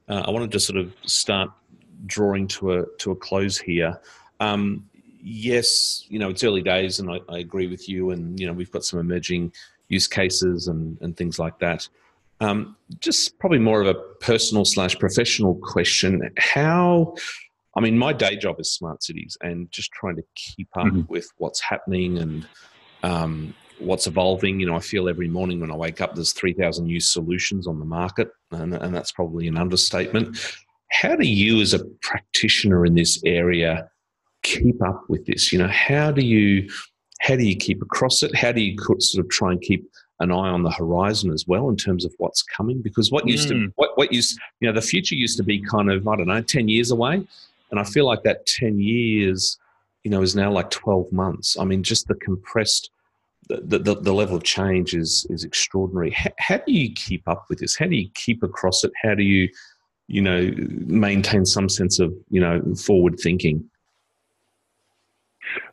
uh, 0.08 0.24
I 0.28 0.32
wanted 0.32 0.52
to 0.52 0.60
sort 0.60 0.78
of 0.78 0.94
start 1.06 1.50
drawing 2.06 2.48
to 2.48 2.74
a 2.74 2.86
to 3.00 3.12
a 3.12 3.16
close 3.16 3.58
here. 3.58 4.00
Um, 4.40 4.88
yes, 5.22 6.06
you 6.08 6.20
know 6.20 6.30
it's 6.30 6.44
early 6.44 6.62
days, 6.62 7.00
and 7.00 7.10
I, 7.10 7.20
I, 7.30 7.40
agree 7.40 7.68
with 7.68 7.90
you. 7.90 8.12
And 8.12 8.40
you 8.40 8.48
know 8.48 8.54
we've 8.54 8.72
got 8.72 8.86
some 8.86 9.00
emerging 9.00 9.54
use 9.88 10.08
cases 10.08 10.68
and 10.68 10.98
and 11.02 11.18
things 11.18 11.40
like 11.40 11.60
that. 11.60 11.88
Um, 12.42 12.78
just 13.02 13.38
probably 13.38 13.60
more 13.60 13.82
of 13.82 13.88
a 13.88 13.96
personal 14.22 14.64
slash 14.64 14.98
professional 14.98 15.56
question. 15.56 16.32
How 16.38 17.16
I 17.76 17.82
mean, 17.82 17.98
my 17.98 18.14
day 18.14 18.36
job 18.36 18.60
is 18.60 18.72
smart 18.72 19.04
cities 19.04 19.38
and 19.42 19.72
just 19.72 19.92
trying 19.92 20.16
to 20.16 20.24
keep 20.36 20.70
up 20.76 20.88
mm-hmm. 20.88 21.02
with 21.08 21.30
what's 21.38 21.62
happening 21.62 22.18
and 22.18 22.48
um, 23.04 23.54
what's 23.80 24.08
evolving. 24.08 24.60
You 24.60 24.68
know, 24.68 24.76
I 24.76 24.80
feel 24.80 25.10
every 25.10 25.28
morning 25.28 25.60
when 25.60 25.72
I 25.72 25.76
wake 25.76 26.02
up, 26.02 26.16
there's 26.16 26.34
3,000 26.34 26.86
new 26.86 27.00
solutions 27.00 27.68
on 27.68 27.80
the 27.80 27.86
market, 27.86 28.30
and, 28.52 28.74
and 28.74 28.94
that's 28.94 29.12
probably 29.12 29.48
an 29.48 29.58
understatement. 29.58 30.38
How 30.92 31.16
do 31.16 31.28
you, 31.28 31.62
as 31.62 31.74
a 31.74 31.86
practitioner 32.02 32.86
in 32.86 32.96
this 32.96 33.22
area, 33.26 33.90
keep 34.44 34.82
up 34.84 35.04
with 35.08 35.26
this? 35.26 35.52
You 35.52 35.60
know, 35.60 35.68
how 35.68 36.12
do 36.12 36.26
you 36.26 36.70
how 37.22 37.36
do 37.36 37.44
you 37.44 37.56
keep 37.56 37.82
across 37.82 38.24
it? 38.24 38.36
How 38.36 38.52
do 38.52 38.62
you 38.62 38.78
sort 39.00 39.24
of 39.24 39.30
try 39.30 39.52
and 39.52 39.62
keep 39.62 39.90
an 40.22 40.32
eye 40.32 40.50
on 40.50 40.64
the 40.64 40.72
horizon 40.72 41.32
as 41.32 41.46
well 41.48 41.70
in 41.70 41.76
terms 41.76 42.06
of 42.06 42.14
what's 42.18 42.44
coming? 42.44 42.82
Because 42.82 43.12
what 43.12 43.28
used 43.28 43.50
mm. 43.50 43.66
to 43.66 43.74
what 43.76 43.98
what 43.98 44.12
used 44.12 44.40
you 44.60 44.68
know 44.68 44.74
the 44.74 44.82
future 44.82 45.16
used 45.16 45.38
to 45.38 45.44
be 45.44 45.62
kind 45.62 45.92
of 45.92 46.08
I 46.08 46.16
don't 46.16 46.28
know 46.28 46.42
ten 46.42 46.68
years 46.68 46.92
away, 46.92 47.26
and 47.72 47.80
I 47.80 47.84
feel 47.84 48.06
like 48.06 48.24
that 48.24 48.46
ten 48.46 48.80
years 48.80 49.58
you 50.04 50.12
know 50.12 50.22
is 50.22 50.36
now 50.36 50.52
like 50.52 50.70
twelve 50.70 51.12
months. 51.12 51.58
I 51.60 51.66
mean, 51.66 51.84
just 51.84 52.08
the 52.08 52.16
compressed 52.16 52.90
the, 53.50 53.80
the, 53.80 53.96
the, 53.96 54.14
level 54.14 54.36
of 54.36 54.44
change 54.44 54.94
is 54.94 55.26
is 55.30 55.44
extraordinary. 55.44 56.12
How, 56.12 56.30
how, 56.38 56.58
do 56.58 56.72
you 56.72 56.94
keep 56.94 57.28
up 57.28 57.46
with 57.50 57.60
this? 57.60 57.76
How 57.76 57.88
do 57.88 57.96
you 57.96 58.10
keep 58.14 58.44
across 58.44 58.84
it? 58.84 58.92
How 59.02 59.16
do 59.16 59.24
you, 59.24 59.50
you 60.08 60.22
know, 60.22 60.52
maintain 60.86 61.46
some 61.46 61.68
sense 61.68 62.00
of 62.00 62.14
you 62.30 62.40
know 62.40 62.62
forward 62.76 63.20
thinking? 63.20 63.68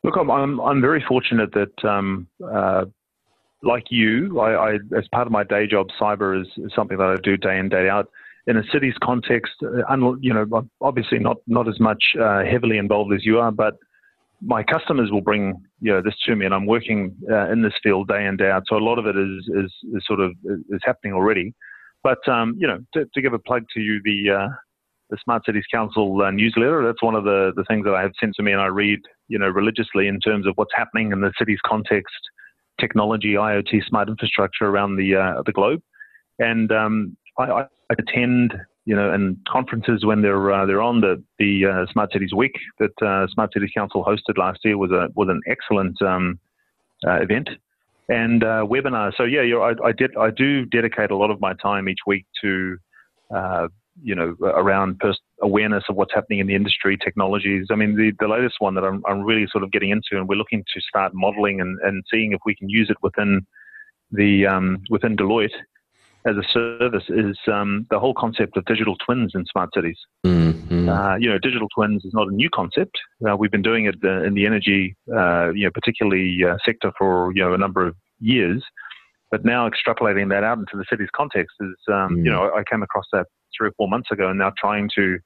Look, 0.03 0.17
I'm 0.17 0.31
I'm, 0.31 0.61
I'm 0.61 0.81
very 0.81 1.05
fortunate 1.07 1.53
that. 1.53 1.85
Um, 1.85 2.27
uh, 2.45 2.87
like 3.62 3.85
you, 3.91 4.39
I, 4.39 4.75
I, 4.75 4.79
as 4.97 5.09
part 5.09 5.27
of 5.27 5.33
my 5.33 5.43
day 5.43 5.67
job, 5.67 5.89
cyber 6.01 6.41
is, 6.41 6.47
is, 6.59 6.73
something 6.77 6.99
that 6.99 7.09
I 7.09 7.17
do 7.23 7.37
day 7.37 7.59
in 7.59 7.69
day 7.69 7.89
out. 7.89 8.09
In 8.47 8.59
a 8.59 8.62
city's 8.71 8.95
context, 9.03 9.55
uh, 9.62 9.97
you 10.21 10.33
know, 10.33 10.69
obviously 10.81 11.19
not 11.19 11.39
not 11.49 11.67
as 11.67 11.81
much 11.81 12.15
uh, 12.21 12.45
heavily 12.45 12.79
involved 12.79 13.12
as 13.12 13.25
you 13.25 13.41
are, 13.41 13.51
but 13.51 13.77
my 14.40 14.62
customers 14.62 15.11
will 15.11 15.20
bring 15.20 15.55
you 15.81 15.92
know 15.92 16.03
this 16.03 16.14
to 16.27 16.37
me, 16.37 16.44
and 16.44 16.55
I'm 16.55 16.66
working 16.66 17.14
uh, 17.31 17.51
in 17.51 17.62
this 17.62 17.72
field 17.83 18.09
day 18.09 18.27
in 18.27 18.37
day 18.37 18.51
out. 18.51 18.64
So 18.66 18.77
a 18.77 18.79
lot 18.79 18.99
of 18.99 19.07
it 19.07 19.16
is 19.16 19.49
is, 19.64 19.72
is 19.95 20.03
sort 20.07 20.20
of 20.20 20.32
is 20.45 20.80
happening 20.84 21.14
already. 21.14 21.55
But 22.03 22.26
um, 22.28 22.55
you 22.59 22.66
know, 22.66 22.78
to, 22.95 23.07
to, 23.14 23.22
give 23.22 23.32
a 23.32 23.39
plug 23.39 23.64
to 23.74 23.80
you, 23.80 24.01
the 24.05 24.30
uh, 24.30 24.49
the 25.11 25.18
Smart 25.24 25.45
Cities 25.45 25.64
Council 25.72 26.22
uh, 26.22 26.30
newsletter. 26.30 26.84
That's 26.84 27.03
one 27.03 27.14
of 27.14 27.24
the 27.24 27.53
the 27.57 27.64
things 27.64 27.84
that 27.84 27.95
I 27.95 28.03
have 28.03 28.12
sent 28.20 28.34
to 28.37 28.43
me, 28.43 28.53
and 28.53 28.61
I 28.61 28.66
read 28.66 29.01
you 29.28 29.39
know 29.39 29.49
religiously 29.49 30.09
in 30.09 30.20
terms 30.20 30.47
of 30.47 30.53
what's 30.57 30.72
happening 30.74 31.12
in 31.12 31.20
the 31.20 31.32
city's 31.39 31.61
context, 31.66 32.14
technology, 32.80 33.34
IoT, 33.34 33.87
smart 33.87 34.09
infrastructure 34.09 34.66
around 34.66 34.97
the 34.97 35.16
uh, 35.16 35.43
the 35.45 35.53
globe. 35.53 35.80
And 36.39 36.70
um, 36.70 37.16
I, 37.39 37.45
I 37.45 37.66
attend 37.91 38.55
you 38.87 38.97
know, 38.97 39.12
and 39.12 39.37
conferences 39.47 40.05
when 40.05 40.22
they're 40.22 40.53
uh, 40.53 40.64
they're 40.64 40.82
on 40.82 41.01
the 41.01 41.22
the 41.39 41.66
uh, 41.66 41.93
Smart 41.93 42.12
Cities 42.12 42.32
Week 42.34 42.55
that 42.78 43.03
uh, 43.03 43.26
Smart 43.28 43.53
Cities 43.53 43.70
Council 43.76 44.05
hosted 44.05 44.39
last 44.39 44.61
year 44.64 44.78
was 44.78 44.91
a 44.93 45.09
was 45.14 45.28
an 45.28 45.41
excellent 45.47 46.01
um, 46.01 46.39
uh, 47.07 47.20
event 47.20 47.51
and 48.09 48.43
uh, 48.43 48.64
webinar. 48.64 49.12
So 49.16 49.24
yeah, 49.24 49.43
I, 49.59 49.89
I, 49.89 49.93
did 49.93 50.16
I 50.16 50.30
do 50.30 50.64
dedicate 50.64 51.11
a 51.11 51.16
lot 51.16 51.30
of 51.30 51.41
my 51.41 51.53
time 51.55 51.89
each 51.89 52.07
week 52.07 52.24
to 52.43 52.78
uh, 53.34 53.68
you 54.03 54.14
know, 54.14 54.37
around 54.43 54.99
pers- 54.99 55.20
awareness 55.43 55.84
of 55.89 55.97
what's 55.97 56.14
happening 56.14 56.39
in 56.39 56.47
the 56.47 56.55
industry, 56.55 56.97
technologies. 56.97 57.66
I 57.70 57.76
mean, 57.76 57.97
the, 57.97 58.12
the 58.20 58.28
latest 58.28 58.57
one 58.59 58.74
that 58.74 58.84
I'm, 58.84 59.03
I'm 59.07 59.22
really 59.22 59.47
sort 59.51 59.64
of 59.64 59.72
getting 59.72 59.91
into, 59.91 60.11
and 60.12 60.28
we're 60.28 60.37
looking 60.37 60.64
to 60.74 60.80
start 60.80 61.12
modeling 61.14 61.61
and, 61.61 61.78
and 61.82 62.05
seeing 62.11 62.32
if 62.32 62.41
we 62.45 62.55
can 62.55 62.68
use 62.68 62.91
it 62.91 62.97
within 63.03 63.47
the 64.12 64.47
um, 64.47 64.82
within 64.91 65.16
Deloitte 65.16 65.55
as 66.27 66.37
a 66.37 66.43
service 66.53 67.05
is 67.09 67.37
um, 67.47 67.87
the 67.91 67.99
whole 67.99 68.14
concept 68.14 68.57
of 68.57 68.64
digital 68.64 68.97
twins 68.97 69.33
in 69.35 69.45
smart 69.47 69.70
cities. 69.74 69.99
Mm-hmm. 70.24 70.89
Uh, 70.89 71.16
you 71.16 71.29
know, 71.29 71.39
digital 71.39 71.68
twins 71.74 72.05
is 72.05 72.12
not 72.12 72.29
a 72.29 72.35
new 72.35 72.51
concept. 72.51 72.97
Uh, 73.29 73.37
we've 73.37 73.51
been 73.51 73.62
doing 73.62 73.87
it 73.87 73.95
uh, 74.05 74.24
in 74.24 74.35
the 74.35 74.45
energy, 74.45 74.97
uh, 75.14 75.51
you 75.51 75.64
know, 75.64 75.70
particularly 75.72 76.39
uh, 76.45 76.57
sector 76.64 76.93
for 76.99 77.33
you 77.35 77.43
know 77.43 77.55
a 77.55 77.59
number 77.59 77.87
of 77.87 77.95
years. 78.18 78.62
But 79.31 79.45
now 79.45 79.68
extrapolating 79.68 80.29
that 80.31 80.45
out 80.45 80.59
into 80.59 80.77
the 80.77 80.85
city's 80.89 81.09
context 81.14 81.57
is, 81.61 81.74
um, 81.89 82.16
mm. 82.16 82.24
you 82.24 82.31
know, 82.31 82.51
I 82.55 82.62
came 82.70 82.83
across 82.83 83.07
that 83.12 83.27
three 83.57 83.68
or 83.68 83.72
four 83.77 83.89
months 83.89 84.11
ago, 84.11 84.29
and 84.29 84.39
now 84.39 84.53
trying 84.59 84.89
to 84.97 85.18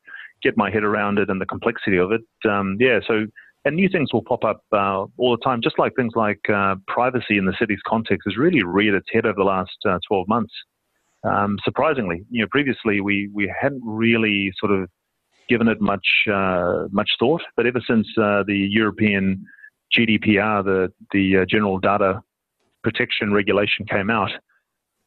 get 0.43 0.57
my 0.57 0.71
head 0.71 0.85
around 0.85 1.19
it 1.19 1.29
and 1.29 1.41
the 1.41 1.47
complexity 1.47 1.99
of 1.99 2.13
it. 2.13 2.23
Um, 2.49 2.77
yeah, 2.79 3.01
so 3.07 3.27
and 3.65 3.77
new 3.77 3.89
things 3.89 4.13
will 4.13 4.23
pop 4.23 4.45
up 4.45 4.63
uh, 4.73 5.05
all 5.19 5.37
the 5.37 5.45
time, 5.45 5.61
just 5.63 5.79
like 5.79 5.95
things 5.95 6.13
like 6.17 6.41
uh, 6.53 6.77
privacy 6.89 7.37
in 7.37 7.45
the 7.45 7.55
city's 7.59 7.81
context 7.87 8.23
has 8.27 8.37
really 8.37 8.63
reared 8.63 8.95
its 8.95 9.09
head 9.13 9.27
over 9.27 9.37
the 9.37 9.45
last 9.45 9.77
uh, 9.87 9.99
12 10.09 10.29
months. 10.29 10.53
Um, 11.23 11.59
surprisingly, 11.65 12.25
you 12.31 12.41
know, 12.43 12.49
previously 12.51 13.01
we, 13.01 13.29
we 13.33 13.53
hadn't 13.61 13.83
really 13.85 14.53
sort 14.59 14.73
of 14.73 14.89
given 15.49 15.69
it 15.69 15.81
much 15.81 16.07
uh, 16.33 16.87
much 16.91 17.11
thought, 17.19 17.43
but 17.57 17.67
ever 17.67 17.81
since 17.87 18.07
uh, 18.17 18.43
the 18.47 18.57
European 18.57 19.45
GDPR, 19.95 20.65
the 20.65 20.93
the 21.13 21.39
uh, 21.39 21.45
General 21.45 21.79
Data 21.79 22.23
Protection 22.83 23.33
Regulation 23.33 23.85
came 23.85 24.09
out, 24.09 24.31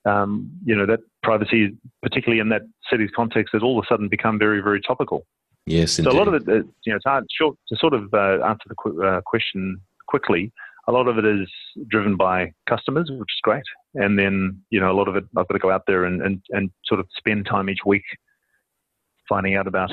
um, 0.05 0.51
you 0.65 0.75
know 0.75 0.85
that 0.85 0.99
privacy, 1.23 1.75
particularly 2.03 2.39
in 2.39 2.49
that 2.49 2.61
city's 2.91 3.09
context, 3.15 3.53
has 3.53 3.63
all 3.63 3.79
of 3.79 3.85
a 3.85 3.87
sudden 3.87 4.09
become 4.09 4.37
very 4.37 4.61
very 4.61 4.81
topical. 4.81 5.25
Yes, 5.65 5.97
indeed. 5.97 6.11
so 6.11 6.17
a 6.17 6.19
lot 6.19 6.27
of 6.27 6.35
it, 6.35 6.43
you 6.45 6.91
know, 6.91 6.97
it's 6.97 7.05
hard 7.05 7.25
short, 7.31 7.55
to 7.69 7.77
sort 7.77 7.93
of 7.93 8.13
uh, 8.13 8.45
answer 8.45 8.65
the 8.67 8.75
qu- 8.75 9.01
uh, 9.01 9.21
question 9.21 9.79
quickly 10.07 10.51
a 10.87 10.91
lot 10.91 11.07
of 11.07 11.17
it 11.17 11.25
is 11.25 11.49
driven 11.87 12.15
by 12.17 12.51
customers, 12.67 13.09
which 13.09 13.29
is 13.29 13.41
great. 13.41 13.63
And 13.95 14.17
then, 14.19 14.61
you 14.69 14.79
know, 14.79 14.91
a 14.91 14.97
lot 14.97 15.07
of 15.07 15.15
it 15.15 15.23
I've 15.37 15.47
got 15.47 15.53
to 15.53 15.59
go 15.59 15.71
out 15.71 15.83
there 15.87 16.05
and, 16.05 16.21
and, 16.21 16.41
and 16.49 16.71
sort 16.85 16.99
of 16.99 17.07
spend 17.17 17.45
time 17.45 17.69
each 17.69 17.85
week 17.85 18.03
finding 19.29 19.55
out 19.55 19.67
about. 19.67 19.91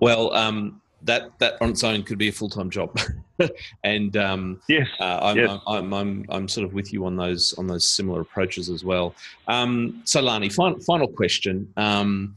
Well, 0.00 0.34
um, 0.34 0.80
that 1.02 1.38
that 1.38 1.54
on 1.60 1.70
its 1.70 1.84
own 1.84 2.02
could 2.02 2.18
be 2.18 2.28
a 2.28 2.32
full 2.32 2.48
time 2.48 2.70
job, 2.70 2.98
and 3.84 4.16
um, 4.16 4.60
yes, 4.68 4.86
uh, 5.00 5.18
I'm, 5.22 5.36
yes. 5.36 5.48
I'm, 5.48 5.60
I'm, 5.66 5.94
I'm, 5.94 6.24
I'm 6.28 6.48
sort 6.48 6.66
of 6.66 6.74
with 6.74 6.92
you 6.92 7.06
on 7.06 7.16
those 7.16 7.54
on 7.54 7.66
those 7.66 7.88
similar 7.88 8.20
approaches 8.20 8.68
as 8.68 8.84
well. 8.84 9.14
Um, 9.48 10.02
so, 10.04 10.20
Lani, 10.20 10.48
final, 10.48 10.78
final 10.80 11.08
question. 11.08 11.72
Um, 11.76 12.36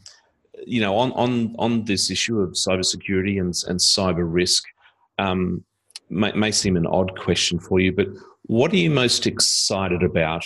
you 0.66 0.82
know, 0.82 0.96
on 0.96 1.12
on 1.14 1.56
on 1.60 1.86
this 1.86 2.10
issue 2.10 2.39
of 2.39 2.52
cybersecurity 2.52 3.39
and 3.39 3.54
and 3.68 3.80
cyber 3.80 4.26
risk, 4.26 4.64
um, 5.20 5.64
may, 6.14 6.32
may 6.34 6.51
seem 6.51 6.78
an 6.78 6.88
odd 6.88 7.18
question 7.18 7.59
for 7.59 7.80
you, 7.80 7.91
but 7.91 8.07
what 8.43 8.72
are 8.74 8.78
you 8.78 8.89
most 8.89 9.26
excited 9.28 10.03
about 10.03 10.45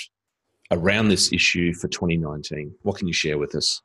around 0.72 1.10
this 1.10 1.32
issue 1.32 1.74
for 1.74 1.88
2019? 1.88 2.74
What 2.84 2.98
can 2.98 3.08
you 3.08 3.14
share 3.14 3.38
with 3.38 3.56
us? 3.56 3.82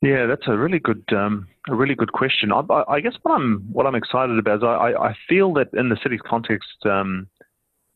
Yeah, 0.00 0.26
that's 0.26 0.46
a 0.46 0.56
really 0.56 0.78
good, 0.78 1.04
um, 1.12 1.48
a 1.68 1.74
really 1.74 1.96
good 1.96 2.12
question. 2.12 2.52
I, 2.52 2.62
I, 2.88 3.00
guess 3.00 3.14
what 3.22 3.34
I'm, 3.34 3.60
what 3.72 3.84
I'm 3.86 3.96
excited 3.96 4.38
about 4.38 4.58
is 4.58 4.62
I, 4.62 4.94
I 4.94 5.16
feel 5.28 5.52
that 5.54 5.68
in 5.72 5.88
the 5.88 5.98
city's 6.02 6.20
context, 6.24 6.68
um, 6.84 7.28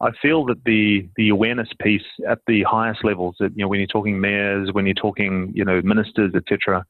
I 0.02 0.10
feel 0.20 0.44
that 0.46 0.64
the 0.64 1.08
the 1.14 1.28
awareness 1.28 1.68
piece 1.80 2.02
at 2.28 2.40
the 2.48 2.64
highest 2.64 3.04
levels, 3.04 3.36
that 3.38 3.52
you 3.56 3.62
know, 3.62 3.68
when 3.68 3.78
you're 3.78 3.86
talking 3.86 4.20
mayors, 4.20 4.72
when 4.72 4.84
you're 4.84 4.94
talking, 4.94 5.52
you 5.54 5.64
know, 5.64 5.80
ministers, 5.82 6.34
etc., 6.34 6.84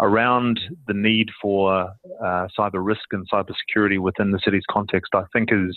around 0.00 0.60
the 0.86 0.94
need 0.94 1.30
for 1.40 1.90
uh, 2.22 2.48
cyber 2.58 2.84
risk 2.84 3.12
and 3.12 3.28
cyber 3.30 3.54
security 3.56 3.98
within 3.98 4.30
the 4.30 4.40
city's 4.44 4.64
context, 4.70 5.12
I 5.14 5.24
think 5.32 5.50
is 5.52 5.76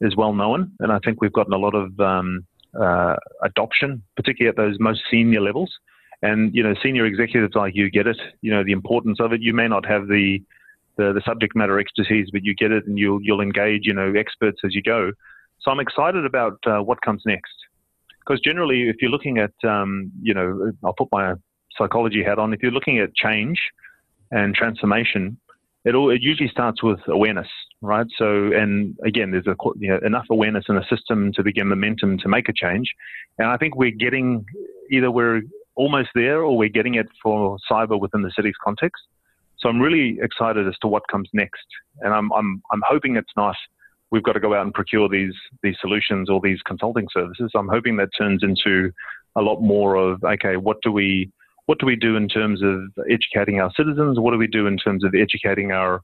is 0.00 0.14
well 0.14 0.34
known, 0.34 0.72
and 0.80 0.92
I 0.92 0.98
think 1.04 1.22
we've 1.22 1.32
gotten 1.32 1.54
a 1.54 1.58
lot 1.58 1.74
of 1.74 1.98
um, 2.00 2.44
uh, 2.78 3.16
adoption, 3.42 4.02
particularly 4.14 4.50
at 4.50 4.56
those 4.56 4.78
most 4.78 5.02
senior 5.10 5.40
levels. 5.40 5.72
And 6.22 6.54
you 6.54 6.62
know, 6.62 6.74
senior 6.82 7.06
executives 7.06 7.54
like 7.54 7.74
you 7.74 7.90
get 7.90 8.06
it. 8.06 8.18
You 8.42 8.50
know 8.50 8.64
the 8.64 8.72
importance 8.72 9.20
of 9.20 9.32
it. 9.32 9.40
You 9.40 9.54
may 9.54 9.68
not 9.68 9.86
have 9.86 10.08
the 10.08 10.42
the, 10.96 11.12
the 11.12 11.22
subject 11.24 11.54
matter 11.54 11.78
expertise, 11.78 12.28
but 12.32 12.44
you 12.44 12.54
get 12.54 12.72
it, 12.72 12.86
and 12.86 12.98
you'll 12.98 13.20
you'll 13.22 13.40
engage 13.40 13.86
you 13.86 13.94
know 13.94 14.12
experts 14.16 14.60
as 14.64 14.74
you 14.74 14.82
go. 14.82 15.12
So 15.60 15.70
I'm 15.70 15.80
excited 15.80 16.24
about 16.24 16.58
uh, 16.66 16.80
what 16.80 17.00
comes 17.02 17.22
next 17.26 17.54
because 18.26 18.40
generally, 18.40 18.88
if 18.88 18.96
you're 19.00 19.10
looking 19.10 19.38
at, 19.38 19.52
um, 19.64 20.10
you 20.20 20.34
know, 20.34 20.72
I'll 20.84 20.94
put 20.94 21.08
my 21.12 21.34
psychology 21.78 22.22
hat 22.22 22.38
on, 22.38 22.52
if 22.52 22.62
you're 22.62 22.72
looking 22.72 22.98
at 22.98 23.14
change 23.14 23.58
and 24.30 24.54
transformation, 24.54 25.38
it 25.84 25.94
all 25.94 26.10
it 26.10 26.20
usually 26.20 26.48
starts 26.48 26.82
with 26.82 26.98
awareness, 27.06 27.46
right? 27.80 28.06
So, 28.18 28.50
and 28.52 28.96
again, 29.04 29.30
there's 29.30 29.46
a, 29.46 29.54
you 29.76 29.90
know, 29.90 30.00
enough 30.04 30.26
awareness 30.30 30.64
in 30.68 30.74
the 30.74 30.84
system 30.90 31.32
to 31.34 31.44
begin 31.44 31.68
momentum 31.68 32.18
to 32.18 32.28
make 32.28 32.48
a 32.48 32.52
change, 32.52 32.88
and 33.38 33.48
I 33.48 33.56
think 33.56 33.76
we're 33.76 33.92
getting 33.92 34.44
either 34.90 35.10
we're 35.10 35.42
almost 35.76 36.08
there 36.14 36.42
or 36.42 36.56
we're 36.56 36.68
getting 36.68 36.94
it 36.94 37.06
for 37.22 37.56
cyber 37.70 38.00
within 38.00 38.22
the 38.22 38.32
city's 38.34 38.54
context. 38.64 39.02
So 39.58 39.68
I'm 39.68 39.80
really 39.80 40.18
excited 40.20 40.66
as 40.66 40.74
to 40.82 40.88
what 40.88 41.02
comes 41.10 41.28
next, 41.32 41.66
and 42.00 42.12
I'm 42.12 42.32
I'm 42.32 42.62
I'm 42.72 42.82
hoping 42.86 43.16
it's 43.16 43.32
not 43.36 43.54
we've 44.10 44.24
got 44.24 44.32
to 44.32 44.40
go 44.40 44.54
out 44.54 44.64
and 44.64 44.74
procure 44.74 45.08
these 45.08 45.34
these 45.62 45.76
solutions 45.80 46.28
or 46.28 46.40
these 46.42 46.60
consulting 46.66 47.06
services. 47.12 47.52
I'm 47.54 47.68
hoping 47.68 47.96
that 47.98 48.08
turns 48.18 48.42
into 48.42 48.90
a 49.36 49.42
lot 49.42 49.60
more 49.60 49.94
of 49.94 50.24
okay, 50.24 50.56
what 50.56 50.78
do 50.82 50.90
we 50.90 51.30
what 51.66 51.78
do 51.78 51.86
we 51.86 51.96
do 51.96 52.16
in 52.16 52.28
terms 52.28 52.62
of 52.62 52.80
educating 53.10 53.60
our 53.60 53.70
citizens? 53.76 54.18
What 54.18 54.32
do 54.32 54.38
we 54.38 54.46
do 54.46 54.66
in 54.66 54.76
terms 54.78 55.04
of 55.04 55.14
educating 55.14 55.72
our 55.72 56.00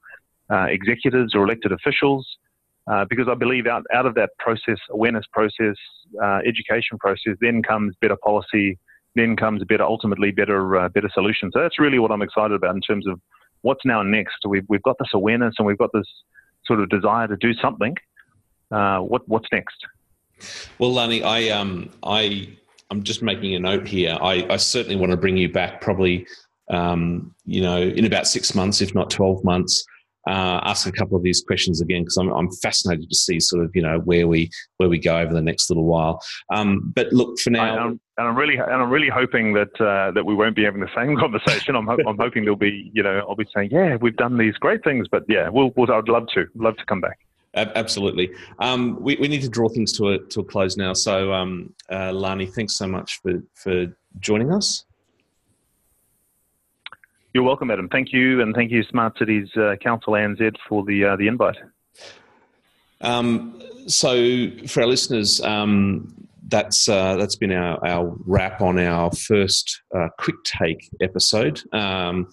uh, 0.51 0.65
executives 0.69 1.33
or 1.33 1.43
elected 1.43 1.71
officials? 1.71 2.27
Uh, 2.85 3.05
because 3.09 3.27
I 3.29 3.33
believe 3.33 3.65
out, 3.65 3.83
out 3.93 4.05
of 4.05 4.13
that 4.15 4.31
process, 4.39 4.77
awareness 4.89 5.25
process, 5.31 5.75
uh, 6.21 6.39
education 6.45 6.97
process, 6.99 7.37
then 7.39 7.63
comes 7.63 7.95
better 8.01 8.17
policy, 8.17 8.77
then 9.15 9.37
comes 9.37 9.63
better, 9.63 9.83
ultimately 9.83 10.31
better, 10.31 10.77
uh, 10.77 10.89
better 10.89 11.09
solutions. 11.13 11.53
So 11.53 11.61
that's 11.61 11.79
really 11.79 11.97
what 11.97 12.11
I'm 12.11 12.21
excited 12.21 12.53
about 12.53 12.75
in 12.75 12.81
terms 12.81 13.07
of 13.07 13.21
what's 13.61 13.85
now 13.85 14.03
next. 14.03 14.35
We've, 14.45 14.65
we've 14.67 14.83
got 14.83 14.97
this 14.99 15.09
awareness 15.13 15.55
and 15.57 15.65
we've 15.65 15.77
got 15.77 15.91
this 15.93 16.07
sort 16.65 16.81
of 16.81 16.89
desire 16.89 17.27
to 17.27 17.37
do 17.37 17.53
something. 17.53 17.95
Uh, 18.69 18.99
what, 18.99 19.27
what's 19.29 19.47
next? 19.53 19.77
Well, 20.77 20.91
Lani, 20.91 21.23
I, 21.23 21.49
um, 21.49 21.89
I 22.03 22.49
I'm 22.93 23.01
just 23.01 23.23
making 23.23 23.55
a 23.55 23.59
note 23.59 23.87
here. 23.87 24.15
I, 24.21 24.45
I 24.51 24.57
certainly 24.57 24.95
want 24.95 25.09
to 25.09 25.17
bring 25.17 25.35
you 25.35 25.49
back 25.51 25.81
probably, 25.81 26.27
um, 26.69 27.33
you 27.43 27.59
know, 27.59 27.81
in 27.81 28.05
about 28.05 28.27
six 28.27 28.53
months, 28.53 28.81
if 28.81 28.93
not 28.93 29.09
12 29.09 29.43
months. 29.43 29.83
Uh, 30.27 30.61
ask 30.63 30.87
a 30.87 30.91
couple 30.91 31.17
of 31.17 31.23
these 31.23 31.41
questions 31.41 31.81
again 31.81 32.03
because 32.03 32.17
I'm, 32.17 32.29
I'm 32.29 32.51
fascinated 32.61 33.09
to 33.09 33.15
see 33.15 33.41
sort 33.41 33.65
of 33.65 33.71
you 33.75 33.81
know 33.81 33.99
where 33.99 34.25
we 34.25 34.49
where 34.77 34.87
we 34.87 34.97
go 34.97 35.17
over 35.17 35.33
the 35.33 35.41
next 35.41 35.69
little 35.69 35.83
while. 35.83 36.23
Um, 36.53 36.93
but 36.95 37.11
look 37.11 37.37
for 37.39 37.49
now, 37.49 37.77
I, 37.77 37.87
and 37.87 37.99
I'm 38.17 38.37
really 38.37 38.55
and 38.55 38.75
I'm 38.75 38.89
really 38.89 39.09
hoping 39.09 39.51
that 39.55 39.81
uh, 39.81 40.11
that 40.11 40.25
we 40.25 40.33
won't 40.33 40.55
be 40.55 40.63
having 40.63 40.79
the 40.79 40.95
same 40.95 41.17
conversation. 41.19 41.75
I'm, 41.75 41.87
ho- 41.87 41.97
I'm 42.07 42.17
hoping 42.17 42.43
there'll 42.43 42.55
be 42.55 42.89
you 42.93 43.03
know 43.03 43.25
I'll 43.27 43.35
be 43.35 43.47
saying 43.53 43.71
yeah 43.73 43.97
we've 43.97 44.15
done 44.15 44.37
these 44.37 44.55
great 44.55 44.81
things, 44.85 45.09
but 45.11 45.23
yeah 45.27 45.49
we'll, 45.49 45.73
we'll 45.75 45.91
I'd 45.91 46.07
love 46.07 46.27
to 46.35 46.45
love 46.55 46.77
to 46.77 46.85
come 46.85 47.01
back. 47.01 47.19
Absolutely. 47.55 48.31
Um, 48.59 48.97
we, 48.99 49.15
we 49.17 49.27
need 49.27 49.43
to 49.43 49.49
draw 49.49 49.69
things 49.69 49.91
to 49.97 50.09
a, 50.09 50.19
to 50.19 50.39
a 50.39 50.43
close 50.43 50.75
now. 50.75 50.93
So, 50.93 51.31
um, 51.33 51.73
uh, 51.91 52.11
Lani, 52.11 52.47
thanks 52.47 52.73
so 52.75 52.87
much 52.87 53.21
for, 53.21 53.43
for 53.53 53.85
joining 54.19 54.51
us. 54.51 54.85
You're 57.33 57.43
welcome, 57.43 57.71
Adam. 57.71 57.89
Thank 57.89 58.13
you, 58.13 58.41
and 58.41 58.53
thank 58.53 58.71
you, 58.71 58.83
Smart 58.83 59.17
Cities 59.17 59.49
uh, 59.55 59.75
Council 59.81 60.13
ANZ, 60.13 60.55
for 60.69 60.83
the 60.83 61.03
uh, 61.03 61.15
the 61.15 61.27
invite. 61.27 61.57
Um, 63.01 63.59
so, 63.87 64.51
for 64.67 64.81
our 64.81 64.87
listeners, 64.87 65.41
um, 65.41 66.13
that's 66.47 66.87
uh, 66.87 67.15
that's 67.17 67.35
been 67.35 67.51
our, 67.51 67.83
our 67.83 68.15
wrap 68.27 68.61
on 68.61 68.77
our 68.77 69.11
first 69.11 69.81
uh, 69.95 70.09
quick 70.19 70.35
take 70.43 70.87
episode 71.01 71.59
um, 71.73 72.27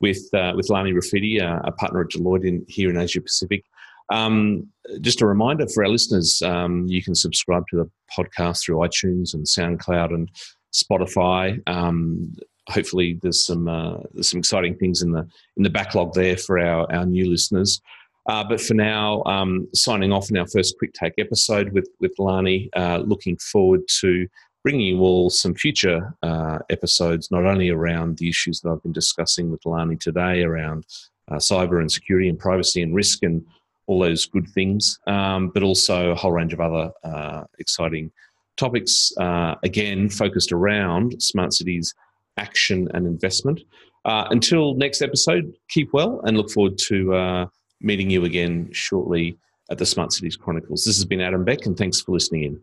with 0.00 0.26
uh, 0.32 0.54
with 0.56 0.70
Lani 0.70 0.92
Refiti, 0.92 1.38
a 1.42 1.72
partner 1.72 2.00
at 2.00 2.08
Deloitte 2.08 2.46
in, 2.46 2.64
here 2.66 2.88
in 2.88 2.96
Asia 2.96 3.20
Pacific. 3.20 3.62
Um, 4.10 4.68
just 5.00 5.20
a 5.20 5.26
reminder 5.26 5.66
for 5.68 5.84
our 5.84 5.90
listeners, 5.90 6.40
um, 6.42 6.86
you 6.86 7.02
can 7.02 7.14
subscribe 7.14 7.64
to 7.70 7.76
the 7.76 7.90
podcast 8.16 8.64
through 8.64 8.76
iTunes 8.76 9.34
and 9.34 9.44
SoundCloud 9.44 10.14
and 10.14 10.30
Spotify. 10.72 11.60
Um, 11.66 12.36
hopefully, 12.68 13.18
there's 13.22 13.44
some 13.44 13.68
uh, 13.68 13.98
there's 14.12 14.30
some 14.30 14.38
exciting 14.38 14.76
things 14.76 15.02
in 15.02 15.12
the 15.12 15.28
in 15.56 15.62
the 15.62 15.70
backlog 15.70 16.14
there 16.14 16.36
for 16.36 16.58
our 16.58 16.90
our 16.92 17.06
new 17.06 17.28
listeners. 17.28 17.80
Uh, 18.28 18.42
but 18.42 18.60
for 18.60 18.74
now, 18.74 19.22
um, 19.24 19.68
signing 19.72 20.12
off 20.12 20.30
in 20.30 20.36
our 20.36 20.48
first 20.48 20.76
quick 20.78 20.92
take 20.92 21.14
episode 21.18 21.72
with 21.72 21.88
with 22.00 22.12
Lani. 22.18 22.70
Uh, 22.76 22.98
looking 22.98 23.36
forward 23.38 23.80
to 24.00 24.26
bringing 24.62 24.96
you 24.96 25.00
all 25.00 25.30
some 25.30 25.54
future 25.54 26.12
uh, 26.24 26.58
episodes, 26.70 27.30
not 27.30 27.46
only 27.46 27.70
around 27.70 28.18
the 28.18 28.28
issues 28.28 28.60
that 28.60 28.70
I've 28.70 28.82
been 28.82 28.92
discussing 28.92 29.48
with 29.48 29.64
Lani 29.64 29.94
today 29.94 30.42
around 30.42 30.84
uh, 31.30 31.36
cyber 31.36 31.80
and 31.80 31.90
security 31.90 32.28
and 32.28 32.38
privacy 32.38 32.82
and 32.82 32.92
risk 32.92 33.22
and 33.22 33.46
all 33.86 34.00
those 34.00 34.26
good 34.26 34.48
things, 34.48 34.98
um, 35.06 35.50
but 35.54 35.62
also 35.62 36.10
a 36.10 36.14
whole 36.14 36.32
range 36.32 36.52
of 36.52 36.60
other 36.60 36.90
uh, 37.04 37.44
exciting 37.58 38.10
topics, 38.56 39.12
uh, 39.18 39.54
again, 39.62 40.08
focused 40.08 40.52
around 40.52 41.22
smart 41.22 41.52
cities 41.52 41.94
action 42.36 42.88
and 42.94 43.06
investment. 43.06 43.60
Uh, 44.04 44.26
until 44.30 44.74
next 44.74 45.02
episode, 45.02 45.52
keep 45.68 45.92
well 45.92 46.20
and 46.24 46.36
look 46.36 46.50
forward 46.50 46.78
to 46.78 47.14
uh, 47.14 47.46
meeting 47.80 48.10
you 48.10 48.24
again 48.24 48.68
shortly 48.72 49.36
at 49.70 49.78
the 49.78 49.86
Smart 49.86 50.12
Cities 50.12 50.36
Chronicles. 50.36 50.84
This 50.84 50.96
has 50.96 51.04
been 51.04 51.20
Adam 51.20 51.44
Beck, 51.44 51.66
and 51.66 51.76
thanks 51.76 52.00
for 52.00 52.12
listening 52.12 52.44
in. 52.44 52.60